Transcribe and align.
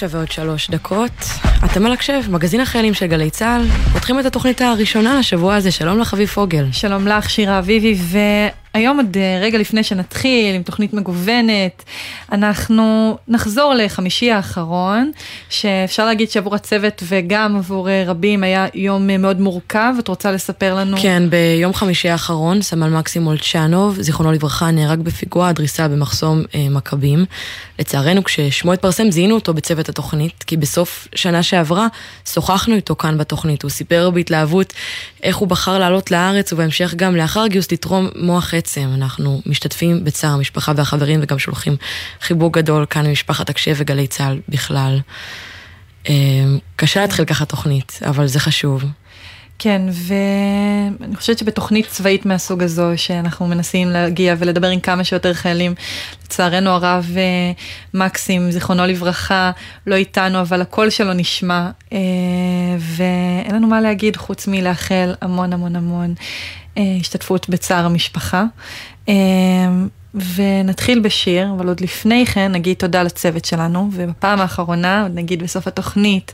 תשע 0.00 0.06
ועוד 0.10 0.30
שלוש 0.30 0.70
דקות. 0.70 1.10
אתם 1.64 1.86
על 1.86 1.92
הקשב, 1.92 2.20
מגזין 2.30 2.60
החיילים 2.60 2.94
של 2.94 3.06
גלי 3.06 3.30
צה"ל. 3.30 3.66
פותחים 3.92 4.20
את 4.20 4.24
התוכנית 4.24 4.60
הראשונה 4.60 5.18
לשבוע 5.18 5.54
הזה. 5.54 5.70
שלום 5.70 5.98
לך, 5.98 6.14
אביב 6.14 6.28
פוגל. 6.28 6.66
שלום 6.72 7.08
לך, 7.08 7.30
שירה 7.30 7.58
אביבי, 7.58 7.94
והיום 8.74 8.96
עוד 8.96 9.16
אה, 9.16 9.40
רגע 9.42 9.58
לפני 9.58 9.82
שנתחיל 9.82 10.54
עם 10.54 10.62
תוכנית 10.62 10.92
מגוונת, 10.94 11.84
אנחנו 12.32 13.18
נחזור 13.28 13.74
לחמישי 13.74 14.30
האחרון, 14.30 15.10
שאפשר 15.48 16.06
להגיד 16.06 16.30
שעבור 16.30 16.54
הצוות 16.54 17.02
וגם 17.08 17.56
עבור 17.56 17.88
אה, 17.88 18.04
רבים 18.06 18.42
היה 18.42 18.66
יום 18.74 19.10
אה, 19.10 19.18
מאוד 19.18 19.40
מורכב. 19.40 19.94
את 19.98 20.08
רוצה 20.08 20.32
לספר 20.32 20.74
לנו? 20.74 20.96
כן, 21.02 21.22
ביום 21.30 21.74
חמישי 21.74 22.08
האחרון, 22.08 22.62
סמל 22.62 22.88
מקסים 22.88 23.22
מולצ'נוב, 23.22 24.00
זיכרונו 24.00 24.32
לברכה, 24.32 24.70
נהרג 24.70 25.00
בפיגוע 25.00 25.52
דריסה 25.52 25.88
במחסום 25.88 26.42
אה, 26.54 26.66
מכבים. 26.70 27.24
לצערנו, 27.78 28.24
כששמו 28.24 28.72
התפרסם, 28.72 29.10
זיהינו 29.10 29.34
אותו 29.34 29.54
בצוות 29.54 29.88
התוכנית, 29.88 30.44
כי 30.46 30.56
בסוף 30.56 31.08
שנה 31.14 31.42
שעברה 31.42 31.86
שוחחנו 32.32 32.74
איתו 32.74 32.96
כאן 32.96 33.18
בתוכנית. 33.18 33.62
הוא 33.62 33.70
סיפר 33.70 34.10
בהתלהבות 34.10 34.72
איך 35.22 35.36
הוא 35.36 35.48
בחר 35.48 35.78
לעלות 35.78 36.10
לארץ, 36.10 36.52
ובהמשך 36.52 36.94
גם 36.96 37.16
לאחר 37.16 37.46
גיוס 37.46 37.72
לתרום 37.72 38.08
מוח 38.16 38.54
עצם. 38.60 38.88
אנחנו 38.94 39.42
משתתפים 39.46 40.04
בצער 40.04 40.30
המשפחה 40.30 40.72
והחברים, 40.76 41.20
וגם 41.22 41.38
שולחים 41.38 41.76
חיבוק 42.20 42.56
גדול 42.56 42.86
כאן 42.90 43.06
למשפחת 43.06 43.50
הקשב 43.50 43.74
וגלי 43.76 44.06
צה"ל 44.06 44.40
בכלל. 44.48 45.00
אה, 46.08 46.14
קשה 46.76 47.00
להתחיל 47.00 47.24
ככה 47.24 47.44
תוכנית, 47.44 48.00
אבל 48.06 48.26
זה 48.26 48.40
חשוב. 48.40 48.84
כן, 49.62 49.82
ואני 49.92 51.16
חושבת 51.16 51.38
שבתוכנית 51.38 51.86
צבאית 51.86 52.26
מהסוג 52.26 52.62
הזו, 52.62 52.88
שאנחנו 52.96 53.46
מנסים 53.46 53.88
להגיע 53.88 54.34
ולדבר 54.38 54.66
עם 54.66 54.80
כמה 54.80 55.04
שיותר 55.04 55.34
חיילים, 55.34 55.74
לצערנו 56.24 56.70
הרב 56.70 57.06
אה, 57.16 57.52
מקסים, 57.94 58.50
זיכרונו 58.50 58.86
לברכה, 58.86 59.50
לא 59.86 59.94
איתנו, 59.94 60.40
אבל 60.40 60.60
הקול 60.60 60.90
שלו 60.90 61.12
נשמע, 61.12 61.70
אה, 61.92 61.98
ואין 62.78 63.54
לנו 63.54 63.66
מה 63.66 63.80
להגיד 63.80 64.16
חוץ 64.16 64.46
מלאחל 64.46 65.14
המון 65.20 65.52
המון 65.52 65.76
המון 65.76 66.14
השתתפות 67.00 67.48
בצער 67.48 67.86
המשפחה. 67.86 68.44
ונתחיל 70.14 71.00
בשיר, 71.00 71.48
אבל 71.56 71.68
עוד 71.68 71.80
לפני 71.80 72.26
כן 72.26 72.52
נגיד 72.52 72.76
תודה 72.76 73.02
לצוות 73.02 73.44
שלנו, 73.44 73.88
ובפעם 73.92 74.40
האחרונה, 74.40 75.08
נגיד 75.14 75.42
בסוף 75.42 75.66
התוכנית, 75.66 76.32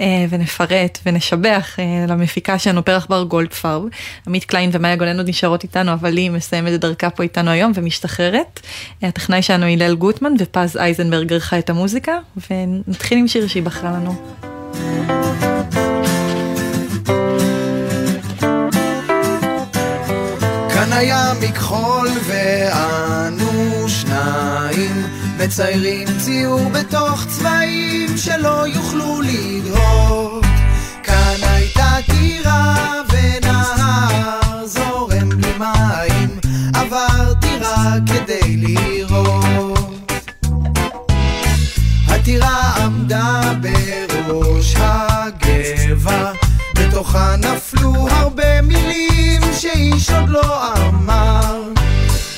אה, 0.00 0.26
ונפרט 0.30 0.98
ונשבח 1.06 1.76
אה, 1.78 2.04
למפיקה 2.08 2.58
שלנו 2.58 2.84
פרח 2.84 3.06
בר 3.06 3.22
גולדפרב. 3.22 3.82
עמית 4.26 4.44
קליין 4.44 4.70
ומאיה 4.72 4.96
גולן 4.96 5.18
עוד 5.18 5.28
נשארות 5.28 5.62
איתנו, 5.62 5.92
אבל 5.92 6.16
היא 6.16 6.30
מסיימת 6.30 6.72
את 6.74 6.80
דרכה 6.80 7.10
פה 7.10 7.22
איתנו 7.22 7.50
היום 7.50 7.72
ומשתחררת. 7.74 8.60
אה, 9.02 9.08
הטכנאי 9.08 9.42
שלנו 9.42 9.66
הלל 9.66 9.94
גוטמן 9.94 10.32
ופז 10.38 10.76
אייזנברג 10.76 11.32
ערכה 11.32 11.58
את 11.58 11.70
המוזיקה, 11.70 12.18
ונתחיל 12.50 13.18
עם 13.18 13.28
שיר 13.28 13.46
שהיא 13.46 13.62
בחרה 13.62 13.90
לנו. 13.90 15.21
כאן 20.92 20.98
היה 20.98 21.32
מכחול 21.40 22.08
ואנו 22.26 23.88
שניים. 23.88 25.06
מציירים 25.38 26.08
ציור 26.18 26.68
בתוך 26.68 27.24
צבעים 27.28 28.16
שלא 28.16 28.66
יוכלו 28.68 29.20
לדהות 29.22 30.44
כאן 31.02 31.36
הייתה 31.42 31.96
טירה 32.06 32.92
ונהר 33.08 34.66
זורם 34.66 35.28
בלי 35.28 35.52
מים. 35.58 36.38
עברתי 36.74 37.56
רק 37.60 38.02
כדי 38.06 38.56
לראות. 38.56 39.78
הטירה 42.08 42.74
עמדה 42.76 43.40
בראש 43.60 44.74
הגבע. 44.78 46.32
בתוכה 46.74 47.36
נפלו 47.36 47.81
שאיש 50.02 50.10
עוד 50.10 50.28
לא 50.28 50.72
אמר. 50.88 51.62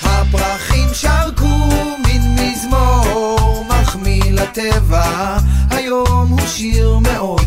הפרחים 0.03 0.89
שרקו 0.93 1.69
מין 2.07 2.37
מזמור 2.41 3.67
מחמיא 3.69 4.33
לטבע. 4.33 5.39
היום 5.71 6.29
הוא 6.29 6.47
שיר 6.47 6.99
מאוד 6.99 7.44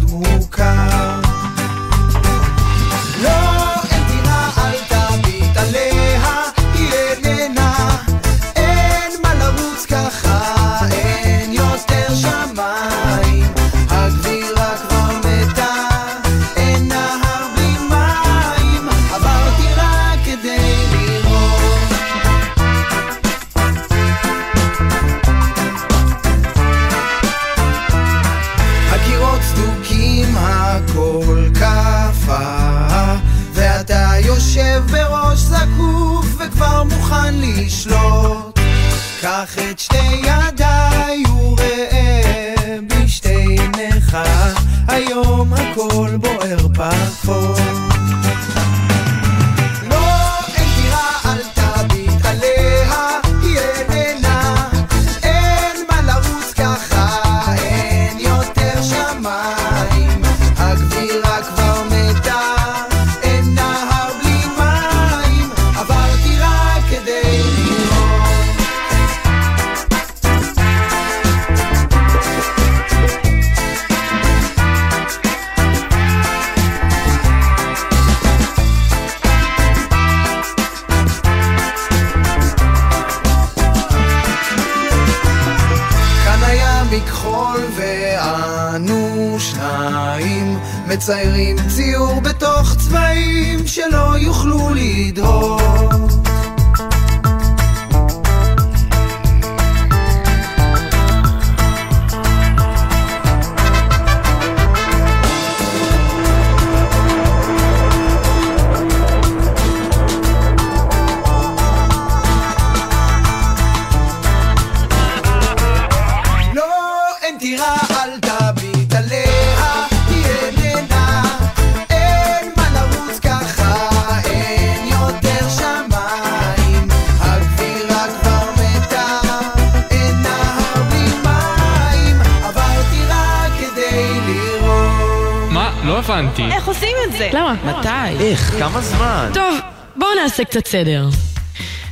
נעשה 140.40 140.50
קצת 140.50 140.68
סדר. 140.68 141.10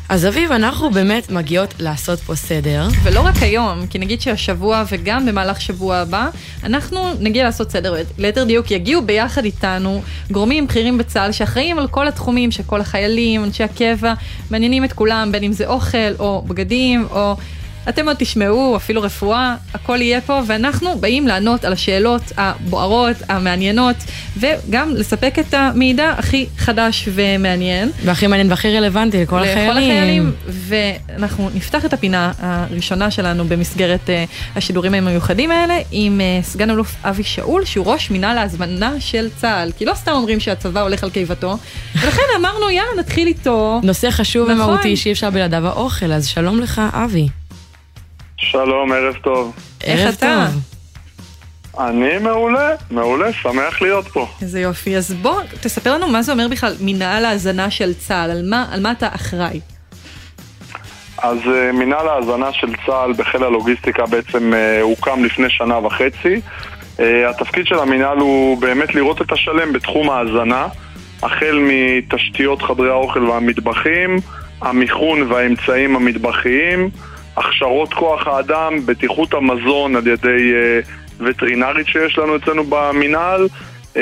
אז 0.09 0.27
אביב, 0.27 0.51
אנחנו 0.51 0.91
באמת 0.91 1.31
מגיעות 1.31 1.73
לעשות 1.79 2.19
פה 2.19 2.35
סדר. 2.35 2.87
ולא 3.03 3.21
רק 3.21 3.35
היום, 3.41 3.87
כי 3.87 3.99
נגיד 3.99 4.21
שהשבוע 4.21 4.83
וגם 4.89 5.25
במהלך 5.25 5.61
שבוע 5.61 5.97
הבא, 5.97 6.29
אנחנו 6.63 7.13
נגיע 7.19 7.43
לעשות 7.43 7.71
סדר. 7.71 7.95
ליתר 8.17 8.43
דיוק, 8.43 8.71
יגיעו 8.71 9.01
ביחד 9.01 9.45
איתנו 9.45 10.01
גורמים 10.31 10.67
בכירים 10.67 10.97
בצה"ל 10.97 11.31
שאחראים 11.31 11.79
על 11.79 11.87
כל 11.87 12.07
התחומים 12.07 12.51
שכל 12.51 12.81
החיילים, 12.81 13.43
אנשי 13.43 13.63
הקבע, 13.63 14.13
מעניינים 14.51 14.83
את 14.83 14.93
כולם, 14.93 15.31
בין 15.31 15.43
אם 15.43 15.51
זה 15.51 15.67
אוכל 15.67 16.13
או 16.19 16.43
בגדים 16.47 17.07
או 17.11 17.35
אתם 17.89 18.07
עוד 18.07 18.15
תשמעו, 18.19 18.75
אפילו 18.75 19.01
רפואה, 19.01 19.55
הכל 19.73 20.01
יהיה 20.01 20.21
פה, 20.21 20.41
ואנחנו 20.47 20.97
באים 20.99 21.27
לענות 21.27 21.65
על 21.65 21.73
השאלות 21.73 22.21
הבוערות, 22.37 23.15
המעניינות, 23.29 23.95
וגם 24.37 24.91
לספק 24.95 25.39
את 25.39 25.53
המידע 25.53 26.09
הכי 26.17 26.45
חדש 26.57 27.09
ומעניין. 27.11 27.91
והכי 28.05 28.27
מעניין 28.27 28.49
והכי 28.49 28.77
רלוונטי 28.77 29.21
לכל 29.21 29.39
החיילים. 29.39 29.69
לכל 29.69 29.77
החיילים, 29.77 30.31
ואנחנו 30.47 31.49
נפתח 31.55 31.85
את 31.85 31.93
הפינה 31.93 32.31
הראשונה 32.39 33.11
שלנו 33.11 33.45
במסגרת 33.45 34.09
אה, 34.09 34.25
השידורים 34.55 34.93
המיוחדים 34.93 35.51
האלה, 35.51 35.77
עם 35.91 36.21
אה, 36.21 36.39
סגן 36.43 36.69
אלוף 36.69 36.95
אבי 37.03 37.23
שאול, 37.23 37.65
שהוא 37.65 37.85
ראש 37.85 38.11
מינהל 38.11 38.37
ההזמנה 38.37 38.93
של 38.99 39.29
צה"ל. 39.37 39.71
כי 39.77 39.85
לא 39.85 39.93
סתם 39.93 40.11
אומרים 40.11 40.39
שהצבא 40.39 40.81
הולך 40.81 41.03
על 41.03 41.09
קיבתו, 41.09 41.57
ולכן 42.01 42.21
אמרנו, 42.39 42.69
יאללה, 42.69 42.91
נתחיל 42.99 43.27
איתו. 43.27 43.81
נושא 43.83 44.11
חשוב 44.11 44.49
נכון. 44.51 44.69
ומהותי 44.69 44.97
שאי 44.97 45.11
אפשר 45.11 45.29
בלעדיו 45.29 45.67
האוכל, 45.67 46.11
אז 46.11 46.27
שלום 46.27 46.59
לך, 46.59 46.81
אבי. 46.93 47.27
שלום, 48.37 48.91
ערב 48.91 49.15
טוב. 49.15 49.55
איך 49.83 50.17
אתה? 50.17 50.47
אני 51.79 52.17
מעולה, 52.17 52.69
מעולה, 52.91 53.33
שמח 53.33 53.81
להיות 53.81 54.07
פה. 54.07 54.27
איזה 54.41 54.59
יופי. 54.59 54.97
אז 54.97 55.13
בוא, 55.13 55.41
תספר 55.61 55.93
לנו 55.93 56.07
מה 56.07 56.21
זה 56.21 56.31
אומר 56.31 56.47
בכלל 56.51 56.73
מנהל 56.81 57.25
ההאזנה 57.25 57.71
של 57.71 57.93
צה"ל, 57.93 58.31
על 58.31 58.49
מה, 58.49 58.65
על 58.71 58.81
מה 58.81 58.91
אתה 58.91 59.07
אחראי. 59.15 59.59
אז 61.17 61.37
uh, 61.37 61.71
מנהל 61.73 62.07
ההאזנה 62.07 62.53
של 62.53 62.67
צה"ל 62.85 63.13
בחיל 63.13 63.43
הלוגיסטיקה 63.43 64.05
בעצם 64.05 64.53
uh, 64.53 64.81
הוקם 64.81 65.25
לפני 65.25 65.49
שנה 65.49 65.77
וחצי. 65.77 66.41
Uh, 66.97 67.01
התפקיד 67.29 67.67
של 67.67 67.79
המנהל 67.79 68.17
הוא 68.17 68.57
באמת 68.57 68.95
לראות 68.95 69.21
את 69.21 69.31
השלם 69.31 69.73
בתחום 69.73 70.09
ההאזנה, 70.09 70.67
החל 71.23 71.59
מתשתיות 71.61 72.61
חדרי 72.61 72.89
האוכל 72.89 73.23
והמטבחים, 73.23 74.17
המיכון 74.61 75.31
והאמצעים 75.31 75.95
המטבחיים, 75.95 76.89
הכשרות 77.37 77.93
כוח 77.93 78.27
האדם, 78.27 78.85
בטיחות 78.85 79.33
המזון 79.33 79.95
על 79.95 80.07
ידי 80.07 80.51
uh, 80.53 80.89
וטרינרית 81.19 81.87
שיש 81.87 82.17
לנו 82.17 82.35
אצלנו 82.35 82.63
במינהל, 82.69 83.47
uh, 83.93 83.97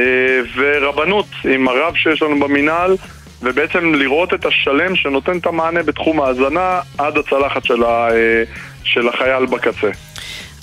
ורבנות 0.55 1.25
עם 1.53 1.67
הרב 1.67 1.95
שיש 1.95 2.21
לנו 2.21 2.39
במינהל. 2.39 2.95
ובעצם 3.43 3.93
לראות 3.93 4.33
את 4.33 4.45
השלם 4.45 4.95
שנותן 4.95 5.37
את 5.37 5.45
המענה 5.45 5.83
בתחום 5.83 6.21
ההאזנה 6.21 6.79
עד 6.97 7.17
הצלחת 7.17 7.65
של, 7.65 7.83
ה, 7.83 8.07
אה, 8.11 8.43
של 8.83 9.07
החייל 9.07 9.45
בקצה. 9.45 9.89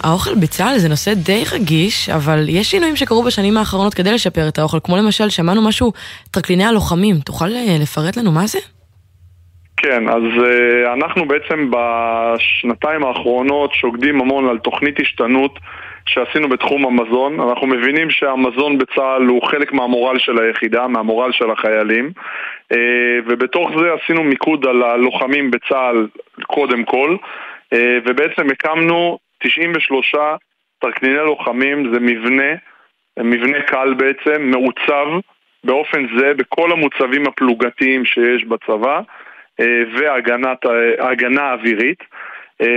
האוכל 0.00 0.34
בצה"ל 0.34 0.78
זה 0.78 0.88
נושא 0.88 1.14
די 1.14 1.44
רגיש, 1.52 2.08
אבל 2.08 2.48
יש 2.48 2.70
שינויים 2.70 2.96
שקרו 2.96 3.22
בשנים 3.22 3.56
האחרונות 3.56 3.94
כדי 3.94 4.12
לשפר 4.12 4.48
את 4.48 4.58
האוכל, 4.58 4.78
כמו 4.84 4.96
למשל 4.96 5.30
שמענו 5.30 5.62
משהו, 5.62 5.92
טרקליני 6.30 6.64
הלוחמים, 6.64 7.20
תוכל 7.20 7.52
אה, 7.52 7.76
לפרט 7.80 8.16
לנו 8.16 8.32
מה 8.32 8.46
זה? 8.46 8.58
כן, 9.82 10.08
אז 10.08 10.22
uh, 10.22 10.92
אנחנו 10.92 11.24
בעצם 11.24 11.70
בשנתיים 11.70 13.04
האחרונות 13.04 13.74
שוקדים 13.74 14.20
המון 14.20 14.48
על 14.48 14.58
תוכנית 14.58 15.00
השתנות 15.00 15.58
שעשינו 16.06 16.48
בתחום 16.48 16.86
המזון. 16.86 17.40
אנחנו 17.40 17.66
מבינים 17.66 18.10
שהמזון 18.10 18.78
בצה"ל 18.78 19.26
הוא 19.26 19.46
חלק 19.46 19.72
מהמורל 19.72 20.18
של 20.18 20.38
היחידה, 20.38 20.88
מהמורל 20.88 21.32
של 21.32 21.50
החיילים, 21.50 22.12
אה, 22.72 23.18
ובתוך 23.26 23.70
זה 23.78 23.92
עשינו 23.92 24.22
מיקוד 24.22 24.66
על 24.66 24.82
הלוחמים 24.82 25.50
בצה"ל 25.50 26.06
קודם 26.46 26.84
כל, 26.84 27.16
אה, 27.72 27.98
ובעצם 28.06 28.50
הקמנו 28.50 29.18
93 29.42 30.14
טרקליני 30.78 31.16
לוחמים, 31.18 31.94
זה 31.94 32.00
מבנה, 32.00 32.52
מבנה 33.18 33.62
קל 33.62 33.94
בעצם, 33.94 34.42
מעוצב 34.42 35.06
באופן 35.64 36.06
זה 36.18 36.34
בכל 36.34 36.72
המוצבים 36.72 37.26
הפלוגתיים 37.26 38.04
שיש 38.04 38.44
בצבא 38.44 39.00
אה, 39.60 39.82
וההגנה 39.94 41.42
האווירית. 41.42 42.04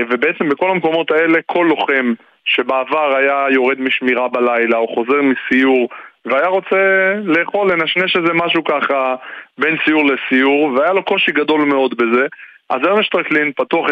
ובעצם 0.09 0.49
בכל 0.49 0.71
המקומות 0.71 1.11
האלה 1.11 1.39
כל 1.45 1.65
לוחם 1.69 2.13
שבעבר 2.45 3.15
היה 3.15 3.45
יורד 3.49 3.81
משמירה 3.81 4.27
בלילה 4.27 4.77
או 4.77 4.87
חוזר 4.87 5.21
מסיור 5.21 5.89
והיה 6.25 6.47
רוצה 6.47 7.13
לאכול, 7.23 7.71
לנשנש 7.71 8.15
איזה 8.15 8.33
משהו 8.33 8.63
ככה 8.63 9.15
בין 9.57 9.75
סיור 9.85 10.03
לסיור 10.05 10.73
והיה 10.75 10.93
לו 10.93 11.03
קושי 11.03 11.31
גדול 11.31 11.61
מאוד 11.61 11.97
בזה. 11.97 12.27
אז 12.69 12.81
היום 12.83 12.99
יש 12.99 13.09
טרקלין 13.09 13.51
פתוח 13.55 13.87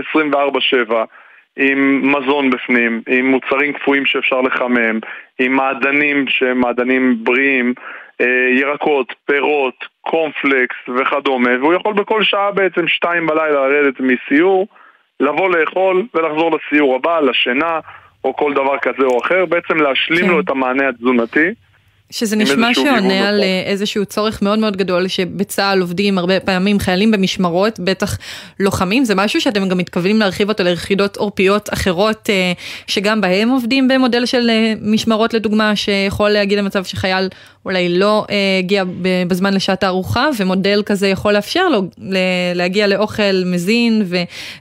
24-7 0.90 0.94
עם 1.58 2.02
מזון 2.16 2.50
בפנים, 2.50 3.02
עם 3.08 3.26
מוצרים 3.26 3.74
קפואים 3.74 4.06
שאפשר 4.06 4.42
לחמם, 4.42 5.00
עם 5.40 5.52
מעדנים 5.52 6.26
שהם 6.28 6.60
מעדנים 6.60 7.16
בריאים, 7.24 7.74
אה, 7.78 7.84
ירקות, 8.60 9.14
פירות, 9.26 9.86
קורנפלקס 10.02 10.76
וכדומה 10.98 11.50
והוא 11.60 11.74
יכול 11.74 11.94
בכל 11.94 12.24
שעה 12.24 12.52
בעצם 12.52 12.88
שתיים 12.88 13.28
בלילה 13.28 13.68
לרדת 13.68 14.00
מסיור 14.00 14.68
לבוא 15.20 15.50
לאכול 15.50 16.06
ולחזור 16.14 16.52
לסיור 16.58 16.96
הבא, 16.96 17.20
לשינה 17.20 17.80
או 18.24 18.36
כל 18.36 18.54
דבר 18.54 18.78
כזה 18.78 19.06
או 19.06 19.20
אחר, 19.26 19.46
בעצם 19.46 19.78
להשלים 19.78 20.26
כן. 20.26 20.32
לו 20.32 20.40
את 20.40 20.50
המענה 20.50 20.90
התזונתי. 20.90 21.54
שזה 22.12 22.36
נשמע 22.36 22.74
שעונה 22.74 23.30
על 23.30 23.44
אה, 23.44 23.64
איזשהו 23.66 24.06
צורך 24.06 24.42
מאוד 24.42 24.60
מאוד 24.60 24.78
גדול 24.78 25.08
שבצה"ל 25.08 25.82
עובדים 25.82 26.18
הרבה 26.18 26.40
פעמים 26.40 26.80
חיילים 26.80 27.12
במשמרות, 27.12 27.80
בטח 27.80 28.18
לוחמים, 28.60 29.06
זה 29.06 29.16
משהו 29.16 29.42
שאתם 29.42 29.70
גם 29.70 29.78
מתכוונים 29.78 30.20
להרחיב 30.20 30.50
אותו 30.50 30.64
ליחידות 30.64 31.18
עורפיות 31.18 31.70
אחרות 31.74 32.30
אה, 32.30 32.54
שגם 32.88 33.22
בהם 33.22 33.50
עובדים 33.50 33.88
במודל 33.88 34.26
של 34.26 34.50
אה, 34.50 34.74
משמרות 34.82 35.34
לדוגמה, 35.34 35.76
שיכול 35.76 36.30
להגיד 36.30 36.58
למצב 36.58 36.84
שחייל 36.84 37.30
אולי 37.66 37.90
לא 37.90 38.26
הגיע 38.60 38.84
בזמן 39.28 39.54
לשעת 39.54 39.84
הארוחה 39.84 40.30
ומודל 40.38 40.84
כזה 40.86 41.08
יכול 41.08 41.34
לאפשר 41.34 41.70
לו 41.70 41.82
להגיע 42.56 42.88
לאוכל 42.88 43.44
מזין 43.46 44.06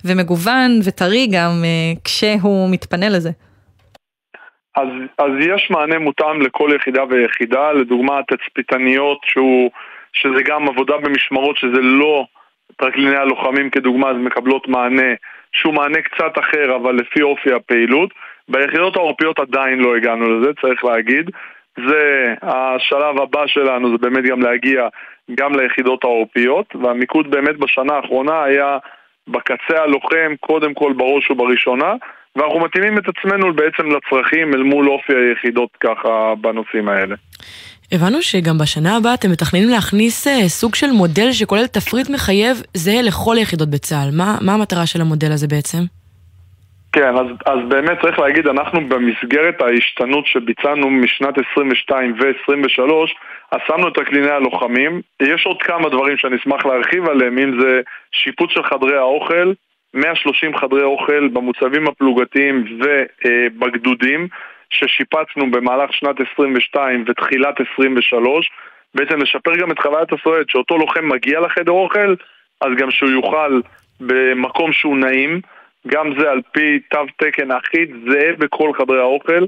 ומגוון 0.05 0.81
וטרי 0.85 1.27
גם 1.27 1.65
כשהוא 2.05 2.71
מתפנה 2.71 3.09
לזה. 3.09 3.31
אז, 4.77 4.89
אז 5.19 5.31
יש 5.41 5.71
מענה 5.71 5.99
מותאם 5.99 6.43
לכל 6.43 6.71
יחידה 6.77 7.05
ויחידה, 7.09 7.73
לדוגמה 7.73 8.21
תצפיתניות 8.23 9.19
שהוא, 9.25 9.71
שזה 10.13 10.43
גם 10.43 10.69
עבודה 10.69 10.97
במשמרות 10.97 11.57
שזה 11.57 11.81
לא 11.81 12.25
טרקליני 12.77 13.17
הלוחמים 13.17 13.71
כדוגמה, 13.71 14.11
אז 14.11 14.17
מקבלות 14.17 14.69
מענה 14.69 15.13
שהוא 15.53 15.75
מענה 15.75 16.03
קצת 16.03 16.39
אחר 16.39 16.77
אבל 16.77 16.95
לפי 16.95 17.23
אופי 17.23 17.53
הפעילות. 17.53 18.11
ביחידות 18.49 18.97
העורפיות 18.97 19.39
עדיין 19.39 19.79
לא 19.79 19.97
הגענו 19.97 20.39
לזה, 20.39 20.51
צריך 20.61 20.85
להגיד. 20.85 21.31
זה 21.89 22.35
השלב 22.43 23.21
הבא 23.21 23.47
שלנו, 23.47 23.91
זה 23.91 23.99
באמת 23.99 24.25
גם 24.25 24.43
להגיע 24.43 24.89
גם 25.35 25.55
ליחידות 25.55 26.05
העורפיות, 26.05 26.77
והמיקוד 26.77 27.31
באמת 27.31 27.57
בשנה 27.57 27.95
האחרונה 27.95 28.43
היה 28.43 28.79
בקצה 29.29 29.83
הלוחם, 29.83 30.35
קודם 30.41 30.75
כל 30.75 30.93
בראש 30.93 31.31
ובראשונה, 31.31 31.95
ואנחנו 32.37 32.61
מתאימים 32.61 32.99
את 32.99 33.05
עצמנו 33.09 33.55
בעצם 33.55 33.87
לצרכים 33.87 34.55
אל 34.55 34.63
מול 34.63 34.89
אופי 34.91 35.13
היחידות 35.13 35.71
ככה 35.81 36.35
בנושאים 36.41 36.89
האלה. 36.89 37.15
הבנו 37.93 38.23
שגם 38.23 38.59
בשנה 38.59 38.97
הבאה 38.97 39.15
אתם 39.15 39.31
מתכננים 39.31 39.69
להכניס 39.69 40.27
אה, 40.27 40.49
סוג 40.49 40.75
של 40.75 40.91
מודל 40.91 41.33
שכולל 41.33 41.67
תפריט 41.67 42.11
מחייב 42.11 42.57
זהה 42.75 43.03
לכל 43.03 43.37
היחידות 43.37 43.71
בצה"ל. 43.71 44.11
מה, 44.17 44.39
מה 44.41 44.55
המטרה 44.55 44.87
של 44.87 45.01
המודל 45.01 45.33
הזה 45.33 45.47
בעצם? 45.49 45.79
כן, 46.93 47.17
אז, 47.17 47.27
אז 47.47 47.59
באמת 47.69 48.01
צריך 48.03 48.19
להגיד, 48.19 48.47
אנחנו 48.47 48.89
במסגרת 48.89 49.63
ההשתנות 49.63 50.27
שביצענו 50.27 50.91
משנת 50.91 51.35
22 51.53 52.15
ו-23, 52.21 52.93
אז 53.53 53.61
שמנו 53.67 53.89
את 53.89 53.99
הקליני 53.99 54.31
הלוחמים. 54.31 55.01
יש 55.23 55.47
עוד 55.47 55.63
כמה 55.63 55.89
דברים 55.89 56.17
שאני 56.17 56.37
אשמח 56.37 56.67
להרחיב 56.67 57.09
עליהם, 57.09 57.39
אם 57.39 57.61
זה 57.61 57.81
שיפוץ 58.13 58.51
של 58.51 58.63
חדרי 58.63 58.97
האוכל, 58.97 59.53
130 59.95 60.57
חדרי 60.57 60.83
אוכל 60.83 61.29
במוצבים 61.29 61.89
הפלוגתיים 61.89 62.65
ובגדודים 62.81 64.29
ששיפצנו 64.71 65.51
במהלך 65.51 65.93
שנת 65.93 66.17
22 66.33 67.05
ותחילת 67.07 67.55
23 67.75 68.51
בעצם 68.95 69.19
לשפר 69.19 69.57
גם 69.57 69.71
את 69.71 69.79
חוויית 69.79 70.13
הסועד 70.13 70.45
שאותו 70.49 70.79
לוחם 70.79 71.09
מגיע 71.09 71.41
לחדר 71.41 71.73
אוכל 71.73 72.15
אז 72.61 72.69
גם 72.79 72.91
שהוא 72.91 73.11
יוכל 73.11 73.61
במקום 74.01 74.73
שהוא 74.73 74.97
נעים. 74.97 75.41
גם 75.87 76.21
זה 76.21 76.31
על 76.31 76.41
פי 76.53 76.81
תו 76.91 77.07
תקן 77.17 77.51
אחיד 77.51 77.91
זהה 78.11 78.33
בכל 78.39 78.71
חדרי 78.79 79.01
האוכל. 79.01 79.45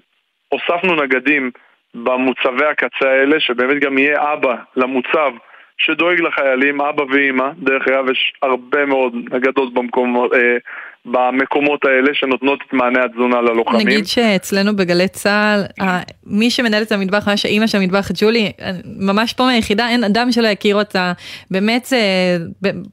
הוספנו 0.48 0.94
נגדים 0.94 1.50
במוצבי 1.94 2.64
הקצה 2.64 3.10
האלה 3.10 3.40
שבאמת 3.40 3.82
גם 3.82 3.98
יהיה 3.98 4.32
אבא 4.32 4.54
למוצב 4.76 5.32
שדואג 5.78 6.20
לחיילים, 6.20 6.80
אבא 6.80 7.02
ואימא, 7.02 7.48
דרך 7.58 7.88
אגב 7.88 8.10
יש 8.10 8.32
הרבה 8.42 8.86
מאוד 8.86 9.12
אגדות 9.36 9.74
במקומות, 9.74 10.34
אה, 10.34 10.56
במקומות 11.04 11.84
האלה 11.84 12.14
שנותנות 12.14 12.58
את 12.68 12.72
מענה 12.72 13.04
התזונה 13.04 13.40
ללוחמים. 13.40 13.88
נגיד 13.88 14.06
שאצלנו 14.06 14.76
בגלי 14.76 15.08
צה"ל, 15.08 15.84
מי 16.26 16.50
שמנהל 16.50 16.82
את 16.82 16.92
המטבח, 16.92 17.28
ממש 17.28 17.44
האימא 17.44 17.66
של 17.66 17.78
המטבח, 17.78 18.08
ג'ולי, 18.14 18.52
ממש 18.98 19.32
פה 19.32 19.44
מהיחידה, 19.44 19.88
אין 19.88 20.04
אדם 20.04 20.32
שלא 20.32 20.46
יכיר 20.46 20.76
אותה. 20.76 21.12
באמת, 21.50 21.92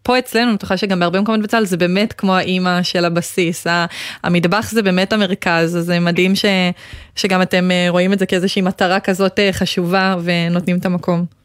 פה 0.04 0.20
אצלנו, 0.20 0.48
אני 0.48 0.56
בטוחה 0.56 0.78
שגם 0.78 1.00
בהרבה 1.00 1.22
מקומות 1.22 1.42
בצה"ל, 1.42 1.66
זה 1.66 1.78
באמת 1.78 2.14
כמו 2.14 2.36
האימא 2.36 2.84
של 2.84 3.06
הבסיס. 3.06 3.68
המטבח 4.24 4.72
זה 4.72 4.84
באמת 4.84 5.14
המרכז, 5.14 5.78
אז 5.78 5.84
זה 5.84 6.00
מדהים 6.00 6.36
ש, 6.36 6.46
שגם 7.16 7.42
אתם 7.42 7.72
אה, 7.72 7.86
רואים 7.90 8.14
את 8.14 8.20
זה 8.20 8.26
כאיזושהי 8.26 8.62
מטרה 8.62 9.00
כזאת 9.00 9.40
אה, 9.40 9.50
חשובה 9.54 10.16
ונותנים 10.24 10.78
את 10.78 10.86
המקום. 10.86 11.39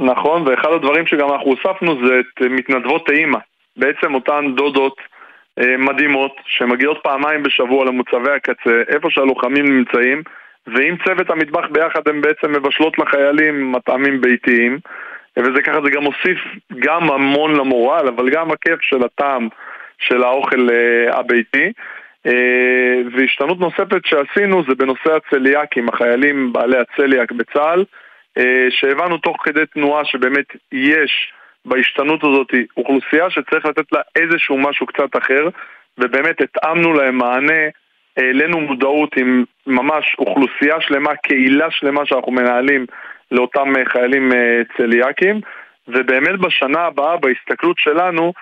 נכון, 0.00 0.48
ואחד 0.48 0.72
הדברים 0.72 1.06
שגם 1.06 1.32
אנחנו 1.32 1.50
הוספנו 1.50 2.06
זה 2.06 2.20
את 2.20 2.42
מתנדבות 2.50 3.08
האימא. 3.08 3.38
בעצם 3.76 4.14
אותן 4.14 4.44
דודות 4.54 4.96
אה, 5.60 5.76
מדהימות, 5.76 6.32
שמגיעות 6.46 7.00
פעמיים 7.02 7.42
בשבוע 7.42 7.84
למוצבי 7.84 8.30
הקצה, 8.36 8.82
איפה 8.88 9.10
שהלוחמים 9.10 9.78
נמצאים, 9.78 10.22
ועם 10.66 10.96
צוות 11.04 11.30
המטבח 11.30 11.64
ביחד 11.70 12.08
הם 12.08 12.20
בעצם 12.20 12.52
מבשלות 12.52 12.98
לחיילים 12.98 13.72
מטעמים 13.72 14.20
ביתיים, 14.20 14.78
וזה 15.36 15.62
ככה, 15.62 15.80
זה 15.84 15.90
גם 15.90 16.02
מוסיף 16.02 16.38
גם 16.78 17.10
המון 17.10 17.56
למורל, 17.56 18.08
אבל 18.08 18.30
גם 18.30 18.50
הכיף 18.50 18.82
של 18.82 19.04
הטעם 19.04 19.48
של 19.98 20.22
האוכל 20.22 20.68
אה, 20.70 21.18
הביתי. 21.18 21.72
אה, 22.26 23.02
והשתנות 23.12 23.60
נוספת 23.60 24.04
שעשינו 24.04 24.62
זה 24.68 24.74
בנושא 24.74 25.16
הצליאקים, 25.16 25.88
החיילים 25.88 26.52
בעלי 26.52 26.76
הצליאק 26.78 27.32
בצה"ל, 27.32 27.80
אה, 27.80 27.84
שהבנו 28.70 29.18
תוך 29.18 29.36
כדי 29.44 29.66
תנועה 29.66 30.04
שבאמת 30.04 30.46
יש 30.72 31.32
בהשתנות 31.64 32.24
הזאת 32.24 32.48
אוכלוסייה 32.76 33.30
שצריך 33.30 33.66
לתת 33.66 33.92
לה 33.92 34.00
איזשהו 34.16 34.58
משהו 34.58 34.86
קצת 34.86 35.16
אחר, 35.18 35.48
ובאמת 35.98 36.40
התאמנו 36.40 36.92
להם 36.92 37.18
מענה, 37.18 37.62
העלינו 38.16 38.60
מודעות 38.60 39.16
עם 39.16 39.44
ממש 39.66 40.16
אוכלוסייה 40.18 40.80
שלמה, 40.80 41.16
קהילה 41.16 41.70
שלמה 41.70 42.06
שאנחנו 42.06 42.32
מנהלים 42.32 42.86
לאותם 43.30 43.72
חיילים 43.92 44.32
צליאקים, 44.76 45.40
ובאמת 45.88 46.40
בשנה 46.40 46.80
הבאה, 46.80 47.16
בהסתכלות 47.16 47.78
שלנו, 47.78 48.32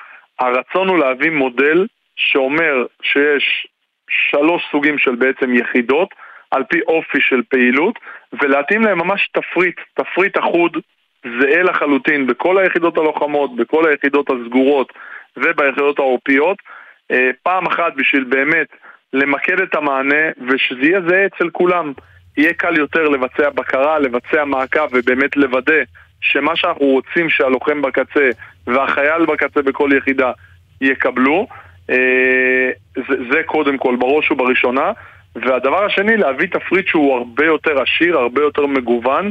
הרצון 0.40 0.88
הוא 0.88 0.98
להביא 0.98 1.30
מודל 1.30 1.86
שאומר 2.16 2.86
שיש 3.02 3.66
שלוש 4.10 4.62
סוגים 4.70 4.98
של 4.98 5.14
בעצם 5.14 5.54
יחידות 5.54 6.08
על 6.50 6.64
פי 6.64 6.80
אופי 6.80 7.20
של 7.20 7.42
פעילות 7.48 7.98
ולהתאים 8.42 8.82
להם 8.82 8.98
ממש 8.98 9.30
תפריט, 9.32 9.80
תפריט 9.94 10.38
אחוד 10.38 10.76
זהה 11.24 11.62
לחלוטין 11.62 12.26
בכל 12.26 12.58
היחידות 12.58 12.98
הלוחמות, 12.98 13.56
בכל 13.56 13.88
היחידות 13.88 14.30
הסגורות 14.30 14.92
וביחידות 15.36 15.98
העורפיות. 15.98 16.58
אה, 17.10 17.30
פעם 17.42 17.66
אחת 17.66 17.92
בשביל 17.96 18.24
באמת 18.24 18.66
למקד 19.12 19.60
את 19.60 19.74
המענה 19.74 20.30
ושזה 20.48 20.82
יהיה 20.82 21.00
זהה 21.08 21.26
אצל 21.26 21.50
כולם. 21.50 21.92
יהיה 22.36 22.52
קל 22.52 22.76
יותר 22.76 23.08
לבצע 23.08 23.50
בקרה, 23.50 23.98
לבצע 23.98 24.44
מעקב 24.44 24.88
ובאמת 24.92 25.36
לוודא 25.36 25.82
שמה 26.20 26.56
שאנחנו 26.56 26.86
רוצים 26.86 27.30
שהלוחם 27.30 27.82
בקצה 27.82 28.30
והחייל 28.66 29.26
בקצה 29.26 29.62
בכל 29.62 29.90
יחידה 29.96 30.32
יקבלו. 30.80 31.46
אה, 31.90 32.70
זה, 32.94 33.16
זה 33.30 33.42
קודם 33.46 33.78
כל, 33.78 33.96
בראש 33.96 34.30
ובראשונה. 34.30 34.92
והדבר 35.46 35.84
השני, 35.84 36.16
להביא 36.16 36.46
תפריט 36.46 36.88
שהוא 36.88 37.18
הרבה 37.18 37.44
יותר 37.44 37.82
עשיר, 37.82 38.18
הרבה 38.18 38.42
יותר 38.42 38.66
מגוון. 38.66 39.30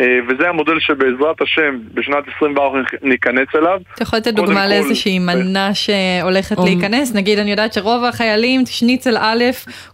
אה, 0.00 0.18
וזה 0.28 0.48
המודל 0.48 0.80
שבעזרת 0.80 1.40
השם 1.40 1.78
בשנת 1.94 2.24
24 2.36 2.78
ניכנס 3.02 3.48
אליו. 3.54 3.80
אתה 3.94 4.02
יכול 4.02 4.18
לתת 4.18 4.34
דוגמה 4.34 4.66
לאיזושהי 4.66 5.18
מנה 5.18 5.70
שהולכת 5.74 6.56
להיכנס? 6.58 7.14
נגיד 7.14 7.38
אני 7.38 7.50
יודעת 7.50 7.72
שרוב 7.72 8.04
החיילים, 8.04 8.66
שניצל 8.66 9.16
א', 9.16 9.44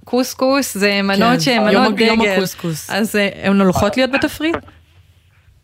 קוסקוס, 0.05 0.75
זה 0.77 1.01
מנות 1.03 1.41
שהן 1.41 1.65
מנות 1.65 1.95
דגל. 1.95 2.43
אז 2.89 3.17
אה, 3.17 3.29
הן 3.43 3.61
הולכות 3.61 3.97
להיות 3.97 4.11
בתפריט? 4.11 4.57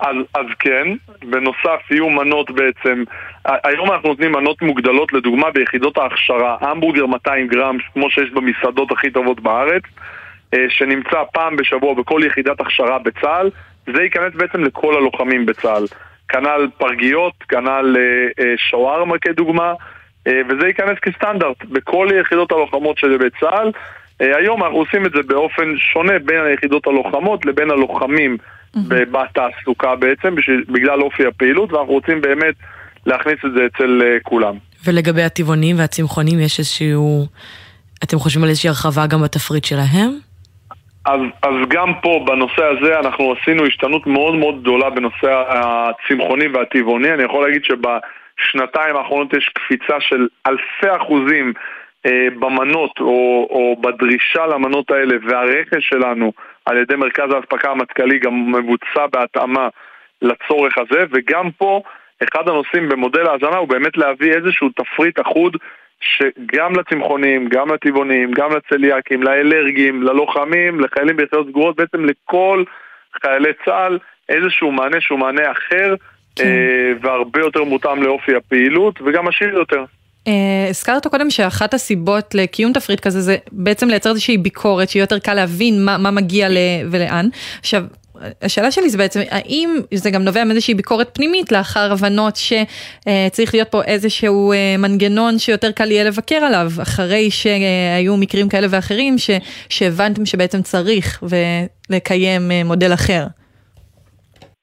אז, 0.00 0.16
אז 0.34 0.46
כן, 0.58 0.88
בנוסף 1.24 1.90
יהיו 1.90 2.10
מנות 2.10 2.50
בעצם, 2.50 3.04
היום 3.44 3.92
אנחנו 3.92 4.08
נותנים 4.08 4.32
מנות 4.32 4.62
מוגדלות 4.62 5.12
לדוגמה 5.12 5.50
ביחידות 5.50 5.98
ההכשרה, 5.98 6.56
המבורגר 6.60 7.06
200 7.06 7.48
גרם 7.48 7.76
כמו 7.92 8.10
שיש 8.10 8.30
במסעדות 8.30 8.92
הכי 8.92 9.10
טובות 9.10 9.40
בארץ, 9.40 9.82
אה, 10.54 10.66
שנמצא 10.68 11.22
פעם 11.32 11.56
בשבוע 11.56 11.94
בכל 11.94 12.20
יחידת 12.26 12.60
הכשרה 12.60 12.98
בצה"ל, 12.98 13.50
זה 13.86 14.02
ייכנס 14.02 14.34
בעצם 14.34 14.64
לכל 14.64 14.94
הלוחמים 14.96 15.46
בצה"ל, 15.46 15.84
כנ"ל 16.28 16.68
פרגיות, 16.78 17.32
כנ"ל 17.48 17.96
אה, 17.98 18.44
אה, 18.44 18.54
שווארמה 18.56 19.18
כדוגמה, 19.18 19.72
וזה 20.48 20.66
ייכנס 20.66 20.98
כסטנדרט 20.98 21.64
בכל 21.64 22.08
יחידות 22.20 22.52
הלוחמות 22.52 22.98
שזה 22.98 23.18
בצה"ל. 23.18 23.70
היום 24.20 24.62
אנחנו 24.62 24.78
עושים 24.78 25.06
את 25.06 25.10
זה 25.10 25.22
באופן 25.22 25.76
שונה 25.76 26.18
בין 26.18 26.44
היחידות 26.44 26.86
הלוחמות 26.86 27.46
לבין 27.46 27.70
הלוחמים 27.70 28.36
בתעסוקה 28.76 29.96
בעצם, 29.96 30.34
בגלל 30.68 31.02
אופי 31.02 31.26
הפעילות, 31.26 31.72
ואנחנו 31.72 31.92
רוצים 31.92 32.20
באמת 32.20 32.54
להכניס 33.06 33.38
את 33.44 33.52
זה 33.52 33.66
אצל 33.66 34.02
uh, 34.02 34.22
כולם. 34.22 34.54
ולגבי 34.86 35.22
הטבעונים 35.22 35.78
והצמחונים, 35.78 36.40
יש 36.40 36.58
איזשהו... 36.58 37.26
אתם 38.04 38.18
חושבים 38.18 38.44
על 38.44 38.50
איזושהי 38.50 38.68
הרחבה 38.68 39.06
גם 39.06 39.22
בתפריט 39.22 39.64
שלהם? 39.64 40.10
אז, 41.04 41.20
אז 41.42 41.54
גם 41.68 41.92
פה, 42.02 42.24
בנושא 42.26 42.64
הזה, 42.64 42.98
אנחנו 42.98 43.34
עשינו 43.40 43.66
השתנות 43.66 44.06
מאוד 44.06 44.34
מאוד 44.34 44.60
גדולה 44.60 44.90
בנושא 44.90 45.42
הצמחוני 45.48 46.48
והטבעוני. 46.48 47.12
אני 47.14 47.22
יכול 47.22 47.46
להגיד 47.46 47.62
שבשנתיים 47.64 48.96
האחרונות 48.96 49.34
יש 49.34 49.50
קפיצה 49.54 50.00
של 50.00 50.26
אלפי 50.46 50.96
אחוזים 51.02 51.52
אה, 52.06 52.28
במנות 52.38 52.90
או, 53.00 53.46
או 53.50 53.76
בדרישה 53.80 54.46
למנות 54.46 54.90
האלה, 54.90 55.14
והרכש 55.28 55.88
שלנו 55.88 56.32
על 56.68 56.76
ידי 56.76 56.96
מרכז 56.96 57.30
האספקה 57.34 57.70
המטכ"לי 57.70 58.18
גם 58.18 58.52
מבוצע 58.52 59.06
בהתאמה 59.12 59.68
לצורך 60.22 60.78
הזה, 60.78 61.04
וגם 61.10 61.50
פה 61.50 61.82
אחד 62.24 62.48
הנושאים 62.48 62.88
במודל 62.88 63.26
ההאזנה 63.26 63.56
הוא 63.56 63.68
באמת 63.68 63.96
להביא 63.96 64.32
איזשהו 64.32 64.68
תפריט 64.76 65.20
אחוד 65.20 65.56
שגם 66.00 66.72
לצמחונים, 66.76 67.48
גם 67.48 67.72
לטבעונים, 67.72 68.30
גם 68.32 68.50
לצליאקים, 68.56 69.22
לאלרגים, 69.22 70.02
ללוחמים, 70.02 70.80
לחיילים 70.80 71.16
ביחידות 71.16 71.48
סגורות, 71.48 71.76
בעצם 71.76 72.04
לכל 72.04 72.64
חיילי 73.22 73.52
צה"ל 73.64 73.98
איזשהו 74.28 74.72
מענה 74.72 75.00
שהוא 75.00 75.18
מענה 75.18 75.52
אחר 75.52 75.94
כן. 76.36 76.44
אה, 76.44 76.92
והרבה 77.00 77.40
יותר 77.40 77.64
מותאם 77.64 78.02
לאופי 78.02 78.34
הפעילות 78.36 79.00
וגם 79.04 79.28
עשיר 79.28 79.48
יותר. 79.48 79.84
Uh, 80.24 80.30
הזכרת 80.70 81.06
קודם 81.06 81.30
שאחת 81.30 81.74
הסיבות 81.74 82.34
לקיום 82.34 82.72
תפריט 82.72 83.00
כזה 83.00 83.20
זה 83.20 83.36
בעצם 83.52 83.88
לייצר 83.88 84.10
איזושהי 84.10 84.38
ביקורת 84.38 84.88
שיהיה 84.88 85.02
יותר 85.02 85.18
קל 85.18 85.34
להבין 85.34 85.84
מה, 85.84 85.98
מה 85.98 86.10
מגיע 86.10 86.48
ל, 86.48 86.56
ולאן. 86.90 87.28
עכשיו, 87.58 87.82
השאלה 88.42 88.70
שלי 88.70 88.88
זה 88.88 88.98
בעצם 88.98 89.20
האם 89.30 89.68
זה 89.94 90.10
גם 90.10 90.22
נובע 90.22 90.44
מאיזושהי 90.44 90.74
ביקורת 90.74 91.10
פנימית 91.14 91.52
לאחר 91.52 91.92
הבנות 91.92 92.36
שצריך 92.36 93.54
להיות 93.54 93.68
פה 93.68 93.82
איזשהו 93.82 94.52
אה, 94.52 94.74
מנגנון 94.78 95.38
שיותר 95.38 95.72
קל 95.72 95.90
יהיה 95.90 96.04
לבקר 96.04 96.36
עליו 96.36 96.66
אחרי 96.82 97.30
שהיו 97.30 98.16
מקרים 98.16 98.48
כאלה 98.48 98.66
ואחרים 98.70 99.18
ש, 99.18 99.30
שהבנתם 99.68 100.26
שבעצם 100.26 100.62
צריך 100.62 101.22
ולקיים 101.22 102.50
אה, 102.50 102.62
מודל 102.64 102.94
אחר. 102.94 103.24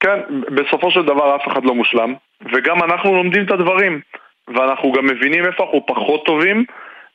כן, 0.00 0.18
בסופו 0.56 0.90
של 0.90 1.02
דבר 1.02 1.36
אף 1.36 1.52
אחד 1.52 1.64
לא 1.64 1.74
מושלם 1.74 2.14
וגם 2.52 2.82
אנחנו 2.82 3.14
לומדים 3.14 3.44
את 3.46 3.50
הדברים. 3.50 4.00
ואנחנו 4.48 4.92
גם 4.92 5.06
מבינים 5.06 5.44
איפה 5.44 5.64
אנחנו 5.64 5.86
פחות 5.86 6.26
טובים 6.26 6.64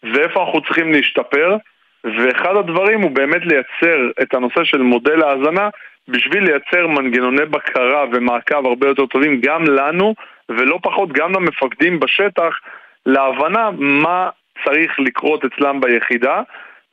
ואיפה 0.04 0.44
אנחנו 0.44 0.62
צריכים 0.62 0.92
להשתפר 0.92 1.56
ואחד 2.04 2.56
הדברים 2.56 3.02
הוא 3.02 3.12
באמת 3.12 3.42
לייצר 3.46 4.10
את 4.22 4.34
הנושא 4.34 4.64
של 4.64 4.82
מודל 4.82 5.24
ההאזנה 5.24 5.70
בשביל 6.08 6.44
לייצר 6.44 6.88
מנגנוני 6.88 7.46
בקרה 7.46 8.06
ומעקב 8.14 8.66
הרבה 8.66 8.88
יותר 8.88 9.06
טובים 9.06 9.42
גם 9.42 9.64
לנו 9.64 10.16
ולא 10.50 10.80
פחות 10.84 11.12
גם 11.12 11.32
למפקדים 11.34 12.00
בשטח 12.00 12.60
להבנה 13.06 13.70
מה 13.78 14.30
צריך 14.66 15.00
לקרות 15.00 15.46
אצלם 15.46 15.82
ביחידה 15.82 16.42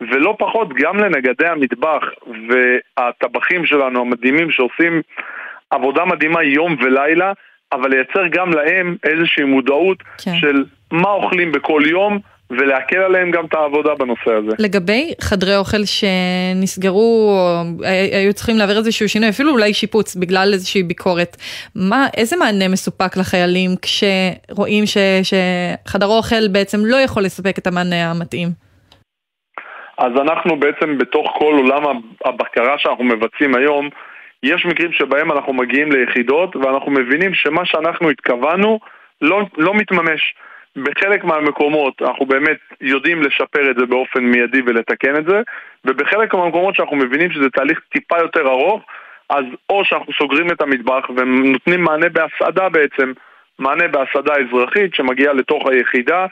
ולא 0.00 0.37
פחות 0.38 0.68
גם 0.75 0.97
לנגדי 0.97 1.47
המטבח 1.47 2.02
והטבחים 2.49 3.66
שלנו 3.66 4.00
המדהימים 4.00 4.50
שעושים 4.50 5.02
עבודה 5.71 6.04
מדהימה 6.04 6.42
יום 6.42 6.76
ולילה 6.80 7.33
אבל 7.73 7.91
לייצר 7.91 8.23
גם 8.33 8.51
להם 8.51 8.97
איזושהי 9.05 9.45
מודעות 9.45 9.99
כן. 10.25 10.37
של 10.41 10.65
מה 10.93 11.11
אוכלים 11.11 11.53
בכל 11.53 11.83
יום 11.87 12.19
ולהקל 12.51 12.97
עליהם 12.97 13.31
גם 13.31 13.45
את 13.45 13.55
העבודה 13.55 13.95
בנושא 13.95 14.33
הזה. 14.33 14.57
לגבי 14.59 15.13
חדרי 15.21 15.57
אוכל 15.57 15.85
שנסגרו, 15.85 17.31
או 17.31 17.63
היו 18.13 18.33
צריכים 18.33 18.57
להעביר 18.57 18.79
איזשהו 18.79 19.09
שינוי, 19.09 19.29
אפילו 19.29 19.53
אולי 19.53 19.75
שיפוץ 19.75 20.17
בגלל 20.17 20.51
איזושהי 20.53 20.83
ביקורת, 20.83 21.37
מה, 21.75 22.07
איזה 22.17 22.37
מענה 22.37 22.69
מסופק 22.69 23.17
לחיילים 23.17 23.71
כשרואים 23.83 24.87
ש, 24.87 24.97
שחדר 25.23 26.07
אוכל 26.07 26.49
בעצם 26.53 26.79
לא 26.85 26.97
יכול 26.97 27.23
לספק 27.23 27.59
את 27.59 27.67
המענה 27.67 28.11
המתאים? 28.11 28.49
אז 29.99 30.13
אנחנו 30.23 30.61
בעצם 30.61 30.99
בתוך 30.99 31.27
כל 31.39 31.55
עולם 31.55 32.01
הבקרה 32.25 32.75
שאנחנו 32.79 33.05
מבצעים 33.05 33.55
היום, 33.55 33.89
יש 34.42 34.66
מקרים 34.66 34.92
שבהם 34.92 35.33
אנחנו 35.33 35.52
מגיעים 35.52 35.92
ליחידות 35.92 36.57
ואנחנו 36.57 36.90
מבינים 36.90 37.35
שמה 37.35 37.64
שאנחנו 37.64 38.11
התכוונו 38.11 38.78
לא, 39.23 39.42
לא 39.57 39.75
מתממש. 39.75 40.35
בחלק 40.76 41.25
מהמקומות 41.25 42.02
אנחנו 42.02 42.26
באמת 42.26 42.59
יודעים 42.80 43.23
לשפר 43.23 43.71
את 43.71 43.76
זה 43.78 43.87
באופן 43.87 44.25
מיידי 44.25 44.61
ולתקן 44.66 45.16
את 45.16 45.25
זה, 45.25 45.42
ובחלק 45.85 46.35
מהמקומות 46.35 46.75
שאנחנו 46.75 46.97
מבינים 46.97 47.30
שזה 47.30 47.50
תהליך 47.50 47.80
טיפה 47.92 48.18
יותר 48.18 48.49
ארוך, 48.49 48.83
אז 49.28 49.45
או 49.71 49.85
שאנחנו 49.85 50.12
סוגרים 50.12 50.50
את 50.50 50.62
המטבח 50.62 51.11
ונותנים 51.16 51.80
מענה 51.80 52.09
בהסעדה 52.09 52.68
בעצם, 52.68 53.12
מענה 53.59 53.88
בהסעדה 53.88 54.35
אזרחית 54.35 54.95
שמגיעה 54.95 55.33
לתוך 55.33 55.68
היחידה 55.68 56.26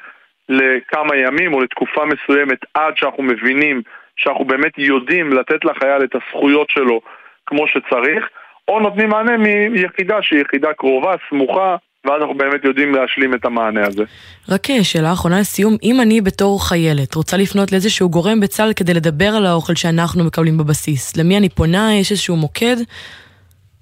לכמה 0.48 1.16
ימים 1.16 1.54
או 1.54 1.60
לתקופה 1.60 2.04
מסוימת 2.04 2.58
עד 2.74 2.96
שאנחנו 2.96 3.22
מבינים 3.22 3.82
שאנחנו 4.16 4.44
באמת 4.44 4.78
יודעים 4.78 5.32
לתת 5.32 5.64
לחייל 5.64 6.04
את 6.04 6.14
הזכויות 6.14 6.70
שלו 6.70 7.00
כמו 7.46 7.66
שצריך, 7.68 8.28
או 8.68 8.80
נותנים 8.80 9.08
מענה 9.08 9.36
מיחידה 9.70 10.22
שהיא 10.22 10.40
יחידה 10.40 10.72
קרובה, 10.72 11.14
סמוכה, 11.28 11.76
ואז 12.04 12.20
אנחנו 12.20 12.34
באמת 12.34 12.64
יודעים 12.64 12.94
להשלים 12.94 13.34
את 13.34 13.44
המענה 13.44 13.86
הזה. 13.86 14.04
רק 14.52 14.70
אה, 14.70 14.84
שאלה 14.84 15.12
אחרונה 15.12 15.40
לסיום, 15.40 15.76
אם 15.82 16.00
אני 16.02 16.20
בתור 16.20 16.68
חיילת 16.68 17.14
רוצה 17.14 17.36
לפנות 17.36 17.72
לאיזשהו 17.72 18.10
גורם 18.10 18.40
בצה"ל 18.40 18.72
כדי 18.76 18.94
לדבר 18.94 19.30
על 19.36 19.46
האוכל 19.46 19.74
שאנחנו 19.74 20.24
מקבלים 20.24 20.58
בבסיס, 20.58 21.16
למי 21.16 21.36
אני 21.38 21.48
פונה? 21.48 21.88
יש 22.00 22.10
איזשהו 22.10 22.36
מוקד? 22.36 22.76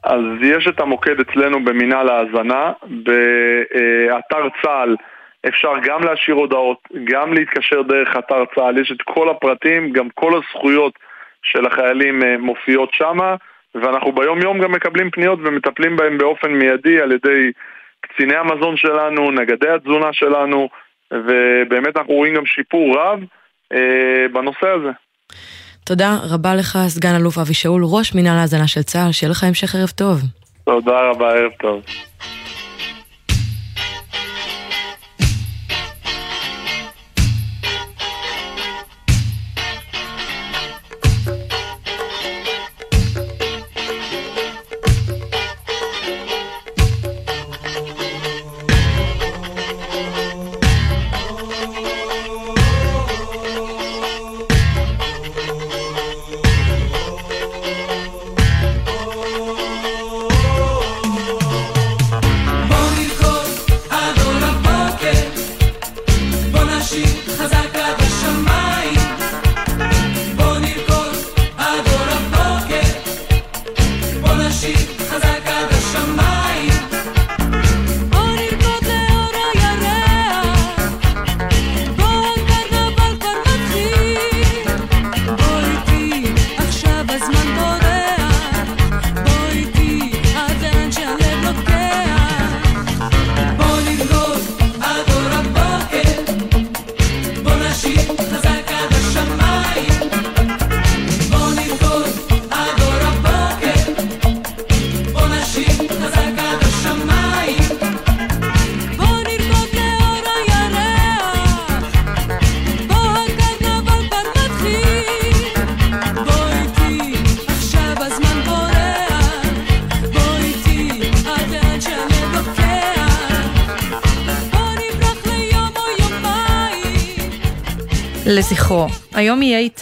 אז 0.04 0.23
יש 0.42 0.68
את 0.68 0.80
המוקד 0.80 1.21
אצלנו 1.21 1.64
במינהל 1.64 2.09
ההאזנה, 2.09 2.73
באתר 2.83 4.49
צה"ל 4.62 4.97
אפשר 5.49 5.73
גם 5.85 6.04
להשאיר 6.04 6.37
הודעות, 6.37 6.78
גם 7.04 7.33
להתקשר 7.33 7.83
דרך 7.83 8.16
אתר 8.18 8.44
צה"ל, 8.54 8.78
יש 8.78 8.92
את 8.92 9.02
כל 9.02 9.30
הפרטים, 9.30 9.92
גם 9.92 10.09
כל 10.14 10.33
הזכויות 10.38 10.92
של 11.42 11.66
החיילים 11.66 12.23
אה, 12.23 12.38
מופיעות 12.38 12.90
שמה, 12.92 13.37
ואנחנו 13.75 14.12
ביום 14.12 14.43
יום 14.43 14.61
גם 14.61 14.73
מקבלים 14.73 15.11
פניות 15.11 15.38
ומטפלים 15.45 15.97
בהם 15.97 16.19
באופן 16.19 16.52
מיידי 16.52 17.00
על 17.00 17.12
ידי 17.12 17.52
קציני 18.00 18.35
המזון 18.35 18.76
שלנו, 18.76 19.31
נגדי 19.31 19.69
התזונה 19.69 20.12
שלנו, 20.12 20.69
ובאמת 21.12 21.97
אנחנו 21.97 22.14
רואים 22.14 22.35
גם 22.35 22.47
שיפור 22.47 22.99
רב 22.99 23.21
אה, 23.73 24.26
בנושא 24.33 24.69
הזה. 24.69 24.90
תודה 25.85 26.16
רבה 26.35 26.54
לך, 26.54 26.78
סגן 26.88 27.14
אלוף 27.21 27.38
אבי 27.38 27.54
שאול, 27.54 27.83
ראש 27.85 28.14
מינהל 28.14 28.37
ההאזנה 28.38 28.66
של 28.66 28.83
צה"ל, 28.83 29.12
שיהיה 29.12 29.31
לך 29.31 29.45
המשך 29.45 29.75
ערב 29.75 29.88
טוב. 29.88 30.21
תודה 30.64 31.00
רבה, 31.11 31.33
ערב 31.33 31.52
טוב. 31.61 31.83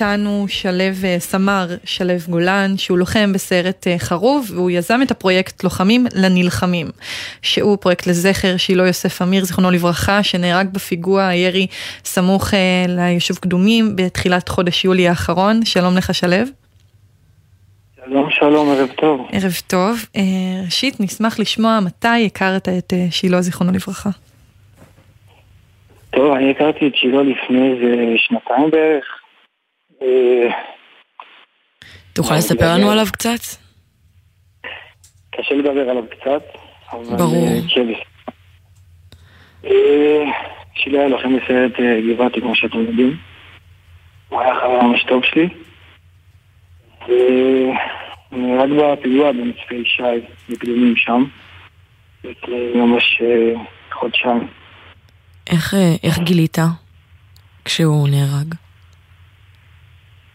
איתנו 0.02 0.44
שלו 0.48 0.84
אה, 1.04 1.16
סמ"ר, 1.18 1.66
שלו 1.84 2.12
גולן, 2.28 2.76
שהוא 2.76 2.98
לוחם 2.98 3.32
בסיירת 3.32 3.86
אה, 3.86 3.98
חרוב, 3.98 4.50
והוא 4.54 4.70
יזם 4.70 5.00
את 5.02 5.10
הפרויקט 5.10 5.64
לוחמים 5.64 6.06
לנלחמים, 6.14 6.86
שהוא 7.42 7.76
פרויקט 7.76 8.06
לזכר 8.06 8.56
שילה 8.56 8.86
יוסף 8.86 9.22
אמיר, 9.22 9.44
זיכרונו 9.44 9.70
לברכה, 9.70 10.22
שנהרג 10.22 10.68
בפיגוע 10.72 11.26
הירי 11.26 11.66
סמוך 12.04 12.54
אה, 12.54 12.84
ליישוב 12.88 13.36
קדומים 13.36 13.96
בתחילת 13.96 14.48
חודש 14.48 14.84
יולי 14.84 15.08
האחרון. 15.08 15.64
שלום 15.64 15.96
לך 15.96 16.14
שלו. 16.14 16.36
שלום, 18.04 18.30
שלום, 18.30 18.68
ערב 18.70 18.88
טוב. 18.96 19.28
ערב 19.32 19.52
טוב. 19.66 20.06
ראשית, 20.64 21.00
נשמח 21.00 21.38
לשמוע 21.38 21.78
מתי 21.80 22.26
הכרת 22.26 22.68
את 22.68 22.92
שילה, 23.10 23.40
זיכרונו 23.40 23.72
לברכה. 23.72 24.10
טוב, 26.10 26.32
אני 26.32 26.50
הכרתי 26.50 26.86
את 26.86 26.96
שילה 26.96 27.22
לפני 27.22 27.72
איזה 27.72 28.12
שנתיים 28.16 28.70
בערך. 28.70 29.21
אה, 30.02 30.48
תוכל 32.12 32.34
לספר 32.34 32.74
לנו 32.74 32.90
עליו 32.90 33.06
קצת? 33.12 33.58
קשה 35.30 35.54
לדבר 35.54 35.90
עליו 35.90 36.04
קצת, 36.10 36.42
אבל... 36.92 37.16
ברור. 37.16 37.46
אה, 37.46 37.60
כן. 37.74 37.88
אה, 39.64 40.24
שילה 40.74 40.98
היה 40.98 41.08
לוחם 41.08 41.36
בסרט 41.36 41.72
גבעתי, 42.08 42.40
כמו 42.40 42.56
שאתם 42.56 42.78
יודעים. 42.78 43.16
הוא 44.28 44.40
היה 44.40 44.54
חבר 44.54 44.82
ממש 44.82 45.04
טוב 45.08 45.22
שלי. 45.24 45.48
ונהרג 48.32 48.70
בפיגוע 48.70 49.32
במצפה 49.32 49.74
ישי, 49.74 50.26
בקדומים 50.48 50.96
שם. 50.96 51.24
לפני 52.24 52.72
ממש 52.74 53.22
חודשיים. 53.92 54.48
איך, 55.50 55.74
אה, 55.74 55.94
איך 56.02 56.18
גילית 56.18 56.58
כשהוא 57.64 58.08
נהרג? 58.08 58.54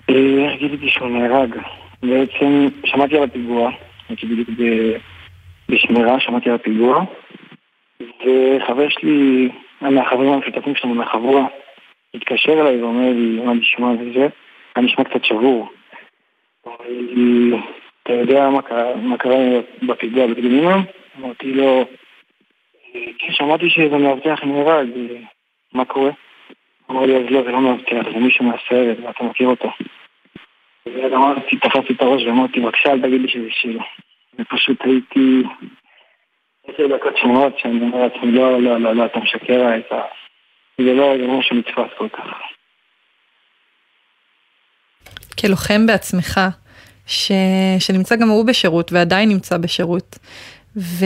אה, 0.09 0.49
איך 0.49 0.59
גיליתי 0.59 0.89
שהוא 0.89 1.07
נהרג? 1.07 1.55
בעצם 2.03 2.67
שמעתי 2.85 3.17
על 3.17 3.23
הפיגוע, 3.23 3.71
הייתי 4.09 4.25
בדיוק 4.25 4.49
בשמירה, 5.69 6.19
שמעתי 6.19 6.49
על 6.49 6.55
הפיגוע, 6.55 7.03
וחבר 7.99 8.89
שלי, 8.89 9.49
מהחברים 9.81 10.33
המשותפים 10.33 10.75
שלנו 10.75 10.95
מהחבורה, 10.95 11.45
התקשר 12.13 12.61
אליי 12.61 12.81
ואומר 12.81 13.09
לי, 13.09 13.45
מה 13.45 13.53
נשמע 13.53 13.87
וזה, 13.87 14.27
היה 14.75 14.85
נשמע 14.85 15.03
קצת 15.03 15.25
שבור. 15.25 15.69
אתה 18.03 18.13
יודע 18.13 18.49
מה 18.95 19.17
קרה, 19.17 19.59
בפיגוע 19.83 20.27
בקדימה? 20.27 20.81
אמרתי 21.19 21.51
לו, 21.53 21.85
כן, 22.93 23.31
שמעתי 23.31 23.69
שזה 23.69 23.97
מאבטח 23.97 24.43
נהרג, 24.43 24.87
מה 25.73 25.85
קורה? 25.85 26.11
אמר 26.91 27.05
לי, 27.05 27.17
אז 27.17 27.23
לא, 27.29 27.43
זה 27.43 27.51
לא 27.51 27.61
מאבטח, 27.61 28.11
זה 28.13 28.19
מישהו 28.19 28.45
מהסרט, 28.45 28.97
ואתה 29.03 29.23
מכיר 29.23 29.47
אותו. 29.47 29.69
ואז 30.95 31.13
אמרתי, 31.13 31.57
תפסתי 31.57 31.93
את 31.93 32.01
הראש 32.01 32.23
ואמרתי, 32.23 32.59
בבקשה, 32.59 32.91
אל 32.91 33.01
תגיד 33.01 33.21
לי 33.21 33.27
שזה 33.27 33.47
שלו. 33.49 33.81
ופשוט 34.39 34.81
הייתי 34.81 35.43
עשר 36.67 36.95
דקות 36.95 37.13
שמועות 37.21 37.59
שאני 37.59 37.81
אומר 37.81 38.03
לעצמי, 38.03 38.31
לא, 38.31 38.61
לא, 38.61 38.79
לא, 38.81 38.95
לא, 38.95 39.05
אתה 39.05 39.19
משקר, 39.19 39.67
זה 40.81 40.93
לא, 40.93 41.37
משהו 41.39 41.55
נתפס 41.55 41.97
כל 41.97 42.09
כך. 42.09 42.27
כלוחם 45.39 45.85
בעצמך, 45.85 46.39
ש... 47.07 47.31
שנמצא 47.79 48.15
גם 48.15 48.29
הוא 48.29 48.45
בשירות 48.45 48.91
ועדיין 48.91 49.29
נמצא 49.29 49.57
בשירות, 49.57 50.17
ו... 50.77 51.05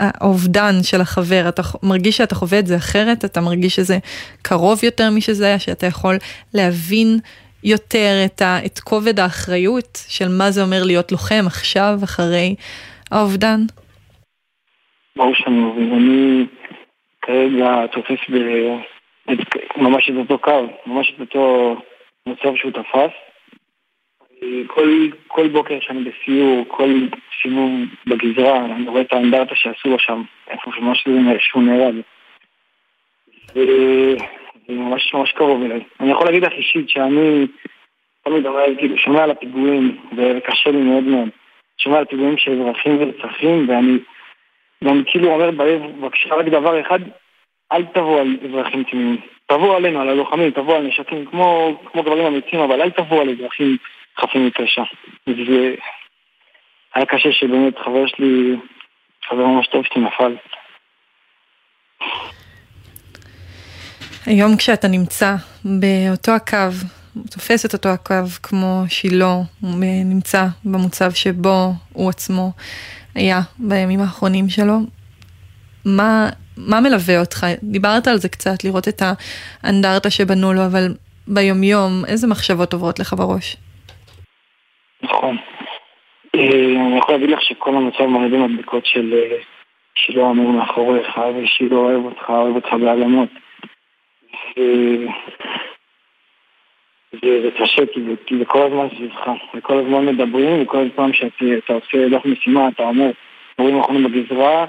האובדן 0.00 0.82
של 0.82 1.00
החבר, 1.00 1.48
אתה 1.48 1.62
מרגיש 1.82 2.16
שאתה 2.16 2.34
חווה 2.34 2.58
את 2.58 2.66
זה 2.66 2.76
אחרת, 2.76 3.24
אתה 3.24 3.40
מרגיש 3.40 3.76
שזה 3.76 3.98
קרוב 4.42 4.84
יותר 4.84 5.10
משזה 5.10 5.46
היה, 5.46 5.58
שאתה 5.58 5.86
יכול 5.86 6.18
להבין 6.54 7.18
יותר 7.64 8.12
את, 8.26 8.42
ה, 8.42 8.58
את 8.66 8.78
כובד 8.78 9.20
האחריות 9.20 9.98
של 10.08 10.28
מה 10.38 10.50
זה 10.50 10.62
אומר 10.62 10.82
להיות 10.84 11.12
לוחם 11.12 11.44
עכשיו, 11.46 11.94
אחרי 12.04 12.54
האובדן? 13.10 13.60
ברור 15.16 15.34
שאני 15.34 15.56
מבין, 15.56 15.92
אני 15.92 16.46
כרגע 17.22 17.86
תופס 17.92 18.20
ב... 18.30 18.36
ממש 19.76 20.10
את 20.10 20.14
אותו 20.16 20.38
קו, 20.38 20.66
ממש 20.86 21.12
את 21.14 21.20
אותו 21.20 21.76
מצב 22.26 22.56
שהוא 22.56 22.72
תפס. 22.72 23.12
כל, 24.66 25.08
כל 25.28 25.48
בוקר 25.48 25.78
שאני 25.80 26.04
בסיור, 26.10 26.64
כל 26.68 26.90
סיבוב 27.42 27.70
בגזרה, 28.06 28.64
אני 28.64 28.88
רואה 28.88 29.00
את 29.00 29.12
האנדרטה 29.12 29.54
שעשו 29.54 29.88
לו 29.88 29.98
שם, 29.98 30.22
איפה 30.50 30.70
שממש 30.76 31.06
שהוא 31.40 31.62
נהרג. 31.62 31.94
ממש 34.68 35.14
ממש 35.14 35.32
קרוב 35.32 35.62
אליי. 35.62 35.84
אני 36.00 36.10
יכול 36.10 36.26
להגיד 36.26 36.42
לך 36.42 36.52
אישית 36.52 36.88
שאני 36.88 37.46
תמיד 38.24 38.46
אומר, 38.46 38.64
כאילו, 38.78 38.98
שומע 38.98 39.22
על 39.22 39.30
הפיגועים, 39.30 39.98
וקשה 40.16 40.70
לי 40.70 40.78
מאוד 40.78 41.04
מאוד. 41.04 41.28
שומע 41.78 41.98
על 41.98 42.04
פיגועים 42.04 42.38
של 42.38 42.62
אזרחים 42.62 42.98
ורצחים, 43.00 43.68
ואני 43.68 43.98
גם 44.84 45.02
כאילו 45.06 45.32
אומר 45.32 45.50
בלב, 45.50 45.82
בבקשה 45.82 46.34
רק 46.34 46.46
דבר 46.46 46.80
אחד, 46.80 46.98
אל 47.72 47.84
תבואו 47.84 48.18
על 48.18 48.36
אזרחים 48.44 48.84
תמימים. 48.84 49.20
תבואו 49.46 49.76
עלינו, 49.76 50.00
על 50.00 50.08
הלוחמים, 50.08 50.50
תבואו 50.50 50.76
על 50.76 50.86
נשקים 50.86 51.26
כמו, 51.26 51.80
כמו 51.92 52.02
גברים 52.02 52.26
אמיצים, 52.26 52.60
אבל 52.60 52.82
אל 52.82 52.90
תבואו 52.90 53.20
על 53.20 53.30
אזרחים 53.30 53.76
חפים 54.18 54.46
מפשע. 54.46 54.82
וזה 55.26 55.74
היה 56.94 57.06
קשה 57.06 57.32
שבאמת 57.32 57.78
חבר 57.78 58.06
שלי, 58.06 58.56
חבר 59.24 59.46
ממש 59.46 59.66
טוב 59.66 59.84
שלי 59.84 60.02
נפל. 60.02 60.34
היום 64.26 64.56
כשאתה 64.56 64.88
נמצא 64.88 65.34
באותו 65.64 66.32
הקו, 66.32 66.56
תופס 67.30 67.66
את 67.66 67.72
אותו 67.72 67.88
הקו 67.88 68.24
כמו 68.42 68.82
שילה, 68.88 69.34
נמצא 70.04 70.46
במצב 70.64 71.10
שבו 71.12 71.72
הוא 71.92 72.08
עצמו 72.08 72.52
היה 73.14 73.40
בימים 73.58 74.00
האחרונים 74.00 74.48
שלו, 74.48 74.78
מה, 75.84 76.28
מה 76.56 76.80
מלווה 76.80 77.20
אותך? 77.20 77.46
דיברת 77.62 78.06
על 78.08 78.16
זה 78.16 78.28
קצת, 78.28 78.64
לראות 78.64 78.88
את 78.88 79.02
האנדרטה 79.62 80.10
שבנו 80.10 80.52
לו, 80.52 80.66
אבל 80.66 80.94
ביומיום, 81.26 82.04
איזה 82.08 82.26
מחשבות 82.26 82.72
עוברות 82.72 82.98
לך 82.98 83.12
בראש? 83.12 83.56
נכון. 85.02 85.36
אה, 86.34 86.40
אני 86.86 86.98
יכול 86.98 87.14
להגיד 87.14 87.30
לך 87.30 87.42
שכל 87.42 87.76
המצב 87.76 88.04
מראה 88.04 88.28
במדבקות 88.28 88.86
של 88.86 89.14
אה, 89.14 89.36
שילה 89.94 90.30
אמור 90.30 90.52
מאחוריך, 90.52 91.18
ושילה 91.18 91.76
אוהב 91.76 92.04
אותך, 92.04 92.30
אוהב 92.30 92.54
אותך 92.54 92.68
בעלמות. 92.72 93.28
זה 97.12 97.48
קשה, 97.58 97.82
כי 97.94 98.00
זה 98.38 98.44
כל 98.44 98.62
הזמן 98.62 98.88
סביבך, 98.96 99.28
וכל 99.54 99.78
הזמן 99.78 100.06
מדברים, 100.06 100.62
וכל 100.62 100.88
פעם 100.94 101.12
שאתה 101.12 101.72
עושה 101.72 102.08
דוח 102.08 102.24
משימה, 102.24 102.68
אתה 102.68 102.82
אומר, 102.82 103.10
רואים 103.58 103.80
אחרונים 103.80 104.04
בגזרה, 104.04 104.66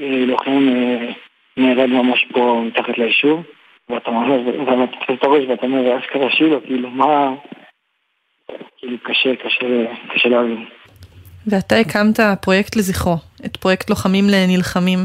אה, 0.00 0.24
לוחם 0.26 0.68
אה, 0.68 1.12
נהרג 1.56 1.90
ממש 1.90 2.26
פה 2.32 2.62
מתחת 2.66 2.98
ליישוב, 2.98 3.42
ואתה 3.90 4.10
תופס 4.92 5.14
את 5.18 5.24
הראש 5.24 5.44
ואתה 5.48 5.66
אומר, 5.66 5.98
אשכרה 5.98 6.30
שילה, 6.30 6.60
כאילו, 6.60 6.90
מה... 6.90 7.34
כאילו, 8.78 8.96
קשה, 9.02 9.36
קשה, 9.36 9.66
קשה 10.14 10.28
להבין. 10.28 10.64
ואתה 11.46 11.76
הקמת 11.76 12.20
פרויקט 12.42 12.76
לזכרו, 12.76 13.16
את 13.46 13.56
פרויקט 13.56 13.90
לוחמים 13.90 14.24
לנלחמים. 14.28 14.98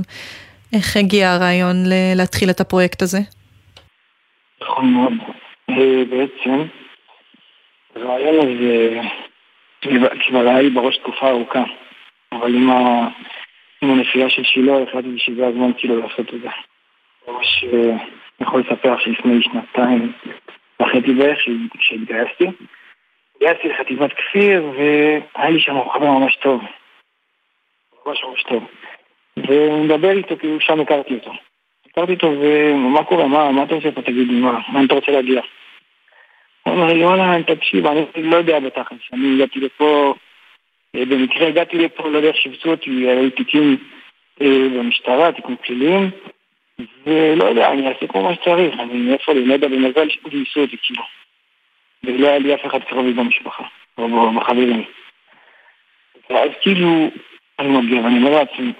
איך 0.73 0.97
הגיע 0.97 1.31
הרעיון 1.31 1.75
להתחיל 2.15 2.49
את 2.49 2.61
הפרויקט 2.61 3.01
הזה? 3.01 3.19
נכון 4.63 4.93
מאוד. 4.93 5.13
אה, 5.69 6.03
בעצם, 6.09 6.63
הרעיון 7.95 8.35
הזה 8.47 8.99
כבר 10.27 10.39
היה 10.39 10.61
לי 10.61 10.69
בראש 10.69 10.97
תקופה 10.97 11.29
ארוכה, 11.29 11.63
אבל 12.31 12.55
עם, 12.55 12.69
הנפילה 13.81 14.29
של 14.29 14.43
שילה 14.43 14.73
החלטתי 14.83 15.19
שזה 15.19 15.47
הזמן 15.47 15.71
כאילו 15.77 15.99
לעשות 15.99 16.33
את 16.33 16.41
זה. 16.41 16.49
ממש 17.27 17.65
אה, 17.73 17.97
יכול 18.41 18.61
לספר 18.61 18.99
שלפני 18.99 19.43
שנתיים 19.43 20.13
וחצי 20.81 21.13
בערך 21.13 21.39
כשהתגייסתי, 21.77 22.47
התגייסתי 23.35 23.67
לחטיבת 23.67 24.13
כפיר 24.13 24.71
והיה 24.75 25.49
לי 25.49 25.59
שם 25.59 25.75
חבר 25.93 26.11
ממש 26.11 26.35
טוב. 26.35 26.61
ממש 28.05 28.23
ממש 28.23 28.43
טוב. 28.43 28.63
והוא 29.37 29.85
מדבר 29.85 30.11
איתו, 30.11 30.37
כאילו 30.37 30.59
שם 30.59 30.79
הכרתי 30.79 31.13
אותו. 31.13 31.31
הכרתי 31.93 32.13
אותו, 32.13 32.27
ומה 32.27 33.03
קורה? 33.03 33.27
מה, 33.27 33.51
מה 33.51 33.63
אתה 33.63 33.75
עושה 33.75 33.91
פה? 33.91 34.01
תגיד 34.01 34.27
לי, 34.27 34.39
מה, 34.39 34.59
מה 34.67 34.83
אתה 34.85 34.93
רוצה 34.93 35.11
להגיע? 35.11 35.41
הוא 36.63 36.73
אומר 36.73 36.93
לי, 36.93 37.05
וואלה, 37.05 37.43
תקשיב, 37.43 37.87
אני 37.87 38.05
לא 38.15 38.37
יודע 38.37 38.59
בתכלס, 38.59 38.99
אני 39.13 39.35
הגעתי 39.35 39.59
לפה, 39.59 40.13
אה, 40.95 41.05
במקרה 41.05 41.47
הגעתי 41.47 41.77
לפה, 41.77 42.09
לא 42.09 42.17
יודע 42.17 42.29
איך 42.29 42.37
שיבצו 42.37 42.69
אותי, 42.69 42.89
היו 42.89 43.29
תיקים 43.29 43.77
אה, 44.41 44.67
במשטרה, 44.77 45.31
תיקים 45.31 45.55
פליליים, 45.55 46.09
ולא 47.05 47.43
יודע, 47.43 47.71
אני 47.71 47.87
אעשה 47.87 48.07
כמו 48.07 48.23
מה 48.23 48.35
שצריך, 48.35 48.79
אני 48.79 49.13
איפה 49.13 49.33
לי, 49.33 49.45
לא 49.45 49.53
יודע, 49.53 49.67
במזל 49.67 50.09
שגייסו 50.09 50.59
אותי, 50.61 50.77
כאילו. 50.83 51.03
ולא 52.03 52.27
היה 52.27 52.39
לי 52.39 52.55
אף 52.55 52.65
אחד 52.65 52.83
קרבי 52.83 53.13
במשפחה, 53.13 53.63
או 53.97 54.31
בחברים. 54.31 54.83
ואז 56.29 56.49
כאילו, 56.61 57.09
אני 57.59 57.67
מגיע, 57.67 58.01
ואני 58.01 58.17
אומר 58.17 58.31
לעצמי, 58.31 58.71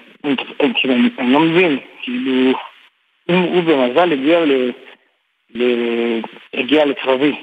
אני 1.20 1.34
לא 1.34 1.40
מבין, 1.40 1.80
כאילו... 2.02 2.54
אם 3.30 3.36
הוא 3.36 3.64
במזל 3.64 4.12
הגיע, 4.12 4.46
ל... 4.46 4.72
ל... 5.56 5.64
הגיע 6.54 6.86
לקרבי, 6.86 7.36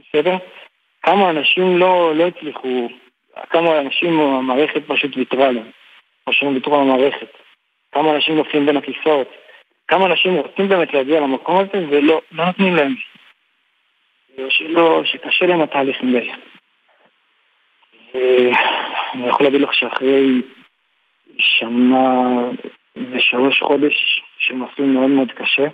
בסדר? 0.00 0.36
כמה 1.02 1.30
אנשים 1.30 1.78
לא, 1.78 2.14
לא 2.14 2.26
הצליחו, 2.26 2.88
כמה 3.50 3.80
אנשים 3.80 4.20
המערכת 4.20 4.82
פשוט 4.86 5.16
ויתרה 5.16 5.50
להם, 5.50 5.70
או 6.26 6.32
שהם 6.32 6.54
ויתרו 6.54 6.74
על 6.74 6.80
המערכת. 6.80 7.28
כמה 7.92 8.14
אנשים 8.14 8.36
נופלים 8.36 8.66
בין 8.66 8.76
הכיסאות. 8.76 9.28
כמה 9.88 10.06
אנשים 10.06 10.34
רוצים 10.34 10.68
באמת 10.68 10.94
להגיע 10.94 11.20
למקום 11.20 11.58
הזה 11.58 11.86
ולא 11.90 12.20
לא 12.32 12.46
נותנים 12.46 12.76
להם. 12.76 12.94
שלא, 14.48 15.02
שקשה 15.04 15.46
להם 15.46 15.60
התהליכים 15.60 16.14
האלה. 16.14 16.32
אני 19.14 19.28
יכול 19.28 19.46
להגיד 19.46 19.60
לך 19.60 19.74
שאחרי 19.74 20.42
שנה 21.38 22.38
ושלוש 23.10 23.62
חודש 23.62 24.22
של 24.38 24.54
מסלול 24.54 24.88
מאוד 24.88 25.10
מאוד 25.10 25.32
קשה, 25.32 25.66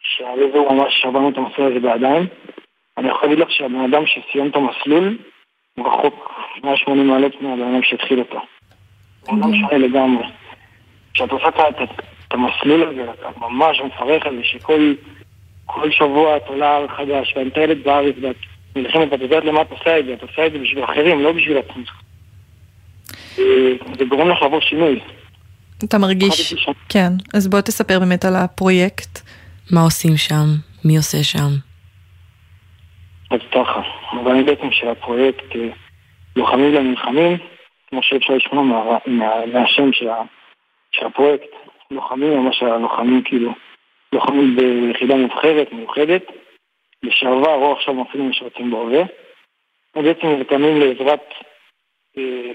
שהלב 0.00 0.54
הוא 0.54 0.72
ממש 0.72 1.00
שברנו 1.02 1.28
את 1.28 1.38
המסלול 1.38 1.70
הזה 1.70 1.80
בידיים. 1.80 2.26
אני 2.98 3.08
יכול 3.08 3.28
להגיד 3.28 3.44
לך 3.44 3.50
שהבן 3.50 3.80
אדם 3.80 4.06
שסיים 4.06 4.50
את 4.50 4.56
המסלול, 4.56 5.18
הוא 5.74 5.86
רחוק 5.86 6.32
180 6.64 7.08
מעלות 7.08 7.42
מהבן 7.42 7.62
אדם 7.62 7.82
שהתחיל 7.82 8.18
אותו. 8.18 8.40
הוא 9.20 9.38
אדם 9.38 9.54
שונה 9.54 9.78
לגמרי. 9.78 10.24
כשאת 11.14 11.32
עושה 11.32 11.48
את 11.48 11.90
המסלול 12.30 12.82
הזה, 12.82 13.10
את 13.10 13.36
ממש 13.36 13.80
מפרך 13.80 14.26
על 14.26 14.36
זה 14.36 14.44
שכל 14.44 14.94
כל 15.66 15.90
שבוע 15.90 16.36
את 16.36 16.46
עולה 16.46 16.76
הר 16.76 16.88
חדש, 16.88 17.36
ואת 17.36 17.46
מטיילת 17.46 17.82
בארץ, 17.82 18.14
ואת 18.22 18.36
נלחמת, 18.76 19.08
ואת 19.10 19.20
יודעת 19.20 19.44
למה 19.44 19.62
את 19.62 19.70
עושה 19.70 19.98
את 19.98 20.04
זה, 20.04 20.12
את 20.12 20.22
עושה 20.22 20.46
את 20.46 20.52
זה 20.52 20.58
בשביל 20.58 20.84
אחרים, 20.84 21.22
לא 21.22 21.32
בשביל 21.32 21.58
עצמך. 21.58 22.02
זה 23.98 24.04
גורם 24.08 24.28
לך 24.28 24.42
לעבור 24.42 24.60
שינוי. 24.60 25.00
אתה 25.84 25.98
מרגיש, 25.98 26.54
כן, 26.88 27.12
אז 27.34 27.48
בוא 27.48 27.60
תספר 27.60 27.98
באמת 27.98 28.24
על 28.24 28.36
הפרויקט. 28.36 29.20
מה 29.72 29.80
עושים 29.80 30.16
שם? 30.16 30.46
מי 30.84 30.96
עושה 30.96 31.18
שם? 31.22 31.50
אז 33.30 33.40
ככה, 33.52 33.80
המובנים 34.10 34.46
בעצם 34.46 34.70
של 34.70 34.88
הפרויקט 34.88 35.56
אה, 35.56 35.68
לוחמים 36.36 36.74
לנלחמים, 36.74 37.38
כמו 37.90 38.02
שאפשר 38.02 38.34
לשמוע 38.34 38.62
מה, 38.62 38.98
מה, 39.06 39.46
מהשם 39.46 39.92
של, 39.92 40.08
של 40.92 41.06
הפרויקט, 41.06 41.46
לוחמים, 41.90 42.32
ממש 42.32 42.62
הלוחמים 42.62 43.22
כאילו, 43.24 43.52
לוחמים 44.12 44.56
ביחידה 44.56 45.14
מובחרת, 45.14 45.72
מיוחדת, 45.72 46.22
לשעבר 47.02 47.54
או 47.54 47.72
עכשיו 47.72 48.02
אפילו 48.02 48.24
משרתים 48.24 48.70
בהווה, 48.70 49.02
ובעצם 49.96 50.26
נרתמים 50.26 50.80
לעזרת 50.80 51.24
אה, 52.18 52.50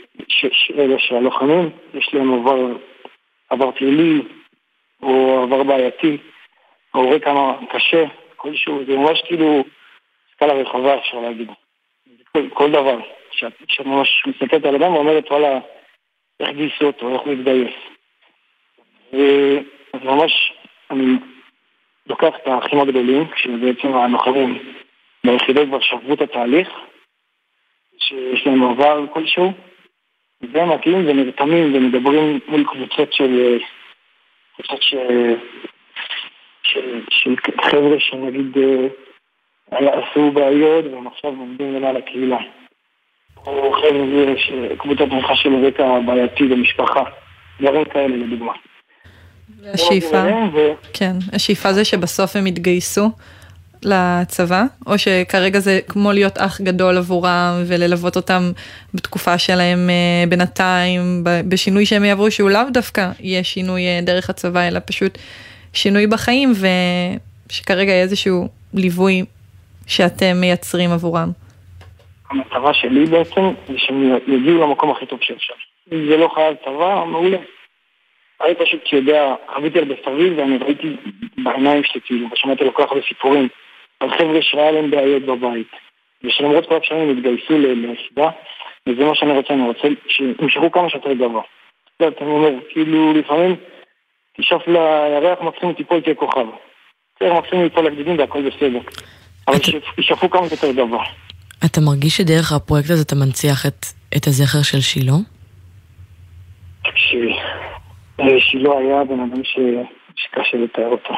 שהלוחמים, 0.98 1.70
יש 1.94 2.14
להם 2.14 2.34
עבר 2.34 2.78
עבר 3.56 3.72
פלילי 3.72 4.22
או 5.04 5.44
עבר 5.44 5.64
בעייתי 5.64 6.18
או 6.96 7.10
רקע 7.10 7.34
קשה 7.70 8.06
כלשהו, 8.36 8.86
זה 8.86 8.96
ממש 8.96 9.22
כאילו 9.26 9.64
סקאלה 10.36 10.54
רחבה 10.54 10.98
אפשר 10.98 11.20
להגיד. 11.20 11.50
כל, 12.32 12.50
כל 12.50 12.72
דבר, 12.72 13.00
שאת, 13.32 13.54
ממש 13.86 14.24
מסתכלת 14.28 14.66
על 14.66 14.76
אדם 14.76 14.94
ואומרת 14.94 15.32
וואלה, 15.32 15.60
איך 16.40 16.50
גייסו 16.50 16.86
אותו, 16.86 17.14
איך 17.14 17.22
הוא 17.22 17.34
התגייס. 17.34 17.74
אז 19.94 20.04
ממש 20.04 20.54
אני 20.92 21.06
לוקח 22.08 22.34
את 22.36 22.48
האחים 22.48 22.80
הגדולים, 22.80 23.28
כשבעצם 23.28 23.94
הנוחרים 23.96 24.74
ביחידות 25.24 25.68
כבר 25.68 25.80
שברו 25.80 26.14
את 26.14 26.22
התהליך, 26.22 26.70
שיש 27.98 28.48
להם 28.48 28.64
עבר 28.64 29.06
כלשהו, 29.14 29.52
ומגיעים 30.52 31.08
ונרתמים 31.08 31.76
ומדברים 31.76 32.40
מול 32.48 32.64
קבוצות 32.64 33.14
של 33.14 33.58
קבוצות 34.56 34.82
ש... 34.82 34.96
של, 36.64 37.02
של 37.10 37.36
חבר'ה 37.62 38.00
שנגיד 38.00 38.58
אה, 38.58 38.88
עשו 39.72 40.32
בעיות 40.32 40.86
והם 40.86 41.08
עכשיו 41.08 41.32
עומדים 41.32 41.74
למעלה 41.74 42.00
הקהילה. 42.00 42.38
או 43.48 43.74
חבר'ה, 43.74 44.76
קבוצת 44.78 45.10
תמיכה 45.10 45.36
של 45.36 45.66
רקע 45.66 46.00
בעייתי 46.06 46.44
במשפחה, 46.44 47.04
דברים 47.62 47.86
כאלה 47.86 48.16
לדוגמה. 48.18 48.54
השאיפה, 49.74 50.24
כן, 50.94 51.14
השאיפה 51.34 51.74
זה 51.74 51.86
שבסוף 51.86 52.36
הם 52.36 52.48
יתגייסו 52.48 53.10
לצבא, 53.86 54.64
או 54.88 54.98
שכרגע 54.98 55.60
זה 55.60 55.80
כמו 55.88 56.12
להיות 56.12 56.38
אח 56.38 56.62
גדול 56.62 56.98
עבורם 56.98 57.54
וללוות 57.68 58.16
אותם 58.16 58.42
בתקופה 58.94 59.38
שלהם 59.38 59.90
אה, 59.90 60.30
בינתיים, 60.30 61.24
בשינוי 61.50 61.86
שהם 61.86 62.04
יעברו, 62.04 62.32
שהוא 62.32 62.50
לאו 62.50 62.62
דווקא 62.74 63.12
יהיה 63.20 63.44
שינוי 63.44 63.82
אה, 63.82 64.00
דרך 64.02 64.30
הצבא, 64.30 64.68
אלא 64.68 64.80
פשוט 64.86 65.18
שינוי 65.74 66.08
בחיים, 66.08 66.52
ושכרגע 67.50 67.92
יהיה 67.92 68.04
איזשהו 68.04 68.48
ליווי 68.74 69.24
שאתם 69.88 70.38
מייצרים 70.42 70.92
עבורם. 70.92 71.30
המטרה 72.30 72.74
שלי 72.74 73.06
בעצם 73.06 73.42
זה 73.68 73.74
שהם 73.78 74.18
יגיעו 74.28 74.62
למקום 74.62 74.92
הכי 74.92 75.06
טוב 75.06 75.20
שאפשר. 75.22 75.54
זה 75.92 76.18
לא 76.18 76.32
חייל 76.36 76.56
צבא, 76.66 77.04
מעולה. 77.08 77.38
אני 78.46 78.56
פשוט 78.56 78.94
יודע, 78.94 79.36
חוויתי 79.56 79.80
על 79.80 79.86
בשרי 79.86 80.30
ואני 80.30 80.58
ראיתי 80.58 80.96
בעיניים 81.38 81.84
שלי, 81.84 82.02
כאילו, 82.06 82.28
ושמעתי 82.34 82.64
לו 82.64 82.74
כל 82.74 82.84
כך 82.84 82.92
הרבה 82.92 83.06
סיפורים 83.08 83.48
על 84.00 84.10
חבר'ה 84.10 84.42
שהיה 84.42 84.72
להם 84.72 84.92
בעיות 84.92 85.24
בבית, 85.24 85.72
ושלמרות 86.24 86.70
כל 86.70 86.76
הקשרים 86.76 87.02
הם 87.02 87.18
התגייסו 87.18 87.58
ליחידה, 87.58 88.30
וזה 88.90 89.06
מה 89.06 89.16
שאני 89.16 89.32
רוצה, 89.32 89.54
אני 89.54 89.68
רוצה 89.68 89.88
שימשכו 90.08 90.72
כמה 90.72 90.90
שיותר 90.90 91.14
גבוה. 91.14 91.42
אתה 91.98 92.06
יודע, 92.06 92.18
אני 92.22 92.30
אומר, 92.30 92.50
כאילו, 92.70 93.14
לפעמים 93.14 93.56
תשאף 94.38 94.68
לירח, 94.68 95.42
מקסימום 95.42 95.74
תיפול 95.74 96.02
תהיה 96.02 96.16
כוכב. 96.16 96.46
בסדר, 97.16 97.34
מקסימום 97.34 97.70
תיפול 97.70 97.86
לגדידים 97.86 98.20
והכל 98.20 98.50
בסדר. 98.50 98.80
אבל 99.48 99.58
שישאפו 99.62 100.30
כמה 100.30 100.50
שיותר 100.50 100.72
גבוה. 100.72 101.04
אתה 101.66 101.82
מרגיש 101.82 102.18
שדרך 102.18 102.54
הפרויקט 102.54 102.90
הזה 102.90 103.04
אתה 103.04 103.16
מנציח 103.16 103.66
את, 103.66 103.86
את 104.18 104.28
הזכר 104.28 104.62
של 104.64 104.82
שילה? 104.82 105.18
תקשיבי, 106.84 107.34
אה, 108.20 108.40
שילה 108.40 108.78
היה 108.78 109.04
בן 109.04 109.20
אדם 109.20 109.44
ש... 109.44 109.60
שקשה 110.16 110.58
לתאר 110.58 110.88
אותו. 110.88 111.14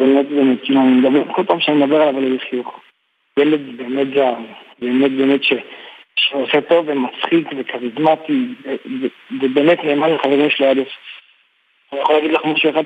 באמת, 0.00 0.28
באמת, 0.28 0.58
כאילו, 0.64 0.80
אני 0.80 0.90
מדבר, 0.90 1.34
כל 1.34 1.44
פעם 1.44 1.60
שאני 1.60 1.76
מדבר 1.76 2.02
עליו 2.02 2.16
על 2.16 2.38
חיוך. 2.50 2.80
ילד 3.38 3.76
באמת 3.76 4.06
זר, 4.14 4.34
באמת 4.78 5.12
באמת 5.12 5.44
ש... 5.44 5.52
שעושה 6.16 6.60
טוב 6.60 6.86
ומצחיק 6.88 7.48
וכריזמטי, 7.56 8.46
ובאמת 9.40 9.84
נאמן 9.84 10.12
לחברים 10.12 10.50
שלו 10.50 10.66
עד 10.66 10.78
הסוף. 10.78 10.92
אני 11.92 12.00
יכול 12.00 12.14
להגיד 12.14 12.30
לך 12.30 12.44
משהו 12.44 12.70
אחד 12.70 12.82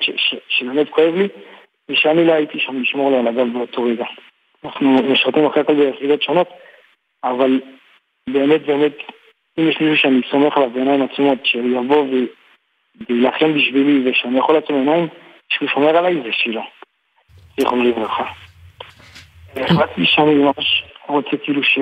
שבאמת 0.48 0.88
כואב 0.90 1.14
לי, 1.14 1.28
זה 1.88 1.96
שאני 1.96 2.26
לא 2.26 2.32
הייתי 2.32 2.60
שם 2.60 2.82
לשמור 2.82 3.10
לו 3.10 3.18
על 3.18 3.28
הגב 3.28 3.52
באותו 3.52 3.82
רגע. 3.82 4.04
אנחנו 4.64 4.90
משרתים 4.90 5.46
אחרי 5.46 5.62
הכל 5.62 5.74
ביחידות 5.74 6.22
שונות, 6.22 6.48
אבל 7.24 7.60
באמת 8.30 8.62
באמת, 8.62 8.92
אם 9.58 9.68
יש 9.68 9.80
מישהו 9.80 9.96
שאני 9.96 10.20
סומך 10.30 10.56
עליו 10.56 10.70
בעיניים 10.70 11.02
עצומות, 11.02 11.46
שיבוא 11.46 12.06
ויילחם 13.08 13.54
בשבילי 13.54 14.10
ושאני 14.10 14.38
יכול 14.38 14.54
לעצום 14.54 14.76
עיניים, 14.76 15.08
שהוא 15.48 15.68
שומר 15.68 15.96
עליי 15.96 16.22
זה 16.22 16.32
שילה. 16.32 16.62
זיכרונו 17.58 17.84
לברכה. 17.84 18.24
החלטתי 19.56 20.06
שאני 20.06 20.34
ממש 20.34 20.84
רוצה 21.08 21.36
כאילו 21.44 21.62
ש... 21.62 21.78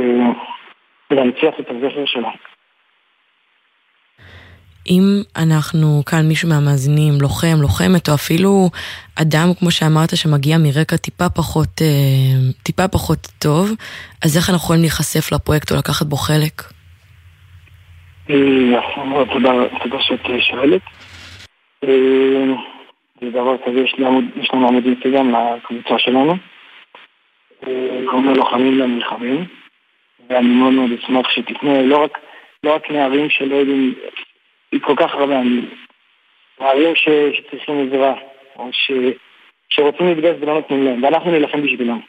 להנציח 1.11 1.55
את 1.61 1.67
הזכר 1.71 2.07
שלו. 2.07 2.29
אם 4.91 5.03
אנחנו 5.37 6.03
כאן 6.07 6.29
מישהו 6.29 6.49
מהמאזינים, 6.49 7.13
לוחם, 7.21 7.57
לוחמת, 7.61 8.09
או 8.09 8.15
אפילו 8.15 8.71
אדם, 9.23 9.49
כמו 9.59 9.71
שאמרת, 9.71 10.17
שמגיע 10.17 10.59
מרקע 10.59 10.97
טיפה 10.97 11.29
פחות, 11.29 11.83
אה, 11.83 12.51
טיפה 12.63 12.89
פחות 12.89 13.29
טוב, 13.39 13.71
אז 14.25 14.37
איך 14.37 14.51
אנחנו 14.51 14.65
יכולים 14.65 14.83
להיחשף 14.83 15.33
לפרויקט 15.33 15.73
או 15.73 15.77
לקחת 15.77 16.07
בו 16.07 16.17
חלק? 16.17 16.63
אה, 18.31 18.37
תודה 19.83 19.99
שאת 20.01 20.21
שואלת. 20.41 20.83
אה, 23.23 23.31
דבר 23.31 23.57
כזה, 23.67 23.81
יש 23.81 23.95
לנו 24.55 24.69
עמוד 24.69 24.85
אינסטגרם 24.85 25.35
לקבוצה 25.35 25.99
שלנו. 25.99 26.35
קוראים 28.07 28.29
ללוחמים 28.29 28.79
לנלחמים. 28.79 29.45
ואני 30.29 30.49
מאוד 30.49 30.73
מאוד 30.73 30.91
אשמח 30.93 31.31
שתפנה 31.31 31.83
לא 31.83 32.03
רק, 32.03 32.19
לא 32.65 32.75
רק 32.75 32.91
נערים 32.91 33.31
שלא 33.31 33.55
יודעים, 33.55 33.95
כל 34.81 34.97
כך 34.97 35.15
הרבה, 35.15 35.41
אני, 35.41 35.61
נערים 36.61 36.95
ש, 36.95 37.09
שצריכים 37.33 37.89
עזרה, 37.89 38.15
או 38.57 38.69
ש, 38.73 38.91
שרוצים 39.69 40.07
להתגייס 40.07 40.37
ולא 40.41 40.55
נותנים 40.55 40.85
להם, 40.85 41.03
ואנחנו 41.03 41.31
נילחם 41.31 41.63
בשבילם. 41.63 42.01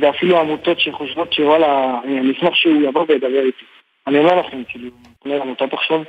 ואפילו 0.00 0.40
עמותות 0.40 0.80
שחושבות 0.80 1.32
שוואלה, 1.32 2.00
אני 2.04 2.32
אשמח 2.32 2.54
שהוא 2.54 2.82
יבוא 2.82 3.04
וידבר 3.08 3.42
איתי. 3.46 3.64
אני 4.06 4.18
אומר 4.18 4.40
לכם, 4.40 4.64
כאילו, 4.68 4.90
אני 5.26 5.40
עמותות 5.40 5.72
עכשיו, 5.72 6.02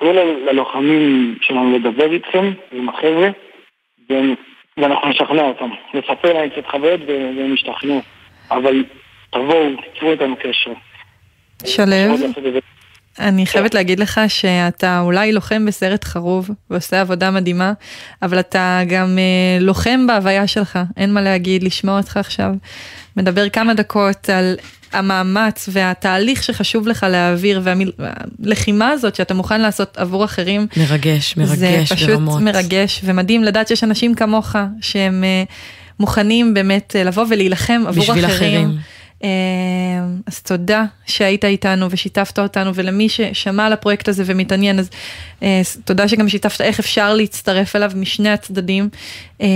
תנו 0.00 0.12
ללוחמים 0.46 1.38
שלנו 1.40 1.78
לדבר 1.78 2.12
איתכם, 2.12 2.52
עם 2.72 2.88
החבר'ה, 2.88 3.28
ואנחנו 4.76 5.08
נשכנע 5.08 5.42
אותם. 5.42 5.70
נספר 5.94 6.32
להם 6.32 6.48
קצת 6.48 6.66
חוויות 6.66 7.00
והם 7.06 7.54
ישתכנעו. 7.54 8.00
אבל 8.50 8.84
תבואו, 9.30 9.68
תצרו 9.94 10.10
איתנו 10.10 10.36
קשר. 10.36 10.72
שלו, 11.64 11.86
אני 13.18 13.46
חייבת 13.46 13.74
להגיד 13.74 14.00
לך 14.00 14.20
שאתה 14.28 15.00
אולי 15.00 15.32
לוחם 15.32 15.66
בסרט 15.66 16.04
חרוב 16.04 16.50
ועושה 16.70 17.00
עבודה 17.00 17.30
מדהימה, 17.30 17.72
אבל 18.22 18.40
אתה 18.40 18.80
גם 18.88 19.18
אה, 19.18 19.60
לוחם 19.60 20.06
בהוויה 20.06 20.46
שלך, 20.46 20.78
אין 20.96 21.12
מה 21.12 21.22
להגיד, 21.22 21.62
לשמוע 21.62 21.98
אותך 21.98 22.16
עכשיו. 22.16 22.54
מדבר 23.16 23.48
כמה 23.48 23.74
דקות 23.74 24.30
על 24.30 24.56
המאמץ 24.92 25.68
והתהליך 25.72 26.42
שחשוב 26.42 26.88
לך 26.88 27.06
להעביר 27.10 27.62
והלחימה 27.98 28.88
הזאת 28.90 29.14
שאתה 29.14 29.34
מוכן 29.34 29.60
לעשות 29.60 29.98
עבור 29.98 30.24
אחרים. 30.24 30.66
מרגש, 30.76 31.36
מרגש 31.36 31.58
ברמות. 31.58 31.88
זה 31.88 31.94
פשוט 31.94 32.08
ברמות. 32.08 32.42
מרגש 32.42 33.00
ומדהים 33.04 33.44
לדעת 33.44 33.68
שיש 33.68 33.84
אנשים 33.84 34.14
כמוך 34.14 34.56
שהם 34.80 35.24
אה, 35.24 35.44
מוכנים 36.00 36.54
באמת 36.54 36.96
אה, 36.96 37.04
לבוא 37.04 37.24
ולהילחם 37.30 37.82
עבור 37.86 38.04
אחרים. 38.04 38.24
בשביל 38.24 38.36
אחרים. 38.36 38.76
אה, 39.24 39.28
אז 40.26 40.42
תודה 40.42 40.84
שהיית 41.06 41.44
איתנו 41.44 41.90
ושיתפת 41.90 42.38
אותנו 42.38 42.74
ולמי 42.74 43.08
ששמע 43.08 43.66
על 43.66 43.72
הפרויקט 43.72 44.08
הזה 44.08 44.22
ומתעניין 44.26 44.78
אז 44.78 44.90
אה, 45.42 45.60
תודה 45.84 46.08
שגם 46.08 46.28
שיתפת 46.28 46.60
איך 46.60 46.78
אפשר 46.78 47.14
להצטרף 47.14 47.76
אליו 47.76 47.90
משני 47.96 48.28
הצדדים 48.28 48.88
אה, 49.40 49.46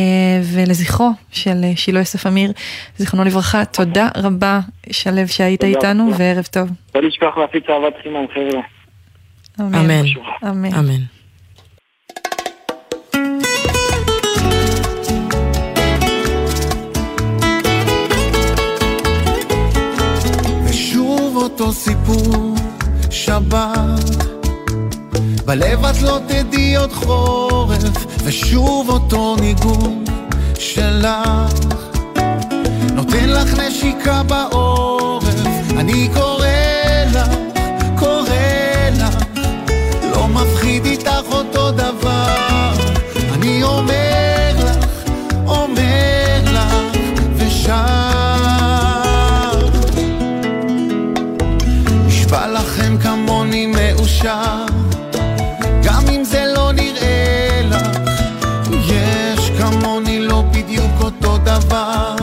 ולזכרו 0.54 1.10
של 1.32 1.54
שילה 1.76 1.98
יוסף 1.98 2.26
אמיר 2.26 2.52
זיכרונו 2.96 3.24
לברכה 3.24 3.64
תודה 3.64 4.08
רבה 4.16 4.60
שלו 4.90 5.28
שהיית 5.28 5.64
איתנו 5.64 6.10
וערב 6.18 6.44
טוב. 6.44 6.70
לא 6.94 7.02
לשכוח 7.02 7.38
להפיץ 7.38 7.64
אהבת 7.68 7.94
חינם 8.02 8.26
חבר'ה. 8.34 8.62
אמן. 9.60 10.04
אמן. 10.78 11.19
אותו 21.50 21.72
סיפור 21.72 22.54
שבת. 23.10 24.26
בלב 25.44 25.84
את 25.84 26.02
לא 26.02 26.18
תדעי 26.26 26.76
עוד 26.76 26.92
חורף 26.92 28.06
ושוב 28.24 28.90
אותו 28.90 29.36
ניגון 29.40 30.04
שלך. 30.58 31.68
נותן 32.94 33.28
לך 33.28 33.58
נשיקה 33.58 34.22
בעורף 34.22 35.24
אני 35.78 36.08
קורא 36.14 36.46
לך, 37.12 37.28
קורא 37.98 38.90
לך. 38.98 39.16
לא 40.12 40.28
מפחיד 40.28 40.84
איתך 40.84 41.24
אותו 41.32 41.70
דבר 41.70 42.72
אני 43.34 43.62
אומר 43.62 44.52
לך, 44.56 44.76
אומר 45.46 46.40
לך 46.44 46.74
ושם 47.36 47.99
מאושר 54.24 54.64
גם 55.82 56.02
אם 56.08 56.24
זה 56.24 56.52
לא 56.56 56.72
נראה 56.72 57.60
לך 57.64 57.98
יש 58.86 59.50
כמוני 59.58 60.20
לא 60.20 60.42
בדיוק 60.50 60.90
אותו 61.00 61.38
דבר. 61.38 62.16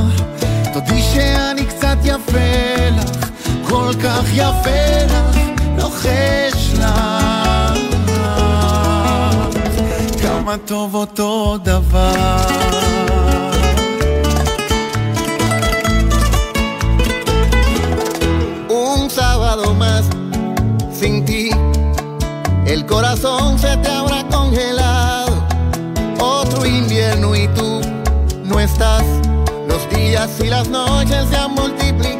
תודי 0.73 1.01
שאני 1.01 1.65
קצת 1.65 1.97
יפה 2.03 2.89
לך 2.91 3.29
כל 3.69 3.91
כך 4.03 4.23
יפה 4.33 5.05
לך 5.05 5.37
לוחש 5.77 6.73
לך. 6.79 6.99
כמה 10.21 10.57
טוב 10.65 10.95
אותו 10.95 11.57
דבר 11.63 12.37
corazón 22.87 23.59
se 23.59 23.75
te 23.77 23.89
habrá 23.89 24.23
congelado. 24.27 25.45
Otro 26.19 26.65
invierno 26.65 27.35
y 27.35 27.47
tú 27.49 27.81
no 28.43 28.59
estás. 28.59 29.03
Los 29.67 29.87
días 29.89 30.31
y 30.39 30.47
las 30.47 30.67
noches 30.69 31.27
se 31.29 31.35
han 31.35 31.53
multiplicado. 31.53 32.16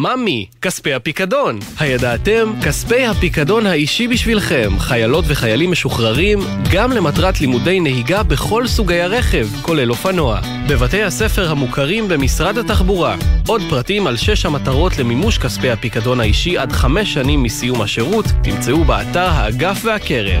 ממי, 0.00 0.46
כספי 0.62 0.94
הפיקדון. 0.94 1.58
הידעתם? 1.78 2.52
כספי 2.64 3.06
הפיקדון 3.06 3.66
האישי 3.66 4.08
בשבילכם. 4.08 4.70
חיילות 4.78 5.24
וחיילים 5.28 5.70
משוחררים, 5.70 6.38
גם 6.72 6.92
למטרת 6.92 7.40
לימודי 7.40 7.80
נהיגה 7.80 8.22
בכל 8.22 8.66
סוגי 8.66 9.00
הרכב, 9.00 9.46
כולל 9.62 9.90
אופנוע. 9.90 10.40
בבתי 10.68 11.02
הספר 11.02 11.50
המוכרים 11.50 12.08
במשרד 12.08 12.58
התחבורה. 12.58 13.16
עוד 13.48 13.62
פרטים 13.70 14.06
על 14.06 14.16
שש 14.16 14.46
המטרות 14.46 14.98
למימוש 14.98 15.38
כספי 15.38 15.70
הפיקדון 15.70 16.20
האישי 16.20 16.58
עד 16.58 16.72
חמש 16.72 17.14
שנים 17.14 17.42
מסיום 17.42 17.82
השירות, 17.82 18.26
תמצאו 18.42 18.84
באתר 18.84 19.28
האגף 19.28 19.80
והקרן. 19.84 20.40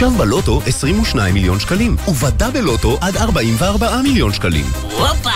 עכשיו 0.00 0.18
בלוטו 0.18 0.60
22 0.66 1.34
מיליון 1.34 1.60
שקלים, 1.60 1.96
ובדאבל 2.08 2.60
לוטו 2.60 2.98
עד 3.00 3.16
44 3.16 4.02
מיליון 4.02 4.32
שקלים. 4.32 4.66
הופה! 4.82 5.30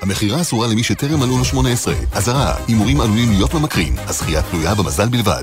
המכירה 0.00 0.40
אסורה 0.40 0.68
למי 0.68 0.82
שטרם 0.82 1.20
מלאו 1.20 1.38
לו 1.38 1.44
18. 1.44 1.94
אזהרה, 2.12 2.54
הימורים 2.68 3.00
עלולים 3.00 3.30
להיות 3.30 3.54
ממכרים. 3.54 3.96
הזכייה 4.06 4.42
תלויה 4.42 4.74
במזל 4.74 5.08
בלבד. 5.08 5.42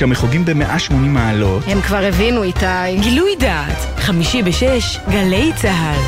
כשהמחוגים 0.00 0.44
ב-180 0.44 0.92
מעלות. 0.94 1.62
הם 1.66 1.80
כבר 1.80 2.04
הבינו, 2.04 2.42
איתי. 2.42 2.96
גילוי 3.00 3.36
דעת, 3.38 3.76
חמישי 3.96 4.42
בשש, 4.42 4.98
גלי 5.10 5.52
צה"ל. 5.56 6.00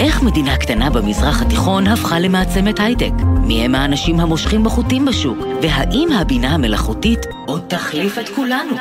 איך 0.00 0.22
מדינה 0.22 0.56
קטנה 0.56 0.90
במזרח 0.90 1.42
התיכון 1.42 1.86
הפכה 1.86 2.18
למעצמת 2.18 2.80
הייטק? 2.80 3.10
מי 3.46 3.64
הם 3.64 3.74
האנשים 3.74 4.20
המושכים 4.20 4.64
בחוטים 4.64 5.04
בשוק? 5.04 5.38
והאם 5.62 6.08
הבינה 6.12 6.54
המלאכותית 6.54 7.18
עוד 7.46 7.62
תחליף 7.68 8.18
את 8.18 8.28
כולנו? 8.28 8.76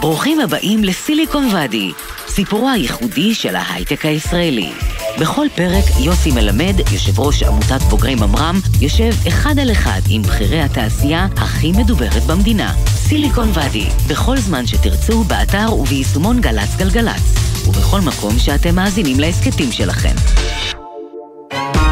ברוכים 0.00 0.40
הבאים 0.40 0.84
לסיליקון 0.84 1.48
ואדי, 1.52 1.92
סיפורו 2.28 2.68
הייחודי 2.68 3.34
של 3.34 3.56
ההייטק 3.56 4.04
הישראלי. 4.04 4.72
בכל 5.20 5.46
פרק 5.54 5.84
יוסי 6.00 6.30
מלמד, 6.30 6.74
יושב 6.92 7.20
ראש 7.20 7.42
עמותת 7.42 7.82
בוגרי 7.90 8.14
ממר"ם, 8.14 8.60
יושב 8.80 9.12
אחד 9.28 9.58
על 9.58 9.72
אחד 9.72 10.00
עם 10.08 10.22
בכירי 10.22 10.60
התעשייה 10.60 11.26
הכי 11.36 11.72
מדוברת 11.72 12.22
במדינה. 12.22 12.72
סיליקון 13.08 13.48
ואדי, 13.54 13.86
בכל 14.10 14.36
זמן 14.36 14.66
שתרצו, 14.66 15.24
באתר 15.24 15.74
וביישומון 15.74 16.40
גל"צ 16.40 16.76
גלגלצ, 16.76 17.22
ובכל 17.68 18.00
מקום 18.00 18.38
שאתם 18.38 18.74
מאזינים 18.74 19.20
להסכתים 19.20 19.72
שלכם. 19.72 20.14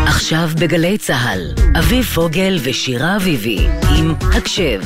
עכשיו 0.07 0.49
בגלי 0.61 0.99
צה"ל, 0.99 1.41
אביב 1.79 2.05
פוגל 2.05 2.59
ושירה 2.63 3.17
אביבי, 3.17 3.67
עם 3.99 4.15
הקשב. 4.21 4.81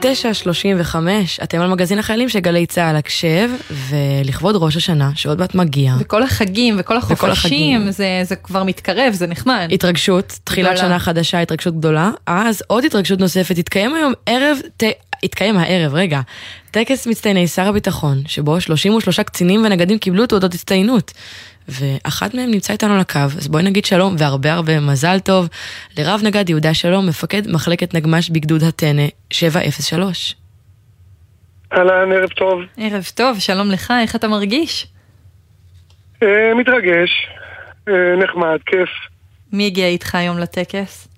9.35, 0.00 0.96
אתם 1.42 1.60
על 1.60 1.70
מגזין 1.70 1.98
החיילים 1.98 2.28
של 2.28 2.38
גלי 2.38 2.66
צה"ל 2.66 2.96
הקשב, 2.96 3.50
ולכבוד 3.70 4.56
ראש 4.58 4.76
השנה, 4.76 5.10
שעוד 5.14 5.38
מעט 5.40 5.54
מגיע. 5.54 5.94
וכל 5.98 6.22
החגים 6.22 6.76
וכל. 6.78 6.96
החופשים, 6.96 7.90
זה, 7.90 8.20
זה 8.22 8.36
כבר 8.36 8.64
מתקרב, 8.64 9.12
זה 9.12 9.26
נחמד. 9.26 9.68
התרגשות, 9.72 10.38
תחילת 10.44 10.72
גדולה. 10.72 10.88
שנה 10.88 10.98
חדשה, 10.98 11.40
התרגשות 11.40 11.76
גדולה. 11.78 12.10
אז 12.26 12.62
עוד 12.66 12.84
התרגשות 12.84 13.20
נוספת, 13.20 13.58
התקיים 13.58 13.94
היום 13.94 14.12
ערב, 14.26 14.58
ת... 14.76 14.84
התקיים 15.22 15.56
הערב, 15.56 15.94
רגע, 15.94 16.20
טקס 16.70 17.06
מצטייני 17.06 17.46
שר 17.46 17.68
הביטחון, 17.68 18.22
שבו 18.26 18.60
33 18.60 19.20
קצינים 19.20 19.64
ונגדים 19.64 19.98
קיבלו 19.98 20.26
תעודות 20.26 20.54
הצטיינות. 20.54 21.12
ואחת 21.70 22.34
מהם 22.34 22.50
נמצא 22.50 22.72
איתנו 22.72 22.94
על 22.94 23.00
הקו, 23.00 23.18
אז 23.18 23.48
בואי 23.48 23.62
נגיד 23.62 23.84
שלום 23.84 24.14
והרבה 24.18 24.52
הרבה 24.52 24.80
מזל 24.80 25.18
טוב 25.18 25.48
לרב 25.98 26.20
נגד 26.24 26.48
יהודה 26.48 26.74
שלום, 26.74 27.06
מפקד 27.06 27.42
מחלקת 27.48 27.94
נגמ"ש 27.94 28.30
בגדוד 28.30 28.62
הטנא 28.62 29.06
703. 29.32 30.34
אהלן, 31.72 32.12
ערב 32.12 32.28
טוב. 32.28 32.60
ערב 32.76 33.04
טוב, 33.14 33.38
שלום 33.38 33.70
לך, 33.70 33.92
איך 34.02 34.16
אתה 34.16 34.28
מרגיש? 34.28 34.86
אה, 36.22 36.54
מתרגש, 36.54 37.28
אה, 37.88 38.16
נחמד, 38.16 38.58
כיף. 38.66 38.90
מי 39.52 39.66
הגיע 39.66 39.86
איתך 39.86 40.14
היום 40.14 40.38
לטקס? 40.38 41.08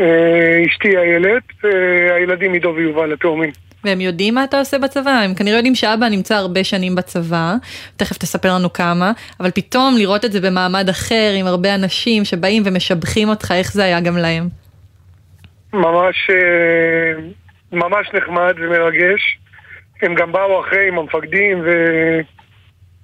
אה, 0.00 0.62
אשתי 0.66 0.96
איילת, 0.96 1.42
והילדים 1.62 2.52
עידו 2.52 2.72
ויובל, 2.76 3.12
התאומים. 3.12 3.50
והם 3.84 4.00
יודעים 4.00 4.34
מה 4.34 4.44
אתה 4.44 4.58
עושה 4.58 4.78
בצבא, 4.78 5.10
הם 5.10 5.34
כנראה 5.34 5.56
יודעים 5.56 5.74
שאבא 5.74 6.08
נמצא 6.08 6.34
הרבה 6.34 6.64
שנים 6.64 6.94
בצבא, 6.94 7.54
תכף 7.96 8.18
תספר 8.18 8.54
לנו 8.54 8.72
כמה, 8.72 9.12
אבל 9.40 9.50
פתאום 9.50 9.94
לראות 9.98 10.24
את 10.24 10.32
זה 10.32 10.40
במעמד 10.40 10.88
אחר, 10.88 11.32
עם 11.38 11.46
הרבה 11.46 11.74
אנשים 11.74 12.24
שבאים 12.24 12.62
ומשבחים 12.66 13.28
אותך, 13.28 13.54
איך 13.56 13.72
זה 13.72 13.84
היה 13.84 14.00
גם 14.00 14.16
להם? 14.16 14.48
ממש, 15.72 16.30
אה, 16.30 17.22
ממש 17.72 18.06
נחמד 18.14 18.54
ומרגש. 18.56 19.38
הם 20.02 20.14
גם 20.14 20.32
באו 20.32 20.60
אחרי 20.60 20.88
עם 20.88 20.98
המפקדים, 20.98 21.64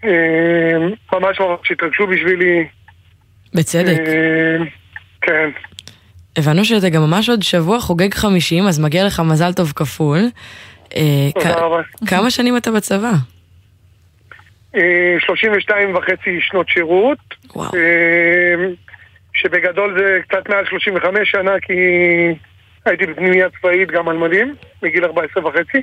וממש 0.03 1.41
ממש 1.41 1.71
התרגשו 1.71 2.07
בשבילי. 2.07 2.67
בצדק. 3.55 3.99
אה, 3.99 4.57
כן. 5.21 5.51
הבנו 6.37 6.65
שאתה 6.65 6.89
גם 6.89 7.03
ממש 7.03 7.29
עוד 7.29 7.43
שבוע 7.43 7.81
חוגג 7.81 8.15
50, 8.15 8.67
אז 8.67 8.81
מגיע 8.81 9.07
לך 9.07 9.21
מזל 9.21 9.53
טוב 9.53 9.73
כפול. 9.77 10.19
אה, 10.97 11.31
תודה 11.35 11.55
רבה. 11.55 11.83
כמה 12.07 12.31
שנים 12.31 12.57
אתה 12.57 12.71
בצבא? 12.71 13.13
אה, 14.77 15.17
32 15.19 15.95
וחצי 15.95 16.39
שנות 16.41 16.69
שירות. 16.69 17.19
וואו. 17.55 17.71
אה, 17.75 18.69
שבגדול 19.35 19.99
זה 19.99 20.19
קצת 20.29 20.49
מעל 20.49 20.65
35 20.67 21.31
שנה, 21.31 21.53
כי 21.63 21.73
הייתי 22.85 23.07
בפנימייה 23.07 23.47
צבאית 23.61 23.91
גם 23.91 24.09
על 24.09 24.17
מדים, 24.17 24.55
בגיל 24.83 25.05
14 25.05 25.47
וחצי. 25.47 25.81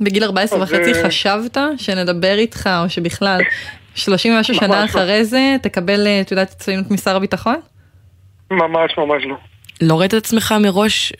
בגיל 0.00 0.24
14 0.24 0.62
אז, 0.62 0.72
וחצי 0.72 0.92
אה, 0.92 1.04
חשבת 1.04 1.56
שנדבר 1.76 2.34
איתך, 2.38 2.70
או 2.82 2.90
שבכלל 2.90 3.40
30 3.94 4.34
ומשהו 4.34 4.54
שנה 4.54 4.80
לא. 4.80 4.84
אחרי 4.84 5.24
זה 5.24 5.56
תקבל 5.62 6.06
אה, 6.06 6.22
תעודת 6.26 6.50
הצטיינות 6.50 6.90
משר 6.90 7.16
הביטחון? 7.16 7.60
ממש 8.50 8.98
ממש 8.98 9.24
לא. 9.24 9.36
לא 9.80 10.00
ראית 10.00 10.14
את 10.14 10.18
עצמך 10.18 10.54
מראש 10.62 11.12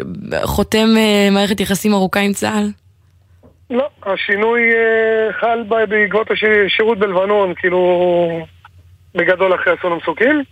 חותם 0.45 0.89
אה, 0.97 1.29
מערכת 1.31 1.61
יחסים 1.61 1.93
ארוכה 1.95 2.21
עם 2.21 2.33
צה"ל? 2.33 2.71
לא, 3.71 3.89
השינוי 4.03 4.61
אה, 4.61 5.33
חל 5.41 5.63
ב- 5.69 5.85
בעקבות 5.89 6.29
השירות 6.31 6.99
בלבנון, 6.99 7.55
כאילו, 7.57 8.47
בגדול 9.15 9.55
אחרי 9.55 9.75
אסון 9.75 9.93
המסוקים. 9.93 10.43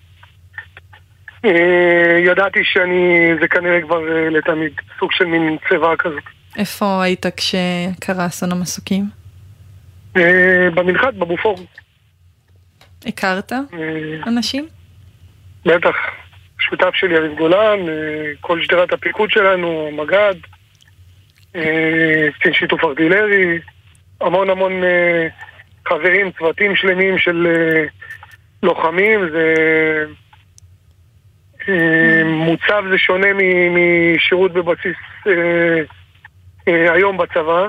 אה, 1.44 2.18
ידעתי 2.24 2.60
שאני, 2.64 3.28
זה 3.40 3.48
כנראה 3.48 3.80
כבר 3.82 4.00
לתמיד, 4.30 4.72
סוג 4.98 5.12
של 5.12 5.24
מין 5.24 5.56
צבע 5.68 5.96
כזאת. 5.98 6.22
איפה 6.56 7.02
היית 7.02 7.26
כשקרה 7.36 8.26
אסון 8.26 8.52
המסוקים? 8.52 9.04
במנחת, 10.74 11.14
בבופור. 11.14 11.56
הכרת 13.06 13.52
אנשים? 14.26 14.66
בטח. 15.66 15.96
שותף 16.58 16.94
שלי 16.94 17.14
יריב 17.14 17.38
גולן, 17.38 17.88
אה, 17.88 18.32
כל 18.40 18.62
שדרת 18.62 18.92
הפיקוד 18.92 19.30
שלנו, 19.30 19.90
מג"ד, 19.92 20.34
אה, 21.56 22.28
קצין 22.38 22.52
שיתוף 22.52 22.84
ארטילרי, 22.84 23.58
המון 24.20 24.50
המון 24.50 24.84
אה, 24.84 25.26
חברים, 25.88 26.30
צוותים 26.38 26.76
שלמים 26.76 27.18
של 27.18 27.46
לוחמים, 28.62 29.20
זה 29.30 29.54
מוצב 32.24 32.84
זה 32.90 32.98
שונה 32.98 33.26
משירות 33.70 34.52
בבסיס 34.52 34.96
היום 36.66 37.16
בצבא, 37.16 37.68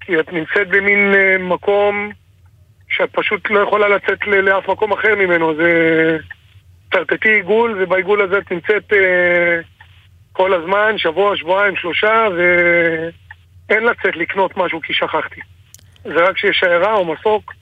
כי 0.00 0.20
את 0.20 0.32
נמצאת 0.32 0.68
במין 0.68 1.14
מקום 1.40 2.10
שאת 2.88 3.10
פשוט 3.12 3.50
לא 3.50 3.60
יכולה 3.60 3.88
לצאת 3.88 4.26
לאף 4.26 4.68
מקום 4.68 4.92
אחר 4.92 5.14
ממנו. 5.16 5.54
זה 5.54 6.18
תרטטי 6.92 7.28
עיגול, 7.28 7.82
ובעיגול 7.82 8.22
הזה 8.22 8.38
את 8.38 8.52
נמצאת 8.52 8.92
אה, 8.92 9.60
כל 10.32 10.54
הזמן, 10.54 10.98
שבוע, 10.98 11.36
שבועיים, 11.36 11.74
שלושה, 11.76 12.26
ואין 12.36 13.84
לצאת 13.84 14.16
לקנות 14.16 14.56
משהו 14.56 14.80
כי 14.82 14.92
שכחתי. 14.92 15.40
זה 16.04 16.24
רק 16.28 16.38
שיש 16.38 16.56
שיירה 16.60 16.92
או 16.94 17.04
מסוק, 17.14 17.52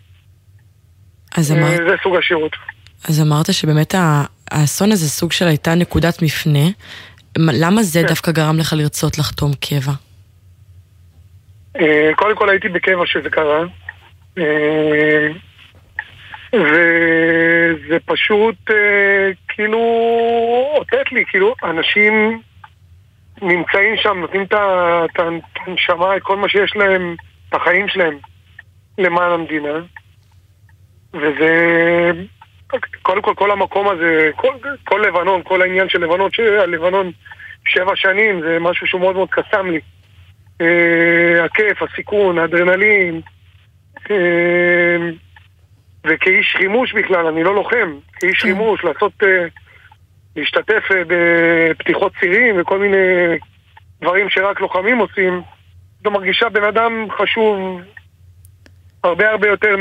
אז, 1.37 1.53
אה, 1.53 1.59
אמר, 1.59 1.77
זה 1.77 1.95
סוג 2.03 2.17
השירות. 2.17 2.53
אז 3.09 3.21
אמרת 3.23 3.53
שבאמת 3.55 3.95
האסון 4.51 4.93
הזה 4.93 5.09
סוג 5.09 5.33
של 5.33 5.47
הייתה 5.47 5.75
נקודת 5.75 6.23
מפנה. 6.23 6.67
מה- 7.39 7.53
למה 7.55 7.77
כן. 7.77 7.83
זה 7.83 8.03
דווקא 8.09 8.33
גרם 8.33 8.59
לך 8.59 8.73
לרצות 8.77 9.19
לחתום 9.19 9.53
קבע? 9.61 9.93
אה, 11.81 12.11
קודם 12.17 12.37
כל 12.37 12.51
הייתי 12.51 12.69
בקבע 12.69 13.03
שזה 13.07 13.31
קרה. 13.31 13.63
אה, 16.55 16.61
וזה 16.61 17.99
פשוט 18.05 18.71
אה, 18.71 19.31
כאילו 19.49 19.79
אותת 20.77 21.13
לי, 21.13 21.25
כאילו 21.27 21.55
אנשים 21.65 22.43
נמצאים 23.43 23.97
שם, 23.97 24.19
נותנים 24.21 24.43
את 24.43 25.21
הנשמה, 25.67 26.17
את 26.17 26.23
כל 26.23 26.37
מה 26.37 26.49
שיש 26.49 26.77
להם, 26.77 27.17
את 27.49 27.55
החיים 27.55 27.89
שלהם 27.89 28.19
למען 28.99 29.33
המדינה. 29.33 29.81
וזה, 31.15 32.11
קודם 33.03 33.23
כל 33.23 33.35
כל 33.35 33.51
המקום 33.51 33.89
הזה, 33.89 34.31
כל, 34.37 34.55
כל 34.85 35.05
לבנון, 35.07 35.43
כל 35.43 35.63
העניין 35.63 35.89
של 35.89 36.01
לבנון, 36.01 36.31
לבנון 36.69 37.11
שבע 37.69 37.97
שנים, 37.97 38.41
זה 38.41 38.59
משהו 38.61 38.87
שהוא 38.87 39.01
מאוד 39.01 39.17
מאוד 39.17 39.29
קסם 39.31 39.67
לי. 39.67 39.81
אה, 40.61 41.45
הכיף, 41.45 41.83
הסיכון, 41.83 42.39
האדרנלין. 42.39 43.21
וכאיש 46.07 46.55
חימוש 46.59 46.93
בכלל, 46.93 47.27
אני 47.27 47.45
לא 47.45 47.55
לוחם, 47.55 47.99
כאיש 48.21 48.43
חימוש, 48.43 48.85
לעשות, 48.85 49.13
אה, 49.23 49.47
להשתתף 50.37 50.83
אה, 50.91 51.03
בפתיחות 51.07 52.13
צירים 52.21 52.61
וכל 52.61 52.79
מיני 52.79 52.97
דברים 54.03 54.31
שרק 54.31 54.61
לוחמים 54.61 54.99
עושים, 54.99 55.43
זו 56.05 56.11
מרגישה 56.11 56.49
בן 56.49 56.65
אדם 56.65 57.07
חשוב 57.19 57.81
הרבה 59.05 59.31
הרבה 59.31 59.49
יותר 59.49 59.77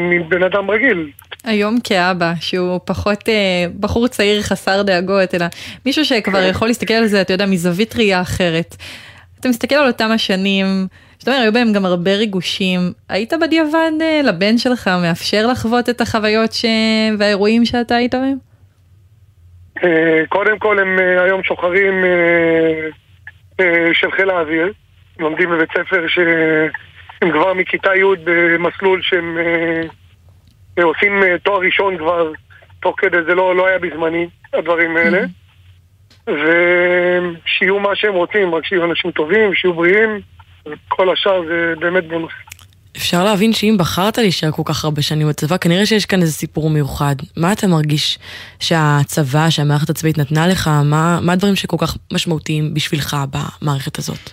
מבן 0.00 0.42
אדם 0.42 0.70
רגיל. 0.70 1.10
היום 1.44 1.78
כאבא, 1.84 2.32
שהוא 2.40 2.80
פחות 2.84 3.28
אה, 3.28 3.66
בחור 3.80 4.08
צעיר 4.08 4.42
חסר 4.42 4.82
דאגות, 4.82 5.34
אלא 5.34 5.46
מישהו 5.86 6.04
שכבר 6.04 6.42
יכול 6.42 6.68
להסתכל 6.68 6.94
על 6.94 7.06
זה, 7.06 7.20
אתה 7.20 7.32
יודע, 7.32 7.46
מזווית 7.46 7.96
ראייה 7.96 8.20
אחרת. 8.20 8.76
אתה 9.40 9.48
מסתכל 9.48 9.74
על 9.74 9.86
אותם 9.86 10.10
השנים, 10.10 10.66
שאתה 11.20 11.30
אומר, 11.30 11.42
היו 11.42 11.52
בהם 11.52 11.72
גם 11.72 11.84
הרבה 11.84 12.16
ריגושים. 12.16 12.80
היית 13.08 13.32
בדיעבד 13.40 13.90
אה, 14.00 14.20
לבן 14.24 14.58
שלך 14.58 14.90
מאפשר 15.02 15.46
לחוות 15.46 15.88
את 15.88 16.00
החוויות 16.00 16.52
ש... 16.52 16.64
והאירועים 17.18 17.64
שאתה 17.64 17.96
היית 17.96 18.14
בהם? 18.14 18.38
אה, 19.84 20.22
קודם 20.28 20.58
כל 20.58 20.78
הם 20.78 20.98
אה, 20.98 21.22
היום 21.22 21.42
שוחרים 21.42 21.94
של 23.92 24.10
חיל 24.10 24.30
האוויר, 24.30 24.72
לומדים 25.18 25.50
בבית 25.50 25.68
ספר 25.70 26.06
שהם 26.08 27.32
כבר 27.32 27.54
מכיתה 27.54 27.90
י' 27.94 28.24
במסלול 28.24 29.02
שהם 29.02 29.38
עושים 30.82 31.22
תואר 31.42 31.60
ראשון 31.60 31.98
כבר, 31.98 32.32
תוך 32.82 32.94
כדי 32.98 33.22
זה 33.26 33.34
לא, 33.34 33.56
לא 33.56 33.66
היה 33.66 33.78
בזמני, 33.78 34.28
הדברים 34.52 34.96
האלה. 34.96 35.24
ושיהיו 36.26 37.80
מה 37.80 37.96
שהם 37.96 38.14
רוצים, 38.14 38.54
רק 38.54 38.64
שיהיו 38.64 38.84
אנשים 38.84 39.10
טובים, 39.10 39.54
שיהיו 39.54 39.74
בריאים, 39.74 40.20
כל 40.88 41.12
השאר 41.12 41.42
זה 41.48 41.74
באמת 41.80 42.08
בונוס. 42.08 42.32
אפשר 42.96 43.24
להבין 43.24 43.52
שאם 43.52 43.76
בחרת 43.78 44.18
להישאר 44.18 44.50
כל 44.50 44.62
כך 44.64 44.84
הרבה 44.84 45.02
שנים 45.02 45.28
בצבא, 45.28 45.56
כנראה 45.56 45.86
שיש 45.86 46.06
כאן 46.06 46.20
איזה 46.20 46.32
סיפור 46.32 46.70
מיוחד. 46.70 47.14
מה 47.36 47.52
אתה 47.52 47.66
מרגיש 47.66 48.18
שהצבא, 48.60 49.50
שהמערכת 49.50 49.90
הצבאית 49.90 50.18
נתנה 50.18 50.46
לך? 50.46 50.70
מה, 50.84 51.18
מה 51.22 51.32
הדברים 51.32 51.56
שכל 51.56 51.76
כך 51.80 51.96
משמעותיים 52.12 52.74
בשבילך 52.74 53.16
במערכת 53.32 53.98
הזאת? 53.98 54.30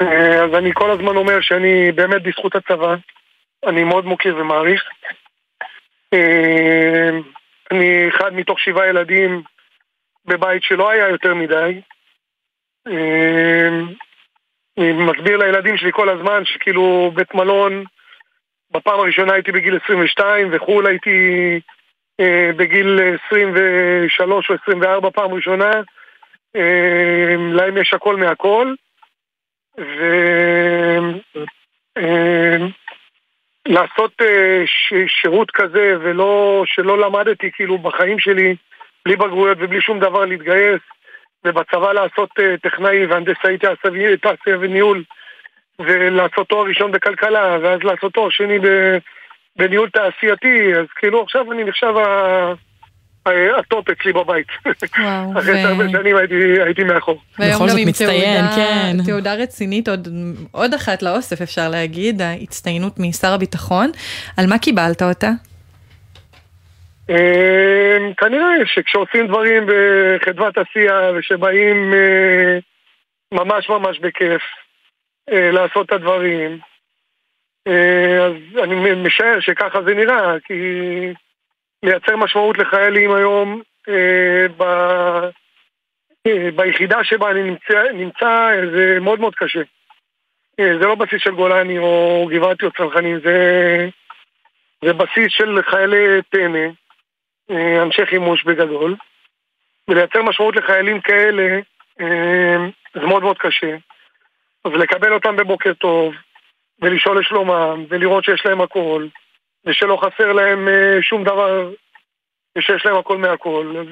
אה, 0.00 0.44
אז 0.44 0.54
אני 0.54 0.70
כל 0.74 0.90
הזמן 0.90 1.16
אומר 1.16 1.40
שאני 1.40 1.92
באמת 1.92 2.22
בזכות 2.22 2.54
הצבא, 2.56 2.94
אני 3.66 3.84
מאוד 3.84 4.04
מוקיר 4.04 4.36
ומעריך. 4.36 4.82
אה, 6.14 7.10
אני 7.70 8.08
אחד 8.08 8.34
מתוך 8.34 8.60
שבעה 8.60 8.88
ילדים 8.88 9.42
בבית 10.26 10.62
שלא 10.62 10.90
היה 10.90 11.08
יותר 11.08 11.34
מדי. 11.34 11.80
אה, 14.78 14.90
אני 14.90 15.04
מסביר 15.04 15.36
לילדים 15.36 15.76
שלי 15.76 15.92
כל 15.92 16.08
הזמן 16.08 16.44
שכאילו 16.44 17.10
בית 17.14 17.34
מלון, 17.34 17.84
בפעם 18.70 19.00
הראשונה 19.00 19.32
הייתי 19.32 19.52
בגיל 19.52 19.78
22 19.84 20.48
וחו"ל 20.52 20.86
הייתי 20.86 21.60
אה, 22.20 22.50
בגיל 22.56 23.00
23 23.26 24.50
או 24.50 24.54
24 24.62 25.10
פעם 25.10 25.34
ראשונה. 25.34 25.70
אה, 26.56 27.34
להם 27.52 27.76
יש 27.76 27.94
הכל 27.94 28.16
מהכל. 28.16 28.74
ולעשות 33.66 34.12
אה, 34.20 34.64
שירות 35.06 35.50
כזה 35.50 35.94
ולא, 36.00 36.62
שלא 36.66 36.98
למדתי 36.98 37.50
כאילו 37.52 37.78
בחיים 37.78 38.18
שלי 38.18 38.56
בלי 39.04 39.16
בגרויות 39.16 39.58
ובלי 39.60 39.80
שום 39.80 40.00
דבר 40.00 40.24
להתגייס 40.24 40.80
ובצבא 41.46 41.92
לעשות 41.92 42.30
אה, 42.40 42.54
טכנאי 42.62 43.06
והנדסאי 43.06 43.58
תעשייה 43.58 44.58
וניהול 44.60 45.04
ולעשות 45.78 46.48
תואר 46.48 46.66
ראשון 46.68 46.92
בכלכלה 46.92 47.58
ואז 47.62 47.80
לעשות 47.82 48.12
תואר 48.12 48.30
שני 48.30 48.58
ב- 48.58 48.98
בניהול 49.58 49.90
תעשייתי 49.90 50.74
אז 50.78 50.86
כאילו 50.96 51.22
עכשיו 51.22 51.52
אני 51.52 51.64
נחשב 51.64 51.94
הטופ 53.58 53.90
אצלי 53.90 54.12
בבית. 54.12 54.46
וואו, 54.98 55.32
אחרי 55.38 55.64
ו- 55.64 55.68
הרבה 55.68 55.88
שנים 55.88 56.16
הייתי, 56.16 56.34
הייתי 56.64 56.84
מאחור. 56.84 57.20
והיום 57.38 57.54
בכל 57.54 57.64
גם 57.64 57.68
זאת 57.68 57.78
עם 57.78 57.88
מצטיין, 57.88 58.46
תעודה, 58.46 58.56
כן. 58.56 58.96
תעודה 59.06 59.34
רצינית, 59.34 59.88
עוד, 59.88 60.08
עוד 60.52 60.74
אחת 60.74 61.02
לאוסף 61.02 61.42
אפשר 61.42 61.68
להגיד, 61.68 62.22
ההצטיינות 62.22 62.98
משר 62.98 63.32
הביטחון. 63.32 63.90
על 64.36 64.46
מה 64.46 64.58
קיבלת 64.58 65.02
אותה? 65.02 65.30
אה, 67.10 67.98
כנראה 68.16 68.66
שכשעושים 68.66 69.26
דברים 69.26 69.66
בחדוות 69.66 70.58
עשייה 70.58 71.10
ושבאים 71.14 71.94
אה, 71.94 72.58
ממש 73.32 73.68
ממש 73.68 73.98
בכיף 73.98 74.42
אה, 75.30 75.50
לעשות 75.50 75.86
את 75.86 75.92
הדברים, 75.92 76.58
אז 78.24 78.62
אני 78.62 78.94
משער 78.94 79.40
שככה 79.40 79.82
זה 79.82 79.94
נראה, 79.94 80.40
כי 80.44 80.54
לייצר 81.82 82.16
משמעות 82.16 82.58
לחיילים 82.58 83.14
היום 83.14 83.62
ב... 84.56 84.64
ביחידה 86.56 87.04
שבה 87.04 87.30
אני 87.30 87.42
נמצא, 87.42 87.82
נמצא 87.94 88.50
זה 88.74 88.98
מאוד 89.00 89.20
מאוד 89.20 89.34
קשה. 89.34 89.60
זה 90.60 90.86
לא 90.86 90.94
בסיס 90.94 91.22
של 91.22 91.34
גולני 91.34 91.78
או 91.78 92.26
גבעתי 92.32 92.66
או 92.66 92.70
צנחנים, 92.70 93.20
זה, 93.20 93.88
זה 94.84 94.92
בסיס 94.92 95.26
של 95.28 95.62
חיילי 95.62 96.22
טנא. 96.30 96.68
אה, 97.50 97.82
אנשי 97.82 98.06
חימוש 98.06 98.44
בגדול, 98.44 98.96
ולייצר 99.88 100.22
משמעות 100.22 100.56
לחיילים 100.56 101.00
כאלה 101.00 101.60
אה, 102.00 102.56
זה 102.94 103.06
מאוד 103.06 103.22
מאוד 103.22 103.38
קשה. 103.38 103.76
אז 104.64 104.72
לקבל 104.72 105.12
אותם 105.12 105.36
בבוקר 105.36 105.72
טוב, 105.74 106.14
ולשאול 106.82 107.20
לשלומם, 107.20 107.84
ולראות 107.88 108.24
שיש 108.24 108.46
להם 108.46 108.60
הכל, 108.60 109.06
ושלא 109.64 109.96
חסר 109.96 110.32
להם 110.32 110.68
אה, 110.68 111.02
שום 111.02 111.24
דבר, 111.24 111.72
ושיש 112.58 112.86
להם 112.86 112.96
הכל 112.96 113.18
מהכל, 113.18 113.74
אז 113.78 113.86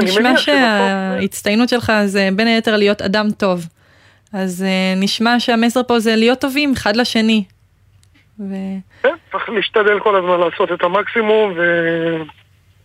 נשמע. 0.00 0.36
שההצטיינות 0.36 1.68
שלך 1.68 1.92
זה 2.04 2.28
בין 2.36 2.46
היתר 2.46 2.76
להיות 2.76 3.02
אדם 3.02 3.26
טוב. 3.38 3.60
אז 4.32 4.64
נשמע 4.96 5.40
שהמסר 5.40 5.82
פה 5.82 5.98
זה 5.98 6.16
להיות 6.16 6.40
טובים 6.40 6.72
אחד 6.72 6.96
לשני. 6.96 7.44
ו... 8.40 8.54
כן, 9.02 9.14
צריך 9.32 9.48
להשתדל 9.48 10.00
כל 10.00 10.16
הזמן 10.16 10.40
לעשות 10.40 10.72
את 10.72 10.82
המקסימום, 10.82 11.52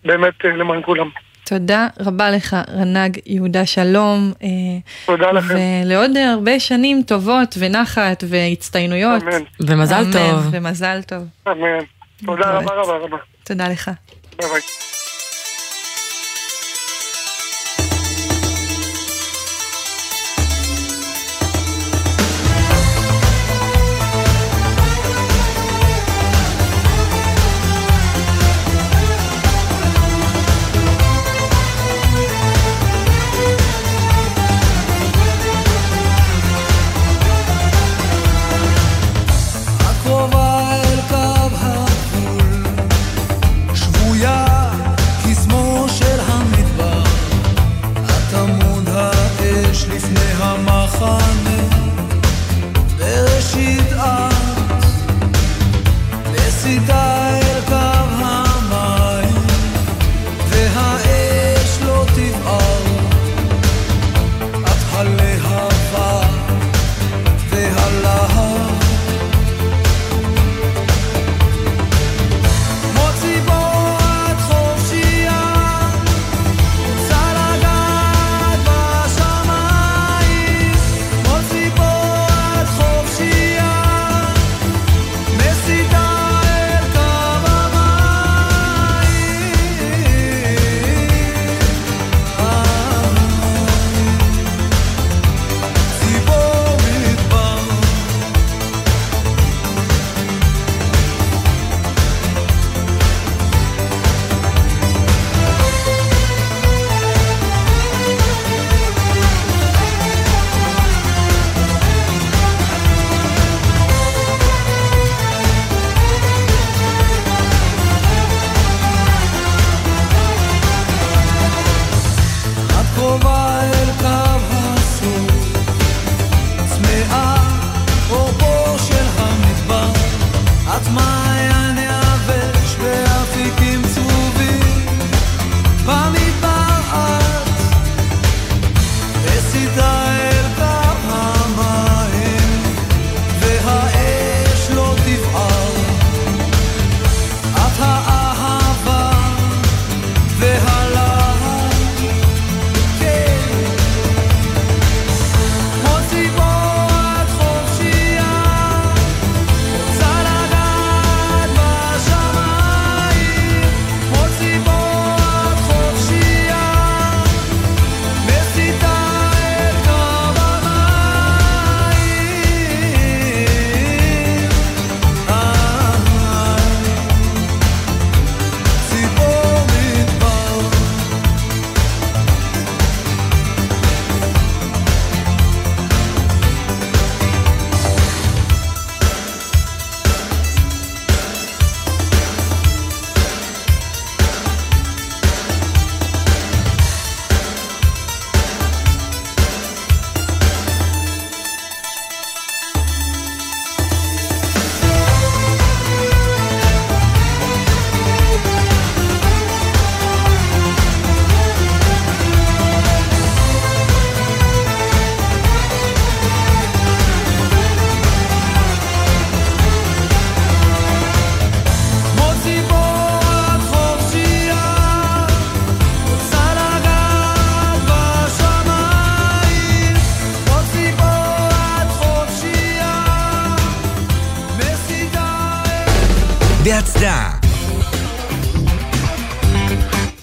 ובאמת 0.06 0.45
אה, 0.45 0.50
למען 0.50 0.82
כולם. 0.86 1.10
תודה 1.45 1.88
רבה 2.00 2.32
לך, 2.32 2.56
רנ"ג 2.70 3.10
יהודה 3.26 3.66
שלום. 3.66 4.32
אה, 4.43 4.47
תודה 5.06 5.32
לכם. 5.32 5.56
ולעוד 5.56 6.18
הרבה 6.18 6.60
שנים 6.60 7.02
טובות 7.08 7.56
ונחת 7.60 8.24
והצטיינויות. 8.28 9.24
אמן. 9.24 9.43
ומזל 9.60 9.95
אמן, 9.95 10.12
טוב. 10.12 10.47
ומזל 10.52 11.02
טוב. 11.02 11.24
אמן. 11.47 11.80
תודה 12.26 12.52
רבה 12.52 12.74
רבה 12.74 12.97
רבה. 12.97 13.18
תודה 13.43 13.68
לך. 13.68 13.91
ביי 14.39 14.50
ביי. 14.50 14.62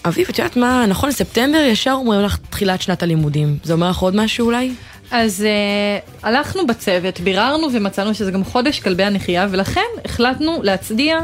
אביב, 0.07 0.27
את 0.31 0.39
יודעת 0.39 0.57
מה, 0.57 0.87
נכון 0.87 1.09
לספטמבר 1.09 1.59
ישר 1.59 1.93
אומרים 1.93 2.21
לך 2.21 2.39
תחילת 2.51 2.83
שנת 2.83 3.03
הלימודים. 3.03 3.59
זה 3.63 3.73
אומר 3.73 3.91
לך 3.91 3.99
עוד 3.99 4.17
משהו 4.17 4.47
אולי? 4.47 4.71
אז 5.11 5.45
אה, 5.45 6.27
הלכנו 6.27 6.67
בצוות, 6.67 7.21
ביררנו 7.21 7.69
ומצאנו 7.73 8.15
שזה 8.15 8.31
גם 8.31 8.45
חודש 8.45 8.81
כלבי 8.81 9.03
הנחייה, 9.03 9.47
ולכן 9.51 9.81
החלטנו 10.05 10.61
להצדיע, 10.63 11.19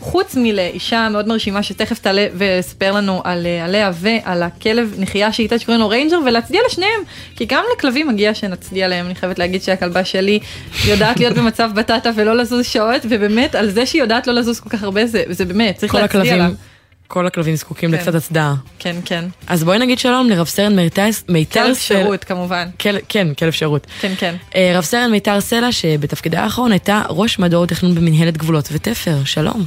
חוץ 0.00 0.36
מ, 0.36 0.54
לאישה 0.54 1.08
מאוד 1.08 1.28
מרשימה 1.28 1.62
שתכף 1.62 1.98
תעלה 1.98 2.26
ותספר 2.34 2.92
לנו 2.92 3.20
על, 3.24 3.46
אה, 3.46 3.64
עליה 3.64 3.90
ועל 3.94 4.42
הכלב 4.42 4.94
נחייה 4.98 5.32
שאיתה 5.32 5.58
שקוראים 5.58 5.80
לו 5.80 5.88
ריינג'ר, 5.88 6.18
ולהצדיע 6.26 6.60
לשניהם, 6.66 7.00
כי 7.36 7.44
גם 7.44 7.64
לכלבים 7.76 8.08
מגיע 8.08 8.34
שנצדיע 8.34 8.88
להם, 8.88 9.06
אני 9.06 9.14
חייבת 9.14 9.38
להגיד 9.38 9.62
שהכלבה 9.62 10.04
שלי 10.04 10.38
יודעת 10.84 11.20
להיות 11.20 11.36
במצב 11.36 11.70
בטטה 11.74 12.10
ולא 12.14 12.36
לזוז 12.36 12.66
שעות, 12.66 13.02
ובאמת 13.04 13.54
על 13.54 13.70
זה 13.70 13.86
שהיא 13.86 14.02
יודעת 14.02 14.26
לא 14.26 14.32
לזוז 14.32 14.60
כל 14.60 14.68
כך 14.68 14.82
הרבה, 14.82 15.06
זה, 15.06 15.22
זה 15.28 15.44
באמת, 15.44 15.76
צריך 15.76 15.94
להצדיע 15.94 16.36
לה. 16.36 16.44
הכלבים, 16.44 16.69
כל 17.12 17.26
הכלבים 17.26 17.56
זקוקים 17.56 17.90
כן. 17.90 17.96
לקצת 17.96 18.14
הצדעה. 18.14 18.54
כן, 18.78 18.96
כן. 19.04 19.24
אז 19.46 19.64
בואי 19.64 19.78
נגיד 19.78 19.98
שלום 19.98 20.28
לרב 20.28 20.46
סרן 20.46 20.76
מיתר 20.76 21.06
מיתר 21.28 21.64
כלב 21.64 21.74
שירות 21.74 22.24
כמובן. 22.24 22.68
כל- 22.80 22.88
כן, 23.08 23.34
כלב 23.34 23.50
שירות. 23.52 23.86
כן, 24.00 24.12
כן. 24.18 24.34
אה, 24.54 24.72
רב 24.74 24.84
סרן 24.84 25.10
מיתר 25.10 25.40
סלע, 25.40 25.72
שבתפקידה 25.72 26.42
האחרון 26.44 26.72
הייתה 26.72 27.02
ראש 27.08 27.38
מדור 27.38 27.66
תכנון 27.66 27.94
במנהלת 27.94 28.36
גבולות 28.36 28.68
ותפר, 28.72 29.16
שלום. 29.24 29.64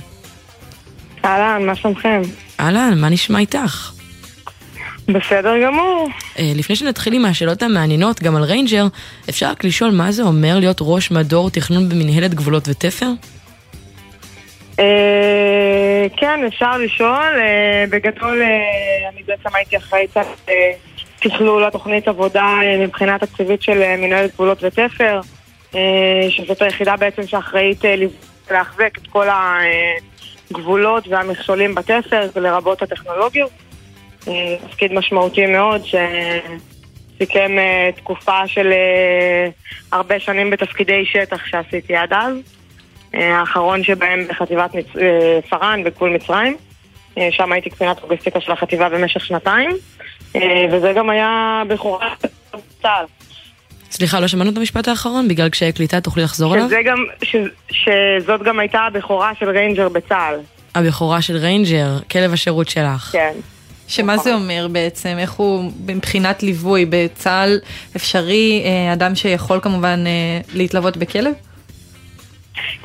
אהלן, 1.26 1.66
מה 1.66 1.76
שלומכם? 1.76 2.22
אהלן, 2.60 2.98
מה 3.02 3.10
נשמע 3.10 3.40
איתך? 3.40 3.92
בסדר 5.08 5.54
גמור. 5.66 6.10
אה, 6.40 6.52
לפני 6.56 6.76
שנתחיל 6.76 7.14
עם 7.14 7.26
השאלות 7.26 7.64
המעניינות 7.64 8.24
גם 8.24 8.36
על 8.36 8.44
ריינג'ר, 8.44 8.88
אפשר 9.30 9.50
רק 9.50 9.64
לשאול 9.64 9.92
מה 9.92 10.12
זה 10.12 10.24
אומר 10.24 10.60
להיות 10.60 10.78
ראש 10.82 11.12
מדור 11.12 11.50
תכנון 11.50 11.90
במנהלת 11.90 12.34
גבולות 12.34 12.68
ותפר? 12.68 13.08
אה, 14.80 16.08
כן, 16.18 16.40
אפשר 16.48 16.78
לשאול. 16.78 17.40
אה, 17.40 17.86
בגדול, 17.90 18.42
אה, 18.42 19.10
אני 19.10 19.24
בעצם 19.24 19.56
הייתי 19.56 19.78
אחראית 19.78 20.18
על 20.18 20.26
תכלול 21.20 21.64
התוכנית 21.64 22.08
עבודה 22.08 22.60
מבחינה 22.80 23.20
תקציבית 23.20 23.62
של 23.62 23.98
מנהלת 23.98 24.34
גבולות 24.34 24.64
ותפר, 24.64 25.20
שזאת 26.30 26.62
היחידה 26.62 26.96
בעצם 26.96 27.28
שאחראית 27.28 27.82
להחזק 28.52 28.98
את 28.98 29.08
כל 29.08 29.28
הגבולות 30.52 31.08
והמכשולים 31.08 31.76
בתפר, 31.76 32.28
לרבות 32.36 32.82
הטכנולוגיות. 32.82 33.52
תפקיד 34.70 34.94
משמעותי 34.94 35.46
מאוד 35.46 35.82
שסיכם 35.86 37.52
תקופה 37.96 38.48
של 38.48 38.74
הרבה 39.92 40.20
שנים 40.20 40.50
בתפקידי 40.50 41.06
שטח 41.06 41.46
שעשיתי 41.46 41.96
עד 41.96 42.14
אז. 42.14 42.63
אה, 43.16 43.40
האחרון 43.40 43.84
שבהם 43.84 44.28
בחטיבת 44.30 44.76
מצ... 44.76 44.86
אה, 45.02 45.40
פארן 45.50 45.84
בגבול 45.84 46.10
מצרים. 46.10 46.58
אה, 47.18 47.28
שם 47.32 47.52
הייתי 47.52 47.70
קצינת 47.70 48.02
לוגיסטיקה 48.02 48.42
של 48.42 48.52
החטיבה 48.52 48.90
במשך 48.90 49.26
שנתיים, 49.26 49.72
וזה 50.72 50.94
גם 50.96 51.10
היה 51.10 51.64
בכורה 51.68 52.10
בצה"ל. 52.54 53.06
סליחה, 53.92 54.20
לא 54.20 54.28
שמענו 54.28 54.52
את 54.52 54.58
המשפט 54.58 54.88
האחרון? 54.88 55.28
בגלל 55.28 55.50
קשיי 55.50 55.72
קליטה 55.72 56.02
תוכלי 56.02 56.24
לחזור 56.24 56.54
עליו? 56.54 56.66
שזה 56.66 56.82
גם, 56.86 56.98
ש... 57.24 57.36
שזאת 57.72 58.44
גם 58.44 58.60
הייתה 58.60 58.80
הבכורה 58.80 59.32
של 59.40 59.50
ריינג'ר 59.50 59.90
בצה"ל. 59.90 60.36
הבכורה 60.76 61.22
של 61.22 61.38
ריינג'ר, 61.38 62.00
כלב 62.12 62.34
השירות 62.34 62.70
שלך. 62.70 63.10
כן. 63.12 63.34
שמה 63.88 64.18
זה 64.18 64.34
אומר 64.34 64.68
בעצם? 64.72 65.16
איך 65.20 65.32
הוא 65.32 65.72
מבחינת 65.86 66.44
ליווי 66.44 66.86
בצה"ל 66.90 67.60
אפשרי 67.96 68.64
אדם 68.94 69.16
שיכול 69.16 69.60
כמובן 69.60 70.04
להתלוות 70.54 70.98
בכלב? 70.98 71.34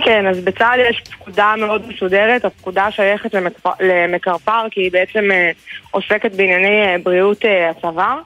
כן, 0.05 0.27
אז 0.27 0.45
בצה"ל 0.45 0.81
יש 0.91 1.03
פקודה 1.11 1.55
מאוד 1.59 1.89
מסודרת, 1.89 2.45
הפקודה 2.45 2.91
שייכת 2.91 3.35
למקפ- 3.35 3.81
למקרפ"ר, 3.81 4.67
כי 4.71 4.81
היא 4.81 4.93
בעצם 4.93 5.31
אה, 5.31 5.51
עוסקת 5.91 6.35
בענייני 6.35 6.83
אה, 6.83 6.97
בריאות 7.03 7.45
אה, 7.45 7.71
הצבא, 7.71 8.17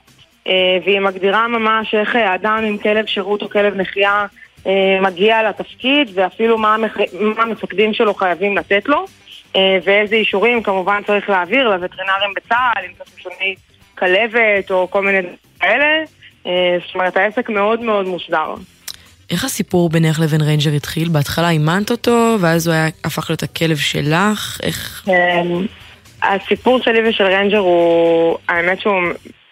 והיא 0.85 1.01
מגדירה 1.01 1.49
ממש 1.49 1.95
איך 1.95 2.17
אדם 2.17 2.65
עם 2.67 2.79
כלב 2.79 3.07
שירות 3.07 3.43
או 3.43 3.51
כלב 3.51 3.75
נחייה 3.75 4.27
מגיע 5.03 5.49
לתפקיד, 5.49 6.11
ואפילו 6.15 6.59
מה, 6.59 6.75
המח... 6.75 6.97
מה 7.21 7.43
המפקדים 7.43 7.95
שלו 7.95 8.15
חייבים 8.15 8.57
לתת 8.57 8.89
לו, 8.89 9.05
ואיזה 9.55 10.17
אישורים 10.17 10.63
כמובן 10.63 11.03
צריך 11.07 11.31
להעביר 11.31 11.69
לווטרינרים 11.69 12.35
בצה"ל, 12.37 12.85
אם 12.85 12.91
זה 12.99 13.05
חיסוני 13.17 13.55
כלבת 13.99 14.71
או 14.71 14.91
כל 14.91 15.03
מיני 15.03 15.21
דברים 15.21 15.37
כאלה. 15.61 16.05
זאת 16.87 16.95
אומרת, 16.95 17.17
העסק 17.17 17.49
מאוד 17.49 17.81
מאוד 17.81 18.07
מוסדר. 18.07 18.55
איך 19.33 19.45
הסיפור 19.45 19.89
בינך 19.89 20.21
לבין 20.21 20.41
ריינג'ר 20.41 20.71
התחיל? 20.71 21.09
בהתחלה 21.09 21.51
אימנת 21.51 21.91
אותו, 21.91 22.37
ואז 22.41 22.67
הוא 22.67 22.75
היה, 22.75 22.87
הפך 23.05 23.31
להיות 23.31 23.43
הכלב 23.43 23.77
שלך? 23.77 24.61
איך... 24.63 25.09
אמ, 25.09 25.67
הסיפור 26.23 26.83
שלי 26.83 27.09
ושל 27.09 27.25
ריינג'ר 27.25 27.59
הוא, 27.59 28.39
האמת 28.49 28.81
שהוא, 28.81 28.95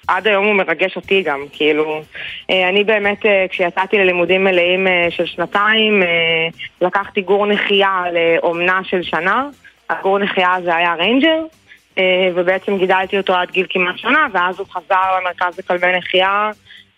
עד 0.09 0.27
היום 0.27 0.47
הוא 0.47 0.55
מרגש 0.55 0.97
אותי 0.97 1.23
גם, 1.23 1.45
כאילו, 1.53 2.03
אה, 2.51 2.69
אני 2.69 2.85
באמת, 2.85 3.27
אה, 3.27 3.47
כשיצאתי 3.51 3.99
ללימודים 3.99 4.45
מלאים 4.45 4.87
אה, 4.87 5.07
של 5.11 5.27
שנתיים, 5.27 6.03
לקחתי 6.81 7.21
גור 7.21 7.47
נחייה 7.47 8.03
לאומנה 8.13 8.81
של 8.85 9.03
שנה, 9.03 9.47
הגור 9.91 10.19
נחייה 10.19 10.55
הזה 10.55 10.77
היה 10.77 10.95
ריינג'ר, 10.95 11.43
ובעצם 12.35 12.79
גידלתי 12.79 13.19
אותו 13.19 13.35
עד 13.35 13.51
גיל 13.51 13.67
כמעט 13.71 13.99
שנה, 13.99 14.27
ואז 14.33 14.59
הוא 14.59 14.67
חזר 14.67 15.19
למרכז 15.21 15.59
לכלבי 15.59 15.99
נחייה, 15.99 16.51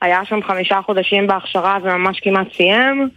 היה 0.03 0.25
שם 0.25 0.43
חמישה 0.43 0.81
חודשים 0.83 1.27
בהכשרה 1.27 1.79
וממש 1.83 2.21
כמעט 2.21 2.47
סיים, 2.57 3.09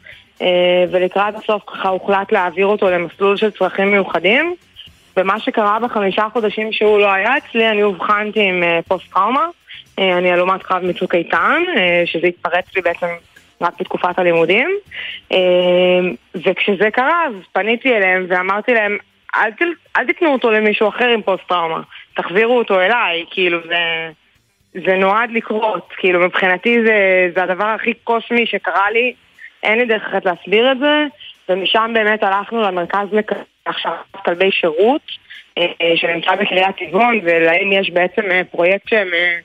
אה, 0.42 0.86
ולקראת 0.92 1.36
הסוף 1.36 1.64
ככה 1.68 1.90
הוחלט 1.90 2.32
להעביר 2.32 2.68
אותו 2.68 2.90
למסלול 2.90 3.38
של 3.38 3.52
צרכים 3.52 3.92
מיוחדים. 3.92 4.56
ומה 5.18 5.40
שקרה 5.40 5.80
בחמישה 5.80 6.28
חודשים 6.34 6.72
שהוא 6.72 7.00
לא 7.00 7.12
היה 7.12 7.38
אצלי, 7.38 7.70
אני 7.70 7.84
אובחנתי 7.84 8.42
עם 8.50 8.64
אה, 8.64 8.80
פוסט 8.88 9.14
טראומה. 9.14 9.48
אה, 10.00 10.18
אני 10.18 10.32
הלומת 10.32 10.64
קרב 10.64 10.86
מצוק 10.86 11.16
איתן, 11.16 11.64
שזה 12.06 12.28
התפרץ 12.28 12.66
לי 12.76 12.82
בעצם 12.82 13.08
רק 13.62 13.74
בתקופת 13.80 14.20
הלימודים. 14.20 14.70
וכשזה 16.36 16.92
קרה, 16.94 17.24
אז 17.28 17.34
פניתי 17.54 17.96
אליהם 17.96 18.26
ואמרתי 18.30 18.74
להם, 18.74 18.98
אל, 19.36 19.50
אל 19.98 20.08
תקנו 20.08 20.34
אותו 20.34 20.52
למישהו 20.52 20.90
אחר 20.90 21.08
עם 21.08 21.22
פוסט 21.22 21.44
טראומה, 21.48 21.82
תחזירו 22.16 22.58
אותו 22.58 22.82
אליי, 22.82 23.26
כאילו 23.32 23.60
זה, 23.68 23.76
זה 24.86 24.96
נועד 24.96 25.32
לקרות, 25.32 25.90
כאילו 25.98 26.20
מבחינתי 26.20 26.78
זה, 26.86 27.28
זה 27.36 27.44
הדבר 27.44 27.66
הכי 27.66 27.94
קוסמי 27.94 28.46
שקרה 28.46 28.92
לי, 28.92 29.14
אין 29.64 29.78
לי 29.78 29.86
דרך 29.86 30.04
אחרת 30.08 30.26
להסביר 30.26 30.72
את 30.72 30.80
זה, 30.80 31.06
ומשם 31.50 31.92
באמת 31.94 32.24
הלכנו 32.24 32.62
למרכז 32.62 33.08
להכשרת 33.68 33.94
כלבי 34.26 34.52
שירות, 34.52 35.02
אה, 35.58 35.66
שנמצא 35.96 36.36
בקריית 36.36 36.76
טבעון, 36.78 37.20
ולהם 37.24 37.72
יש 37.72 37.90
בעצם 37.90 38.22
אה, 38.32 38.42
פרויקט 38.52 38.90
שהם 38.90 39.08
אה, 39.14 39.38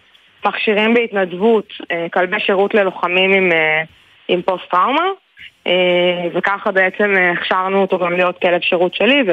מכשירים 0.45 0.95
בהתנדבות 0.95 1.73
אה, 1.91 2.07
כלבי 2.13 2.41
שירות 2.41 2.75
ללוחמים 2.75 3.33
עם, 3.33 3.53
אה, 3.53 3.83
עם 4.29 4.43
פוסט 4.43 4.71
טראומה, 4.71 5.05
אה, 5.67 5.73
וככה 6.35 6.71
בעצם 6.71 7.15
אה, 7.17 7.33
הכשרנו 7.33 7.83
אותו 7.83 7.99
גם 7.99 8.13
להיות 8.13 8.39
כלב 8.39 8.61
שירות 8.61 8.95
שלי, 8.95 9.23
ו... 9.29 9.33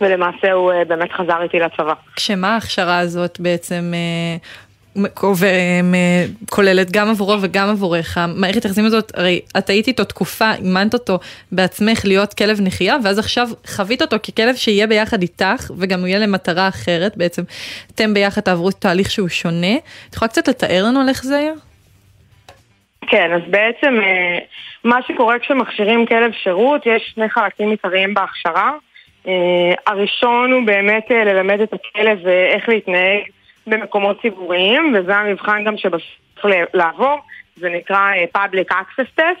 ולמעשה 0.00 0.52
הוא 0.52 0.72
אה, 0.72 0.84
באמת 0.84 1.12
חזר 1.12 1.42
איתי 1.42 1.58
לצבא. 1.58 1.94
כשמה 2.16 2.54
ההכשרה 2.54 2.98
הזאת 2.98 3.40
בעצם 3.40 3.92
אה, 4.96 5.08
קוב- 5.14 5.44
אה, 5.44 5.50
אה, 5.94 6.24
כוללת 6.50 6.90
גם 6.90 7.08
עבורו 7.08 7.36
וגם 7.42 7.68
עבורך? 7.68 8.18
מערכת 8.36 8.64
היחסים 8.64 8.84
הזאת, 8.84 9.12
הרי 9.18 9.40
את 9.58 9.70
היית 9.70 9.86
איתו 9.88 10.04
תקופה, 10.04 10.52
אימנת 10.54 10.94
אותו 10.94 11.18
בעצמך 11.52 12.04
להיות 12.04 12.34
כלב 12.34 12.60
נחייה, 12.60 12.96
ואז 13.04 13.18
עכשיו 13.18 13.48
חווית 13.66 14.02
אותו 14.02 14.16
ככלב 14.18 14.54
שיהיה 14.54 14.86
ביחד 14.86 15.22
איתך, 15.22 15.70
וגם 15.78 16.00
הוא 16.00 16.08
יהיה 16.08 16.18
למטרה 16.18 16.68
אחרת, 16.68 17.16
בעצם 17.16 17.42
אתם 17.94 18.14
ביחד 18.14 18.40
תעברו 18.40 18.70
תהליך 18.70 19.10
שהוא 19.10 19.28
שונה. 19.28 19.76
את 20.08 20.14
יכולה 20.14 20.28
קצת 20.28 20.48
לתאר 20.48 20.84
לנו 20.84 21.00
על 21.00 21.08
איך 21.08 21.22
זה 21.24 21.36
היה? 21.38 21.52
כן, 23.06 23.30
אז 23.32 23.50
בעצם 23.50 23.94
אה, 24.02 24.38
מה 24.84 24.98
שקורה 25.08 25.38
כשמכשירים 25.38 26.06
כלב 26.06 26.32
שירות, 26.42 26.86
יש 26.86 27.12
שני 27.14 27.28
חלקים 27.28 27.70
עיקריים 27.70 28.14
בהכשרה. 28.14 28.72
אה, 29.28 29.32
הראשון 29.86 30.52
הוא 30.52 30.66
באמת 30.66 31.06
אה, 31.10 31.24
ללמד 31.24 31.60
את 31.60 31.72
הכלב 31.72 32.26
איך 32.26 32.68
להתנהג 32.68 33.22
במקומות 33.66 34.20
ציבוריים, 34.22 34.94
וזה 34.94 35.16
המבחן 35.16 35.64
גם 35.64 35.76
שבסוף 35.76 36.44
לעבור, 36.74 37.18
זה 37.56 37.68
נקרא 37.68 38.12
אה, 38.12 38.24
Public 38.36 38.72
Access 38.72 39.20
Test. 39.20 39.40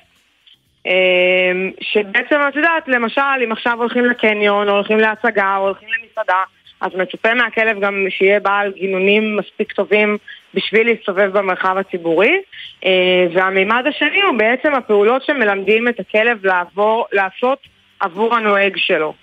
אה, 0.86 1.52
שבעצם, 1.80 2.36
את 2.48 2.56
יודעת, 2.56 2.88
למשל, 2.88 3.42
אם 3.44 3.52
עכשיו 3.52 3.78
הולכים 3.78 4.04
לקניון, 4.04 4.68
או 4.68 4.74
הולכים 4.74 4.98
להצגה, 4.98 5.56
או 5.56 5.62
הולכים 5.62 5.88
למסעדה, 5.88 6.42
אז 6.80 6.94
מצופה 6.94 7.34
מהכלב 7.34 7.80
גם 7.80 8.06
שיהיה 8.10 8.40
בעל 8.40 8.72
גינונים 8.72 9.36
מספיק 9.36 9.72
טובים 9.72 10.18
בשביל 10.54 10.86
להסתובב 10.86 11.38
במרחב 11.38 11.76
הציבורי. 11.78 12.40
אה, 12.84 13.26
והמימד 13.34 13.84
השני 13.86 14.22
הוא 14.22 14.38
בעצם 14.38 14.74
הפעולות 14.74 15.22
שמלמדים 15.24 15.88
את 15.88 16.00
הכלב 16.00 16.46
לעבור, 16.46 17.06
לעשות 17.12 17.58
עבור 18.00 18.34
הנוהג 18.34 18.76
שלו. 18.76 19.14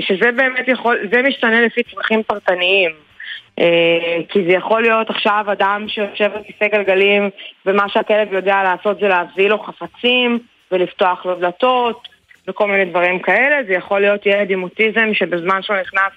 שזה 0.00 0.32
באמת 0.32 0.68
יכול, 0.68 0.98
זה 1.12 1.22
משתנה 1.22 1.60
לפי 1.60 1.82
צרכים 1.82 2.22
פרטניים. 2.22 2.90
אה, 3.60 4.18
כי 4.28 4.44
זה 4.44 4.52
יכול 4.52 4.82
להיות 4.82 5.10
עכשיו 5.10 5.44
אדם 5.52 5.84
שיושב 5.88 6.30
על 6.34 6.42
כיסא 6.42 6.68
גלגלים 6.68 7.30
ומה 7.66 7.88
שהכלב 7.88 8.32
יודע 8.32 8.62
לעשות 8.62 9.00
זה 9.00 9.08
להביא 9.08 9.48
לו 9.48 9.58
חפצים 9.58 10.38
ולפתוח 10.72 11.26
לו 11.26 11.34
דלתות 11.34 12.08
וכל 12.48 12.66
מיני 12.66 12.84
דברים 12.84 13.18
כאלה. 13.18 13.56
זה 13.66 13.72
יכול 13.72 14.00
להיות 14.00 14.26
ילד 14.26 14.50
עם 14.50 14.62
אוטיזם 14.62 15.14
שבזמן 15.14 15.62
שהוא 15.62 15.76
נכנס 15.76 16.12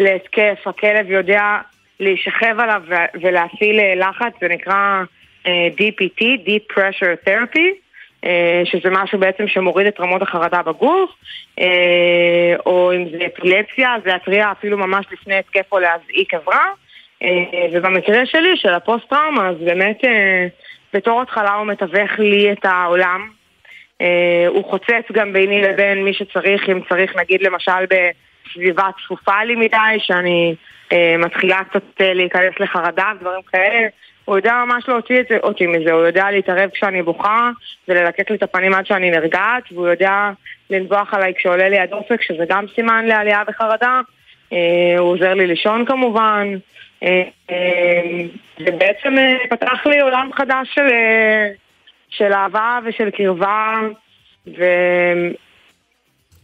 להתקף, 0.00 0.58
הכלב 0.66 1.10
יודע 1.10 1.58
להישכב 2.00 2.60
עליו 2.60 2.82
ולהפעיל 3.20 3.80
אה, 3.80 3.94
לחץ, 3.94 4.32
זה 4.40 4.48
נקרא 4.48 5.02
אה, 5.46 5.68
DPT, 5.78 6.22
Deep 6.22 6.76
Pressure 6.76 7.28
Therapy. 7.28 7.86
שזה 8.64 8.90
משהו 8.90 9.18
בעצם 9.18 9.48
שמוריד 9.48 9.86
את 9.86 10.00
רמות 10.00 10.22
החרדה 10.22 10.62
בגוף, 10.62 11.10
או 12.66 12.92
אם 12.92 13.04
זה 13.10 13.26
אפילפסיה, 13.26 13.94
זה 14.04 14.10
יתריע 14.10 14.52
אפילו 14.52 14.78
ממש 14.78 15.06
לפני 15.12 15.34
התקף 15.34 15.72
או 15.72 15.78
להזעיק 15.78 16.34
עברה. 16.34 16.66
אה, 17.22 17.66
ובמקרה 17.72 18.26
שלי, 18.26 18.56
של 18.56 18.74
הפוסט-טראומה, 18.74 19.48
אז 19.48 19.56
באמת 19.56 20.04
אה, 20.04 20.46
בתור 20.94 21.22
התחלה 21.22 21.54
הוא 21.54 21.66
מתווך 21.66 22.18
לי 22.18 22.52
את 22.52 22.64
העולם. 22.64 23.28
אה, 24.00 24.44
הוא 24.48 24.64
חוצץ 24.64 25.12
גם 25.12 25.32
ביני 25.32 25.62
לבין 25.62 26.04
מי 26.04 26.12
שצריך, 26.12 26.68
אם 26.68 26.80
צריך 26.88 27.16
נגיד 27.16 27.42
למשל 27.42 27.84
בסביבה 27.90 28.88
צפופה 29.04 29.44
לי 29.44 29.56
מדי, 29.56 29.98
שאני 29.98 30.54
מתחילה 31.18 31.64
קצת 31.64 31.82
להיכנס 32.00 32.60
לחרדה 32.60 33.12
ודברים 33.16 33.42
כאלה. 33.52 33.88
הוא 34.24 34.36
יודע 34.36 34.64
ממש 34.66 34.88
להוציא 34.88 35.20
את 35.20 35.26
זה, 35.28 35.38
אותי 35.42 35.66
מזה, 35.66 35.92
הוא 35.92 36.06
יודע 36.06 36.30
להתערב 36.30 36.70
כשאני 36.70 37.02
בוכה 37.02 37.50
וללקק 37.88 38.30
לי 38.30 38.36
את 38.36 38.42
הפנים 38.42 38.74
עד 38.74 38.86
שאני 38.86 39.10
נרגעת 39.10 39.62
והוא 39.72 39.88
יודע 39.88 40.30
לנבוח 40.70 41.14
עליי 41.14 41.34
כשעולה 41.38 41.68
לי 41.68 41.78
הדופק, 41.78 42.22
שזה 42.22 42.44
גם 42.48 42.64
סימן 42.74 43.06
לעלייה 43.06 43.44
בחרדה. 43.44 44.00
אה, 44.52 44.98
הוא 44.98 45.12
עוזר 45.12 45.34
לי 45.34 45.46
לישון 45.46 45.84
כמובן. 45.84 46.54
אה, 47.06 47.22
אה, 47.50 48.22
ובעצם 48.60 49.18
אה, 49.18 49.34
פתח 49.50 49.86
לי 49.86 50.00
עולם 50.00 50.30
חדש 50.36 50.68
של, 50.74 50.88
של 52.10 52.32
אהבה 52.32 52.78
ושל 52.86 53.10
קרבה, 53.10 53.74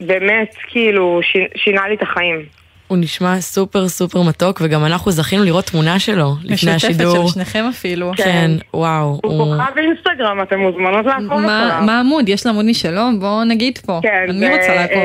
ובאמת, 0.00 0.54
כאילו, 0.68 1.20
ש- 1.22 1.62
שינה 1.62 1.88
לי 1.88 1.94
את 1.94 2.02
החיים. 2.02 2.42
הוא 2.88 2.98
נשמע 3.00 3.40
סופר 3.40 3.88
סופר 3.88 4.22
מתוק, 4.28 4.60
וגם 4.64 4.84
אנחנו 4.84 5.10
זכינו 5.10 5.44
לראות 5.44 5.64
תמונה 5.64 5.98
שלו 5.98 6.32
לפני 6.44 6.74
משותפת 6.76 6.94
השידור. 6.94 7.28
של 7.28 7.34
שניכם 7.34 7.64
אפילו. 7.70 8.12
כן, 8.16 8.50
וואו. 8.74 9.20
הוא 9.24 9.56
כוכב 9.56 9.78
אינסטגרם, 9.78 10.42
אתם 10.42 10.58
מוזמנות 10.58 11.06
לעקוב 11.06 11.40
מה 11.40 11.68
אחריו. 11.68 11.82
מה 11.86 11.96
העמוד? 11.96 12.28
יש 12.28 12.46
לה 12.46 12.52
עמוד 12.52 12.64
משלו? 12.64 13.02
בואו 13.20 13.44
נגיד 13.44 13.78
פה. 13.78 14.00
כן, 14.02 14.24
אני 14.28 14.38
זה, 14.48 14.50
רוצה 14.56 14.74
לעקוב. 14.74 15.02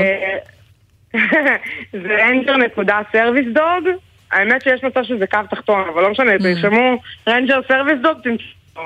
זה 1.91 2.15
ריינג'ר 2.25 2.57
נקודה 2.57 2.99
service 3.11 3.45
dog. 3.53 3.87
האמת 4.31 4.61
שיש 4.61 4.83
מצב 4.83 5.03
שזה 5.03 5.27
קו 5.27 5.39
תחתון, 5.49 5.89
אבל 5.93 6.01
לא 6.01 6.11
משנה, 6.11 6.31
תרשמו 6.39 7.01
ריינג'ר 7.27 7.59
service 7.67 7.95
dog, 8.01 8.17
תמצאו. 8.23 8.81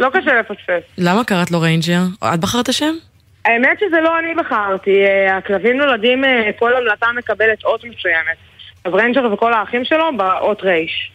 לא 0.00 0.08
קשה 0.12 0.40
לפספס. 0.40 0.82
למה 0.98 1.24
קראת 1.24 1.50
לו 1.50 1.60
ריינג'ר? 1.60 2.00
את 2.34 2.40
בחרת 2.40 2.72
שם? 2.72 2.94
האמת 3.44 3.78
שזה 3.80 4.00
לא 4.00 4.18
אני 4.18 4.34
בחרתי, 4.34 5.04
אה, 5.04 5.36
הכלבים 5.36 5.76
נולדים, 5.76 6.24
אה, 6.24 6.50
כל 6.58 6.76
המלטה 6.76 7.06
מקבלת 7.16 7.64
אות 7.64 7.84
מסוימת. 7.84 8.36
אז 8.84 8.92
ריינג'ר 8.94 9.32
וכל 9.32 9.52
האחים 9.52 9.84
שלו 9.84 10.16
באות 10.16 10.62
רייש. 10.62 11.12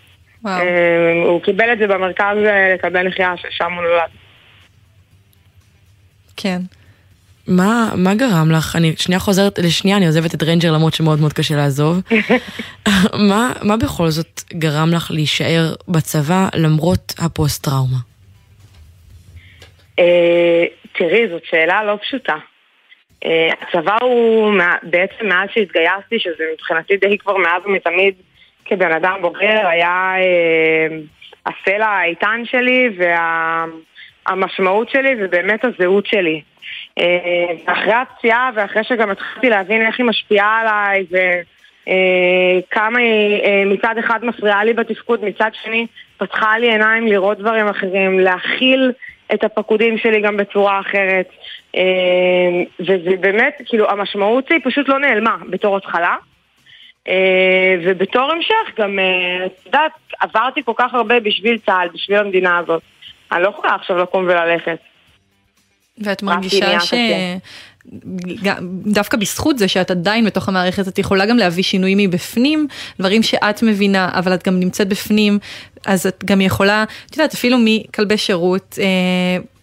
אה, 0.48 1.24
הוא 1.26 1.42
קיבל 1.42 1.74
את 1.74 1.78
זה 1.78 1.88
במרכז 1.88 2.38
לכלבי 2.76 3.04
נחייה 3.04 3.34
ששם 3.38 3.74
הוא 3.74 3.84
נולד. 3.84 4.10
כן. 6.38 6.60
מה, 7.58 7.92
מה 7.96 8.16
גרם 8.16 8.52
לך? 8.52 8.76
אני 8.76 8.94
שנייה 8.98 9.20
חוזרת, 9.20 9.60
לשנייה 9.60 9.98
אני 9.98 10.06
עוזבת 10.06 10.36
את 10.36 10.44
ריינג'ר 10.44 10.72
למרות 10.72 10.94
שמאוד 10.94 11.20
מאוד 11.20 11.34
קשה 11.34 11.56
לעזוב. 11.56 11.98
מה, 13.30 13.52
מה 13.62 13.78
בכל 13.78 14.10
זאת 14.10 14.42
גרם 14.54 14.90
לך 14.96 15.12
להישאר 15.12 15.74
בצבא 15.88 16.50
למרות 16.56 17.14
הפוסט-טראומה? 17.20 17.98
אה, 20.00 20.66
תראי, 20.94 21.28
זאת 21.32 21.46
שאלה 21.46 21.84
לא 21.84 21.98
פשוטה. 22.02 22.36
אה, 23.26 23.50
הצבא 23.62 23.98
הוא 24.02 24.54
בעצם 24.84 25.26
מאז 25.28 25.50
שהתגייסתי, 25.54 26.20
שזה 26.20 26.44
מבחינתי 26.54 26.98
די 26.98 27.18
כבר 27.18 27.38
מאז 27.38 27.66
ומתמיד 27.66 28.14
כבן 28.66 28.92
אדם 28.92 29.18
בוגר, 29.22 29.68
היה 29.68 30.14
אה, 30.18 30.98
הסלע 31.46 31.88
האיתן 31.88 32.42
שלי 32.46 32.90
והמשמעות 34.28 34.90
שלי 34.90 35.16
ובאמת 35.20 35.66
הזהות 35.66 36.06
שלי. 36.06 36.42
אה, 36.98 37.74
אחרי 37.74 37.94
הפציעה 37.94 38.50
ואחרי 38.56 38.84
שגם 38.84 39.10
התחלתי 39.10 39.50
להבין 39.50 39.86
איך 39.86 40.00
היא 40.00 40.06
משפיעה 40.06 40.60
עליי 40.60 41.06
וכמה 41.12 43.00
היא 43.00 43.42
אה, 43.44 43.64
מצד 43.66 43.96
אחד 44.00 44.26
מפריעה 44.26 44.64
לי 44.64 44.74
בתפקוד, 44.74 45.26
מצד 45.26 45.50
שני 45.64 45.88
פתחה 46.18 46.58
לי 46.58 46.72
עיניים 46.72 47.08
לראות 47.08 47.38
דברים 47.38 47.68
אחרים, 47.68 48.20
להכיל 48.20 48.92
את 49.34 49.44
הפקודים 49.44 49.98
שלי 49.98 50.22
גם 50.22 50.38
בצורה 50.38 50.80
אחרת. 50.80 51.30
אה, 51.76 51.82
וזה 52.80 53.16
באמת, 53.20 53.62
כאילו, 53.66 53.90
המשמעות 53.90 54.50
היא 54.50 54.60
פשוט 54.64 54.90
לא 54.90 55.00
נעלמה 55.00 55.38
בתור 55.50 55.78
התחלה. 55.78 56.16
אה, 57.08 57.76
ובתור 57.84 58.32
המשך 58.32 58.80
גם, 58.80 59.00
אה, 59.00 59.46
את 59.46 59.66
יודעת, 59.66 59.92
עברתי 60.20 60.64
כל 60.64 60.74
כך 60.76 60.94
הרבה 60.94 61.20
בשביל 61.20 61.58
צה"ל, 61.58 61.88
בשביל 61.94 62.18
המדינה 62.18 62.58
הזאת. 62.58 62.82
אני 63.32 63.44
לא 63.44 63.50
יכולה 63.50 63.76
עכשיו 63.76 63.98
לקום 63.98 64.24
וללכת. 64.24 64.78
ואת 66.04 66.24
מרגישה 66.24 66.80
ש... 66.80 66.94
גם- 68.44 68.58
דווקא 68.86 69.18
בזכות 69.18 69.58
זה 69.58 69.68
שאת 69.68 69.92
עדיין 69.92 70.26
בתוך 70.26 70.50
המערכת, 70.50 70.88
את 70.88 71.00
יכולה 71.00 71.26
גם 71.26 71.38
להביא 71.38 71.64
שינוי 71.64 71.94
מבפנים, 71.98 72.68
דברים 73.00 73.24
שאת 73.24 73.64
מבינה, 73.64 74.10
אבל 74.14 74.34
את 74.34 74.48
גם 74.48 74.60
נמצאת 74.60 74.88
בפנים, 74.88 75.40
אז 75.86 76.08
את 76.08 76.24
גם 76.26 76.42
יכולה, 76.42 76.84
את 77.10 77.18
יודעת, 77.18 77.34
אפילו 77.34 77.58
מכלבי 77.62 78.18
שירות, 78.18 78.80
אה, 78.82 78.86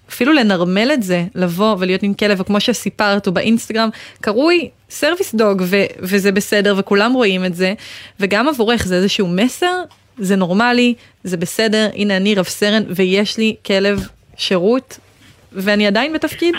אפילו 0.09 0.33
לנרמל 0.33 0.91
את 0.93 1.03
זה, 1.03 1.25
לבוא 1.35 1.77
ולהיות 1.79 2.03
עם 2.03 2.15
כלב, 2.15 2.41
וכמו 2.41 2.61
שסיפרת, 2.61 3.27
הוא 3.27 3.35
באינסטגרם, 3.35 3.89
קרוי 4.21 4.69
service 4.91 5.35
dog, 5.35 5.63
ו- 5.67 5.85
וזה 6.01 6.33
בסדר, 6.33 6.75
וכולם 6.79 7.13
רואים 7.13 7.45
את 7.45 7.55
זה, 7.55 7.75
וגם 8.21 8.49
עבורך 8.49 8.87
זה 8.87 8.95
איזשהו 8.95 9.29
מסר, 9.29 9.83
זה 10.19 10.37
נורמלי, 10.37 10.95
זה 11.25 11.37
בסדר, 11.37 11.89
הנה 11.95 12.17
אני 12.17 12.35
רב 12.35 12.45
סרן, 12.45 12.83
ויש 12.89 13.39
לי 13.39 13.55
כלב 13.67 14.07
שירות, 14.37 14.99
ואני 15.53 15.87
עדיין 15.87 16.13
בתפקיד. 16.13 16.55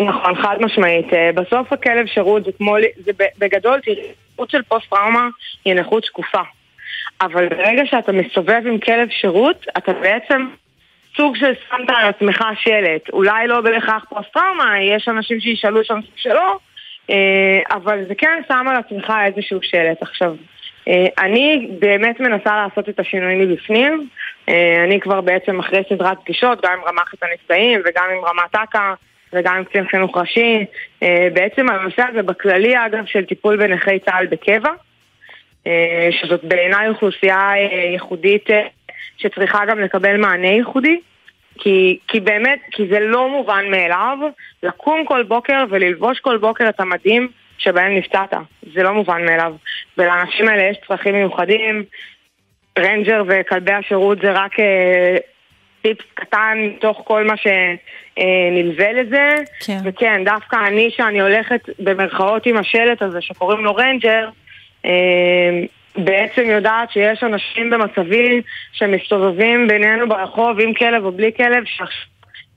נכון, 0.00 0.42
חד 0.42 0.56
משמעית. 0.60 1.12
אה, 1.12 1.30
בסוף 1.34 1.72
הכלב 1.72 2.06
שירות 2.06 2.44
זה 2.44 2.50
כמו, 2.58 2.76
זה 2.96 3.12
בגדול, 3.38 3.80
תראי, 3.80 4.02
של 4.48 4.62
פוסט 4.62 4.90
טראומה 4.90 5.28
היא 5.64 5.74
נכות 5.74 6.04
שקופה. 6.04 6.42
אבל 7.20 7.48
ברגע 7.48 7.82
שאתה 7.86 8.12
מסתובב 8.12 8.62
עם 8.66 8.78
כלב 8.78 9.08
שירות, 9.10 9.66
אתה 9.78 9.92
בעצם 9.92 10.46
סוג 11.16 11.36
של 11.36 11.52
שמת 11.68 11.90
על 11.90 12.08
עצמך 12.08 12.44
שלט. 12.60 13.10
אולי 13.12 13.46
לא 13.46 13.60
בהכרח 13.60 14.04
פוסט 14.08 14.32
טראומה, 14.32 14.82
יש 14.82 15.08
אנשים 15.08 15.40
שישאלו 15.40 15.84
שם 15.84 16.00
שלא, 16.16 16.58
אה, 17.10 17.60
אבל 17.70 18.04
זה 18.08 18.14
כן 18.14 18.42
שם 18.48 18.66
על 18.68 18.76
עצמך 18.76 19.12
איזשהו 19.26 19.58
שלט. 19.62 20.02
עכשיו, 20.02 20.34
אה, 20.88 21.06
אני 21.18 21.68
באמת 21.78 22.20
מנסה 22.20 22.56
לעשות 22.56 22.88
את 22.88 23.00
השינוי 23.00 23.34
מבפנים. 23.34 24.08
אה, 24.50 24.84
אני 24.84 25.00
כבר 25.00 25.20
בעצם 25.20 25.60
אחרי 25.60 25.82
סדרת 25.88 26.18
פגישות, 26.24 26.64
גם 26.64 26.72
עם 26.72 26.84
רמ"חת 26.88 27.22
הנפגעים 27.22 27.80
וגם 27.84 28.04
עם 28.10 28.24
רמת 28.24 28.54
אכ"א 28.54 28.94
וגם 29.32 29.56
עם 29.56 29.64
קצין 29.64 29.88
חינוך 29.88 30.16
ראשי. 30.16 30.64
אה, 31.02 31.28
בעצם 31.32 31.70
הנושא 31.70 32.02
הזה 32.10 32.22
בכללי, 32.22 32.86
אגב, 32.86 33.04
של 33.06 33.24
טיפול 33.24 33.56
בנכי 33.56 33.98
צה"ל 33.98 34.26
בקבע, 34.26 34.70
אה, 35.66 36.08
שזאת 36.10 36.44
בעיניי 36.44 36.88
אוכלוסייה 36.88 37.50
ייחודית 37.92 38.46
שצריכה 39.16 39.64
גם 39.66 39.80
לקבל 39.80 40.16
מענה 40.16 40.48
ייחודי. 40.48 41.00
כי, 41.58 41.98
כי 42.08 42.20
באמת, 42.20 42.60
כי 42.70 42.88
זה 42.90 43.00
לא 43.00 43.28
מובן 43.28 43.64
מאליו 43.70 44.18
לקום 44.62 45.04
כל 45.04 45.22
בוקר 45.22 45.64
וללבוש 45.70 46.20
כל 46.20 46.38
בוקר 46.38 46.68
את 46.68 46.80
המדים 46.80 47.28
שבהם 47.58 47.96
נפצעת. 47.96 48.34
זה 48.74 48.82
לא 48.82 48.92
מובן 48.92 49.24
מאליו. 49.24 49.54
ולאנשים 49.98 50.48
האלה 50.48 50.62
יש 50.62 50.76
צרכים 50.88 51.14
מיוחדים. 51.14 51.84
רנג'ר 52.78 53.22
וכלבי 53.26 53.72
השירות 53.72 54.18
זה 54.22 54.32
רק 54.32 54.60
אה, 54.60 55.16
טיפס 55.82 56.04
קטן 56.14 56.58
מתוך 56.58 57.02
כל 57.04 57.24
מה 57.24 57.34
שנלווה 57.36 58.92
לזה. 58.92 59.34
כן. 59.66 59.78
וכן, 59.84 60.24
דווקא 60.24 60.56
אני 60.66 60.90
שאני 60.96 61.20
הולכת 61.20 61.68
במרכאות 61.78 62.46
עם 62.46 62.56
השלט 62.56 63.02
הזה 63.02 63.20
שקוראים 63.20 63.64
לו 63.64 63.76
רנג'ר, 63.76 64.28
אה, 64.84 64.90
בעצם 65.96 66.42
יודעת 66.46 66.90
שיש 66.90 67.22
אנשים 67.22 67.70
במצבים 67.70 68.42
שמסתובבים 68.72 69.68
בינינו 69.68 70.08
ברחוב 70.08 70.60
עם 70.60 70.74
כלב 70.74 71.04
או 71.04 71.12
בלי 71.12 71.30
כלב, 71.36 71.64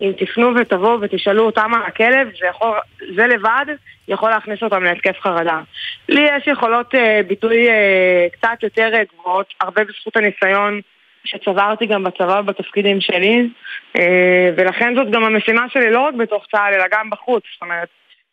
שאם 0.03 0.11
תפנו 0.25 0.55
ותבואו 0.55 1.01
ותשאלו 1.01 1.45
אותם 1.45 1.71
על 1.73 1.81
הכלב, 1.87 2.27
זה, 2.39 2.47
יכול, 2.47 2.77
זה 3.15 3.27
לבד 3.27 3.65
יכול 4.07 4.29
להכניס 4.29 4.63
אותם 4.63 4.83
להתקף 4.83 5.19
חרדה. 5.21 5.61
לי 6.09 6.21
יש 6.21 6.47
יכולות 6.47 6.95
אה, 6.95 7.21
ביטוי 7.27 7.69
אה, 7.69 8.27
קצת 8.31 8.63
יותר 8.63 8.89
אה, 8.93 9.01
גבוהות, 9.13 9.53
הרבה 9.61 9.83
בזכות 9.83 10.17
הניסיון 10.17 10.81
שצברתי 11.23 11.85
גם 11.85 12.03
בצבא 12.03 12.39
ובתפקידים 12.39 13.01
שלי, 13.01 13.49
אה, 13.97 14.49
ולכן 14.57 14.95
זאת 14.95 15.11
גם 15.11 15.23
המשימה 15.23 15.65
שלי 15.69 15.91
לא 15.91 15.99
רק 15.99 16.13
בתוך 16.13 16.45
צה"ל, 16.51 16.73
אלא 16.73 16.83
גם 16.91 17.09
בחוץ. 17.09 17.43
זאת 17.53 17.61
אומרת, 17.61 17.87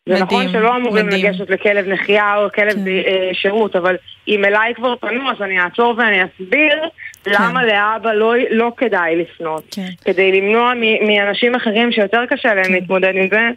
זה 0.05 0.13
מדהים, 0.13 0.25
נכון 0.25 0.49
שלא 0.49 0.75
אמורים 0.75 1.05
מדהים. 1.05 1.25
לגשת 1.25 1.49
לכלב 1.49 1.87
נחייה 1.87 2.37
או 2.37 2.51
כלב 2.55 2.87
אה, 2.87 3.29
שירות, 3.33 3.75
אבל 3.75 3.97
אם 4.27 4.45
אליי 4.45 4.73
כבר 4.75 4.95
פנו, 4.95 5.31
אז 5.31 5.41
אני 5.41 5.59
אעצור 5.59 5.95
ואני 5.97 6.23
אסביר 6.23 6.83
למה 7.27 7.65
לאבא 7.65 8.13
לא, 8.13 8.33
לא 8.51 8.71
כדאי 8.77 9.15
לפנות. 9.15 9.75
כדי 10.05 10.31
למנוע 10.31 10.73
מ- 10.75 11.07
מאנשים 11.07 11.55
אחרים 11.55 11.91
שיותר 11.91 12.25
קשה 12.29 12.53
להם 12.53 12.73
להתמודד 12.73 13.13
עם 13.15 13.27
זה, 13.31 13.49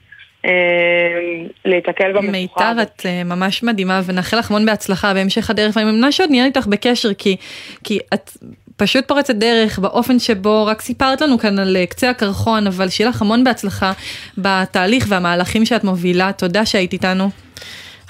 אה, 0.44 0.50
להיתקל 1.64 2.12
במשוכה. 2.12 2.32
מיתר, 2.32 2.82
את 2.82 3.02
אה, 3.06 3.24
ממש 3.24 3.62
מדהימה 3.62 4.00
ונאחל 4.06 4.38
לך 4.38 4.50
המון 4.50 4.66
בהצלחה 4.66 5.14
בהמשך 5.14 5.50
הדרך 5.50 5.76
ואני 5.76 5.86
מאמינה 5.86 6.12
שעוד 6.12 6.30
נהיה 6.30 6.44
איתך 6.44 6.66
בקשר 6.66 7.14
כי, 7.14 7.36
כי 7.84 7.98
את 8.14 8.30
פשוט 8.76 9.08
פורצת 9.08 9.34
דרך 9.34 9.78
באופן 9.78 10.18
שבו 10.18 10.66
רק 10.66 10.80
סיפרת 10.80 11.20
לנו 11.20 11.38
כאן 11.38 11.58
על 11.58 11.76
אה, 11.76 11.86
קצה 11.86 12.10
הקרחון 12.10 12.66
אבל 12.66 12.88
שיהיה 12.88 13.10
לך 13.10 13.22
המון 13.22 13.44
בהצלחה 13.44 13.92
בתהליך 14.38 15.06
והמהלכים 15.08 15.64
שאת 15.64 15.84
מובילה, 15.84 16.32
תודה 16.32 16.66
שהיית 16.66 16.92
איתנו. 16.92 17.30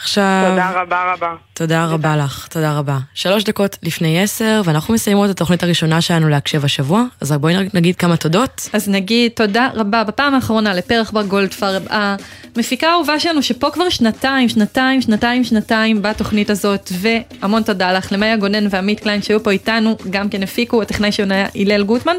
עכשיו... 0.04 0.44
תודה 0.50 0.70
רבה 0.70 1.12
רבה. 1.12 1.34
תודה 1.54 1.84
רבה 1.84 2.16
לך, 2.16 2.46
תודה 2.46 2.78
רבה. 2.78 2.98
שלוש 3.14 3.44
דקות 3.44 3.76
לפני 3.82 4.22
עשר, 4.22 4.62
ואנחנו 4.64 4.94
מסיימות 4.94 5.30
את 5.30 5.34
התוכנית 5.34 5.62
הראשונה 5.62 6.00
שלנו 6.00 6.28
להקשב 6.28 6.64
השבוע, 6.64 7.04
אז 7.20 7.32
רק 7.32 7.40
בואי 7.40 7.54
נגיד 7.74 7.96
כמה 7.96 8.16
תודות. 8.16 8.68
אז 8.72 8.88
נגיד 8.88 9.32
תודה 9.34 9.68
רבה 9.74 10.04
בפעם 10.04 10.34
האחרונה 10.34 10.74
לפרח 10.74 11.10
בר 11.10 11.22
גולדפרב, 11.22 11.82
המפיקה 11.90 12.88
האהובה 12.88 13.20
שלנו 13.20 13.42
שפה 13.42 13.70
כבר 13.70 13.90
שנתיים, 13.90 14.48
שנתיים, 14.48 15.00
שנתיים, 15.00 15.44
שנתיים 15.44 16.02
בתוכנית 16.02 16.50
הזאת, 16.50 16.92
והמון 16.92 17.62
תודה 17.62 17.92
לך 17.92 18.12
למאיה 18.12 18.36
גונן 18.36 18.66
ועמית 18.70 19.00
קליין 19.00 19.22
שהיו 19.22 19.42
פה 19.42 19.50
איתנו, 19.50 19.96
גם 20.10 20.28
כן 20.28 20.42
הפיקו, 20.42 20.82
הטכנאי 20.82 21.12
שלנו 21.12 21.34
היה 21.34 21.46
הלל 21.54 21.82
גוטמן, 21.82 22.16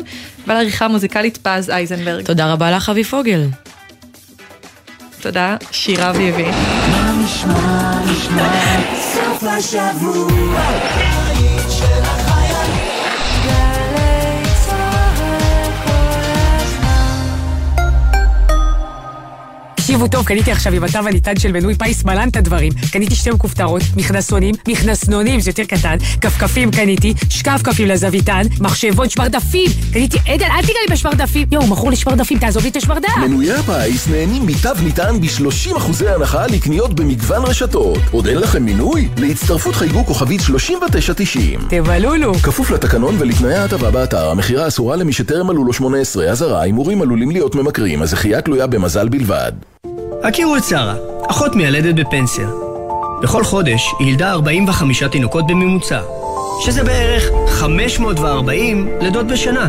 ולעריכה 0.48 0.86
המוזיקלית 0.86 1.38
פז 1.38 1.70
אייזנברג. 1.70 2.26
תודה 2.26 2.54
רבה 2.54 2.72
לך 2.72 2.90
אבי 2.90 3.04
פוגל. 3.04 3.42
תודה, 5.26 5.56
שירה 5.72 6.10
אביבי. 6.10 6.46
נשמע, 7.24 8.02
נשמע, 8.12 8.50
סוף 9.00 9.44
השבוע, 9.44 10.62
תקשיבו 19.86 20.08
טוב, 20.08 20.26
קניתי 20.26 20.52
עכשיו 20.52 20.74
עם 20.74 20.84
התו 20.84 20.98
הניתן 20.98 21.40
של 21.40 21.52
מנוי 21.52 21.76
פיס 21.76 22.04
מלן 22.04 22.30
את 22.30 22.36
הדברים. 22.36 22.72
קניתי 22.92 23.16
שתי 23.16 23.32
מכופתרות, 23.32 23.82
מכנסונים, 23.96 24.56
מכנסנונים, 24.68 25.40
זה 25.40 25.50
יותר 25.50 25.64
קטן, 25.64 25.98
כפכפים 26.22 26.72
קניתי, 26.72 27.14
שקף 27.30 27.62
כפים 27.64 27.88
לזוויתן, 27.88 28.42
מחשבון, 28.60 29.10
שמרדפים. 29.10 29.72
קניתי, 29.94 30.18
עדן, 30.28 30.46
אל 30.46 30.62
תיגע 30.62 30.80
לי 30.88 30.94
בשמרדפים. 30.94 31.48
יואו, 31.52 31.68
מכור 31.68 31.92
לשמרדפים, 31.92 32.40
תעזוב 32.40 32.64
לי 32.64 32.70
את 32.70 32.76
השמרדף. 32.76 33.18
מנויי 33.22 33.54
הפיס 33.54 34.08
נהנים 34.08 34.46
מתו 34.46 34.70
ניתן 34.84 35.22
ב-30% 35.22 36.10
הנחה 36.10 36.48
לקניות 36.48 36.94
במגוון 36.94 37.44
רשתות. 37.44 38.00
עוד 38.12 38.28
אין 38.28 38.38
לכם 38.38 38.64
מינוי? 38.64 39.10
להצטרפות 39.18 39.76
חייגו 39.76 40.06
כוכבית 40.06 40.42
3990. 40.42 41.60
תבלולו. 41.70 42.34
כפוף 42.34 42.72
לתקנון 42.72 43.16
ולתנאי 43.20 43.56
ההטבה 43.56 43.92
באתר, 43.92 44.30
המכירה 44.30 44.68
אסורה 44.68 44.96
למי 44.96 45.14
שטרם 45.14 45.48
מלאו 45.48 45.64
לו 45.64 45.74
18, 45.74 46.26
אזהרה, 46.26 46.62
הימורים 46.62 47.02
עלולים 47.02 47.32
להיות 47.32 47.56
ממכרים, 47.56 48.02
הזכייה 48.02 48.42
תלויה 48.42 48.68
במזל 48.68 49.10
בלבד. 49.10 49.52
הכירו 50.28 50.56
את 50.56 50.64
שרה, 50.64 50.96
אחות 51.30 51.56
מיילדת 51.56 51.96
בפנסיה. 51.96 52.48
בכל 53.22 53.44
חודש 53.44 53.94
היא 54.00 54.08
ילדה 54.08 54.32
45 54.32 55.04
תינוקות 55.04 55.48
בממוצע, 55.48 56.02
שזה 56.66 56.84
בערך 56.84 57.24
540 57.48 58.88
לידות 59.02 59.28
בשנה. 59.28 59.68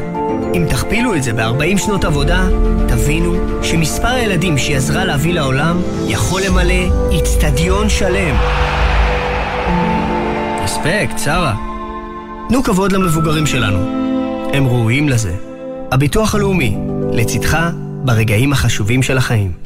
אם 0.54 0.66
תכפילו 0.70 1.14
את 1.14 1.22
זה 1.22 1.32
ב-40 1.32 1.78
שנות 1.78 2.04
עבודה, 2.04 2.48
תבינו 2.88 3.34
שמספר 3.62 4.08
הילדים 4.08 4.58
שהיא 4.58 4.76
עזרה 4.76 5.04
להביא 5.04 5.32
לעולם 5.34 5.82
יכול 6.06 6.42
למלא 6.46 7.10
איצטדיון 7.10 7.88
שלם. 7.88 8.36
רספקט, 10.62 11.18
שרה. 11.18 11.54
תנו 12.48 12.62
כבוד 12.62 12.92
למבוגרים 12.92 13.46
שלנו. 13.46 13.78
הם 14.52 14.66
ראויים 14.66 15.08
לזה. 15.08 15.34
הביטוח 15.92 16.34
הלאומי, 16.34 16.76
לצדך 17.12 17.58
ברגעים 18.04 18.52
החשובים 18.52 19.02
של 19.02 19.18
החיים. 19.18 19.65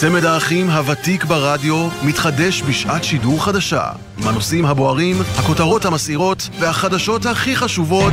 צמד 0.00 0.24
האחים 0.24 0.70
הוותיק 0.70 1.24
ברדיו 1.24 1.88
מתחדש 2.02 2.62
בשעת 2.62 3.04
שידור 3.04 3.44
חדשה. 3.44 3.84
עם 4.18 4.28
הנושאים 4.28 4.64
הבוערים, 4.64 5.16
הכותרות 5.38 5.84
המסעירות 5.84 6.48
והחדשות 6.60 7.26
הכי 7.26 7.56
חשובות 7.56 8.12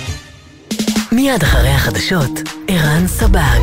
מיד 1.13 1.43
אחרי 1.43 1.69
החדשות, 1.69 2.31
ערן 2.67 3.07
סבג. 3.07 3.61